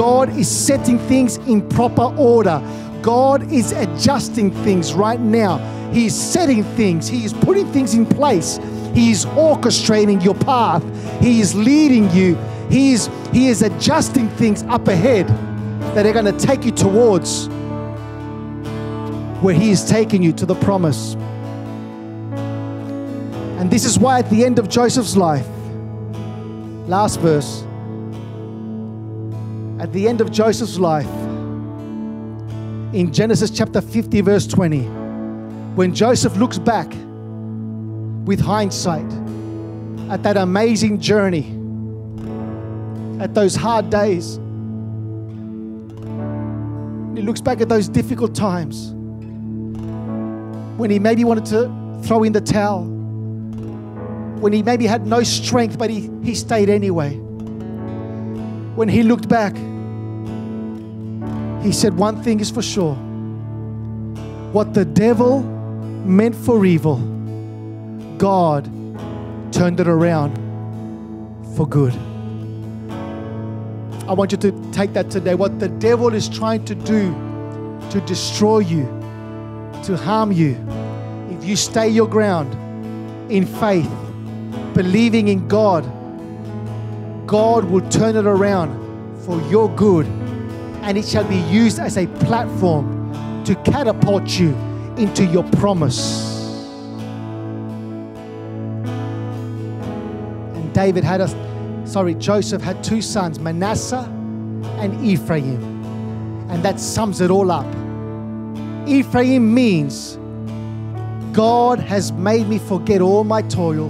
God 0.00 0.34
is 0.38 0.48
setting 0.48 0.98
things 0.98 1.36
in 1.36 1.60
proper 1.68 2.04
order. 2.16 2.62
God 3.02 3.52
is 3.52 3.72
adjusting 3.72 4.50
things 4.64 4.94
right 4.94 5.20
now. 5.20 5.58
He 5.92 6.06
is 6.06 6.18
setting 6.18 6.64
things, 6.64 7.06
He 7.06 7.26
is 7.26 7.34
putting 7.34 7.70
things 7.70 7.92
in 7.92 8.06
place. 8.06 8.58
He 8.94 9.10
is 9.10 9.26
orchestrating 9.26 10.24
your 10.24 10.36
path. 10.36 10.82
He 11.20 11.42
is 11.42 11.54
leading 11.54 12.10
you. 12.12 12.36
He 12.70 12.94
is, 12.94 13.10
he 13.30 13.48
is 13.48 13.60
adjusting 13.60 14.30
things 14.30 14.62
up 14.62 14.88
ahead 14.88 15.28
that 15.94 16.06
are 16.06 16.14
going 16.14 16.24
to 16.24 16.46
take 16.46 16.64
you 16.64 16.72
towards 16.72 17.48
where 19.42 19.54
He 19.54 19.70
is 19.70 19.84
taking 19.84 20.22
you 20.22 20.32
to 20.32 20.46
the 20.46 20.54
promise. 20.54 21.12
And 23.60 23.70
this 23.70 23.84
is 23.84 23.98
why 23.98 24.20
at 24.20 24.30
the 24.30 24.46
end 24.46 24.58
of 24.58 24.70
Joseph's 24.70 25.14
life, 25.14 25.46
last 26.88 27.20
verse, 27.20 27.66
at 29.80 29.92
the 29.94 30.06
end 30.06 30.20
of 30.20 30.30
Joseph's 30.30 30.78
life, 30.78 31.08
in 32.92 33.10
Genesis 33.14 33.50
chapter 33.50 33.80
50, 33.80 34.20
verse 34.20 34.46
20, 34.46 34.82
when 35.74 35.94
Joseph 35.94 36.36
looks 36.36 36.58
back 36.58 36.86
with 38.26 38.40
hindsight 38.40 39.10
at 40.10 40.22
that 40.22 40.36
amazing 40.36 41.00
journey, 41.00 41.56
at 43.22 43.32
those 43.32 43.54
hard 43.56 43.88
days, 43.88 44.36
he 47.16 47.22
looks 47.22 47.40
back 47.40 47.62
at 47.62 47.70
those 47.70 47.88
difficult 47.88 48.34
times 48.34 48.92
when 50.78 50.90
he 50.90 50.98
maybe 50.98 51.24
wanted 51.24 51.46
to 51.46 52.02
throw 52.06 52.22
in 52.22 52.34
the 52.34 52.40
towel, 52.42 52.84
when 54.40 54.52
he 54.52 54.62
maybe 54.62 54.84
had 54.86 55.06
no 55.06 55.22
strength, 55.22 55.78
but 55.78 55.88
he, 55.88 56.10
he 56.22 56.34
stayed 56.34 56.68
anyway. 56.68 57.18
When 58.74 58.88
he 58.88 59.02
looked 59.02 59.28
back, 59.28 59.54
he 61.62 61.72
said, 61.72 61.96
One 61.96 62.22
thing 62.22 62.40
is 62.40 62.50
for 62.50 62.62
sure 62.62 62.94
what 64.52 64.74
the 64.74 64.84
devil 64.84 65.42
meant 65.42 66.34
for 66.34 66.64
evil, 66.66 66.96
God 68.18 68.64
turned 69.52 69.78
it 69.78 69.86
around 69.86 70.34
for 71.54 71.68
good. 71.68 71.94
I 74.08 74.12
want 74.12 74.32
you 74.32 74.38
to 74.38 74.72
take 74.72 74.92
that 74.94 75.10
today. 75.10 75.34
What 75.36 75.60
the 75.60 75.68
devil 75.68 76.12
is 76.12 76.28
trying 76.28 76.64
to 76.64 76.74
do 76.74 77.14
to 77.90 78.00
destroy 78.06 78.58
you, 78.58 78.84
to 79.84 79.96
harm 79.96 80.32
you, 80.32 80.56
if 81.30 81.44
you 81.44 81.54
stay 81.54 81.88
your 81.88 82.08
ground 82.08 82.52
in 83.30 83.46
faith, 83.46 83.90
believing 84.74 85.28
in 85.28 85.46
God, 85.46 85.84
God 87.30 87.64
will 87.66 87.88
turn 87.90 88.16
it 88.16 88.26
around 88.26 88.74
for 89.24 89.40
your 89.42 89.70
good 89.76 90.04
and 90.82 90.98
it 90.98 91.06
shall 91.06 91.22
be 91.22 91.36
used 91.36 91.78
as 91.78 91.96
a 91.96 92.08
platform 92.08 93.44
to 93.44 93.54
catapult 93.62 94.28
you 94.36 94.48
into 94.96 95.24
your 95.24 95.44
promise. 95.52 96.66
And 100.56 100.74
David 100.74 101.04
had 101.04 101.20
a, 101.20 101.86
sorry, 101.86 102.14
Joseph 102.16 102.62
had 102.62 102.82
two 102.82 103.00
sons, 103.00 103.38
Manasseh 103.38 104.08
and 104.80 105.00
Ephraim. 105.06 105.62
And 106.50 106.64
that 106.64 106.80
sums 106.80 107.20
it 107.20 107.30
all 107.30 107.52
up. 107.52 107.66
Ephraim 108.88 109.54
means 109.54 110.18
God 111.32 111.78
has 111.78 112.10
made 112.10 112.48
me 112.48 112.58
forget 112.58 113.00
all 113.00 113.22
my 113.22 113.42
toil 113.42 113.88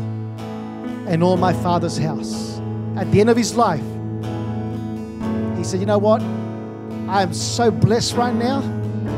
and 1.08 1.22
all 1.22 1.38
my 1.38 1.54
father's 1.54 1.96
house. 1.96 2.49
At 3.00 3.10
the 3.10 3.18
end 3.18 3.30
of 3.30 3.36
his 3.38 3.56
life, 3.56 3.80
he 5.56 5.64
said, 5.64 5.80
You 5.80 5.86
know 5.86 5.96
what? 5.96 6.20
I 7.08 7.22
am 7.22 7.32
so 7.32 7.70
blessed 7.70 8.14
right 8.14 8.34
now. 8.34 8.58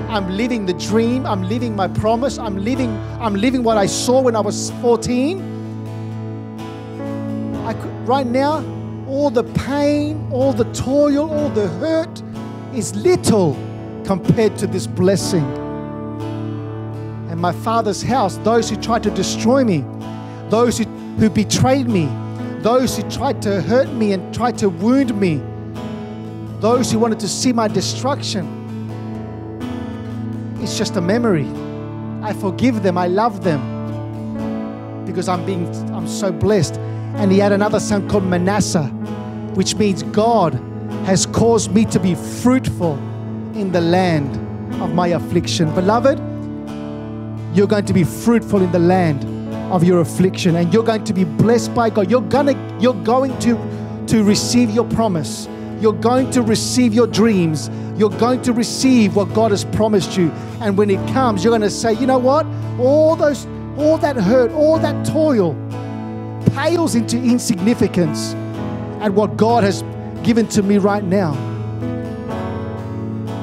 I'm 0.09 0.31
living 0.37 0.67
the 0.67 0.75
dream. 0.75 1.27
I'm 1.27 1.43
living 1.43 1.75
my 1.75 1.89
promise. 1.89 2.39
I'm 2.39 2.59
living, 2.59 2.97
I'm 3.21 3.35
living 3.35 3.65
what 3.65 3.79
I 3.79 3.87
saw 3.87 4.21
when 4.21 4.37
I 4.37 4.41
was 4.41 4.71
14. 4.83 5.41
I 7.67 7.75
could, 7.75 7.91
right 8.07 8.25
now, 8.27 8.65
all 9.09 9.31
the 9.31 9.43
pain, 9.43 10.29
all 10.31 10.53
the 10.53 10.73
toil, 10.73 11.29
all 11.29 11.49
the 11.49 11.67
hurt 11.67 12.23
is 12.73 12.95
little 12.95 13.55
compared 14.05 14.57
to 14.59 14.69
this 14.69 14.87
blessing. 14.87 15.43
And 17.31 17.41
my 17.41 17.53
father's 17.53 18.01
house, 18.01 18.37
those 18.45 18.71
who 18.71 18.77
tried 18.77 19.03
to 19.03 19.11
destroy 19.11 19.65
me, 19.65 19.85
those 20.51 20.79
who, 20.79 20.85
who 21.19 21.29
betrayed 21.29 21.89
me, 21.89 22.09
those 22.63 22.97
who 22.97 23.03
tried 23.11 23.43
to 23.43 23.61
hurt 23.61 23.89
me 23.89 24.13
and 24.13 24.33
tried 24.33 24.57
to 24.59 24.69
wound 24.69 25.19
me, 25.19 25.43
those 26.61 26.93
who 26.93 26.99
wanted 26.99 27.19
to 27.21 27.29
see 27.29 27.53
my 27.53 27.67
destruction, 27.67 28.47
it's 30.61 30.79
just 30.79 30.97
a 30.97 31.01
memory. 31.01 31.49
I 32.23 32.33
forgive 32.33 32.85
them, 32.85 32.97
I 32.97 33.09
love 33.09 33.43
them 33.43 33.61
because 35.05 35.29
I'm 35.29 35.45
being 35.45 35.67
I'm 35.93 36.07
so 36.07 36.31
blessed. 36.31 36.77
And 37.17 37.33
he 37.33 37.39
had 37.39 37.53
another 37.53 37.81
son 37.81 38.09
called 38.09 38.25
Manasseh, 38.25 38.87
which 39.55 39.75
means 39.75 40.05
God 40.05 40.55
has 41.05 41.27
caused 41.27 41.73
me 41.73 41.85
to 41.87 41.99
be 41.99 42.15
fruitful 42.15 42.95
in 43.55 43.73
the 43.73 43.81
land 43.81 44.37
of 44.81 44.95
my 44.95 45.09
affliction. 45.09 45.75
Beloved, 45.75 46.19
you're 47.55 47.67
going 47.67 47.85
to 47.87 47.93
be 47.93 48.05
fruitful 48.05 48.63
in 48.63 48.71
the 48.73 48.79
land 48.79 49.25
of 49.73 49.83
your 49.83 50.01
affliction 50.01 50.57
and 50.57 50.73
you're 50.73 50.85
going 50.85 51.03
to 51.03 51.15
be 51.15 51.25
blessed 51.25 51.75
by 51.75 51.89
God. 51.89 52.11
You're 52.11 52.21
gonna 52.21 52.55
you're 52.79 53.03
going 53.03 53.37
to 53.41 53.57
to 54.09 54.23
receive 54.23 54.71
your 54.71 54.85
promise. 54.85 55.49
You're 55.81 55.95
going 55.95 56.31
to 56.33 56.43
receive 56.43 56.93
your 56.93 57.07
dreams. 57.07 57.71
You're 57.97 58.11
going 58.11 58.43
to 58.43 58.53
receive 58.53 59.17
what 59.17 59.33
God 59.33 59.51
has 59.51 59.65
promised 59.65 60.17
you. 60.17 60.31
And 60.61 60.77
when 60.77 60.91
it 60.91 60.99
comes, 61.13 61.43
you're 61.43 61.51
going 61.51 61.63
to 61.63 61.71
say, 61.71 61.95
you 61.95 62.07
know 62.07 62.19
what? 62.19 62.45
All 62.79 63.17
those, 63.17 63.47
all 63.79 63.97
that 63.99 64.17
hurt, 64.17 64.53
all 64.53 64.79
that 64.79 65.07
toil 65.07 65.55
pales 66.55 66.95
into 66.95 67.17
insignificance 67.17 68.35
at 69.01 69.15
what 69.15 69.39
God 69.39 69.65
has 69.65 69.83
given 70.23 70.47
to 70.49 70.63
me 70.63 70.77
right 70.77 71.03
now. 71.03 71.33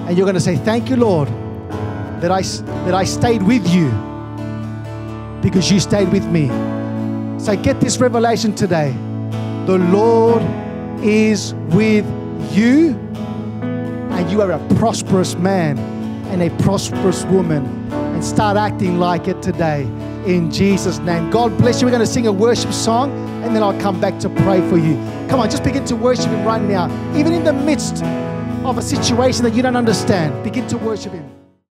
And 0.07 0.15
you're 0.15 0.25
going 0.25 0.36
to 0.36 0.41
say, 0.41 0.57
Thank 0.57 0.89
you, 0.89 0.95
Lord, 0.95 1.27
that 2.21 2.32
I, 2.32 2.41
that 2.41 2.93
I 2.93 3.03
stayed 3.03 3.41
with 3.41 3.67
you 3.67 4.09
because 5.41 5.71
you 5.71 5.79
stayed 5.79 6.11
with 6.11 6.25
me. 6.25 6.47
So 7.39 7.55
get 7.55 7.79
this 7.79 7.97
revelation 7.99 8.53
today. 8.53 8.91
The 9.65 9.77
Lord 9.77 10.41
is 11.03 11.53
with 11.69 12.05
you, 12.51 12.97
and 14.11 14.29
you 14.29 14.41
are 14.41 14.51
a 14.51 14.75
prosperous 14.75 15.35
man 15.35 15.77
and 16.29 16.41
a 16.41 16.49
prosperous 16.63 17.23
woman, 17.25 17.65
and 17.91 18.23
start 18.23 18.57
acting 18.57 18.99
like 18.99 19.27
it 19.27 19.41
today 19.41 19.83
in 20.25 20.51
Jesus' 20.51 20.99
name. 20.99 21.29
God 21.29 21.57
bless 21.57 21.81
you. 21.81 21.87
We're 21.87 21.91
going 21.91 22.05
to 22.05 22.11
sing 22.11 22.27
a 22.27 22.31
worship 22.31 22.73
song, 22.73 23.11
and 23.43 23.55
then 23.55 23.63
I'll 23.63 23.79
come 23.79 23.99
back 24.01 24.19
to 24.19 24.29
pray 24.29 24.67
for 24.69 24.77
you. 24.77 24.95
Come 25.29 25.39
on, 25.39 25.49
just 25.49 25.63
begin 25.63 25.85
to 25.85 25.95
worship 25.95 26.27
Him 26.27 26.45
right 26.45 26.61
now, 26.61 26.85
even 27.15 27.33
in 27.33 27.43
the 27.43 27.53
midst 27.53 28.03
of 28.65 28.77
a 28.77 28.81
situation 28.81 29.43
that 29.43 29.53
you 29.53 29.61
don't 29.61 29.77
understand. 29.77 30.43
Begin 30.43 30.67
to 30.67 30.77
worship 30.77 31.13
Him. 31.13 31.38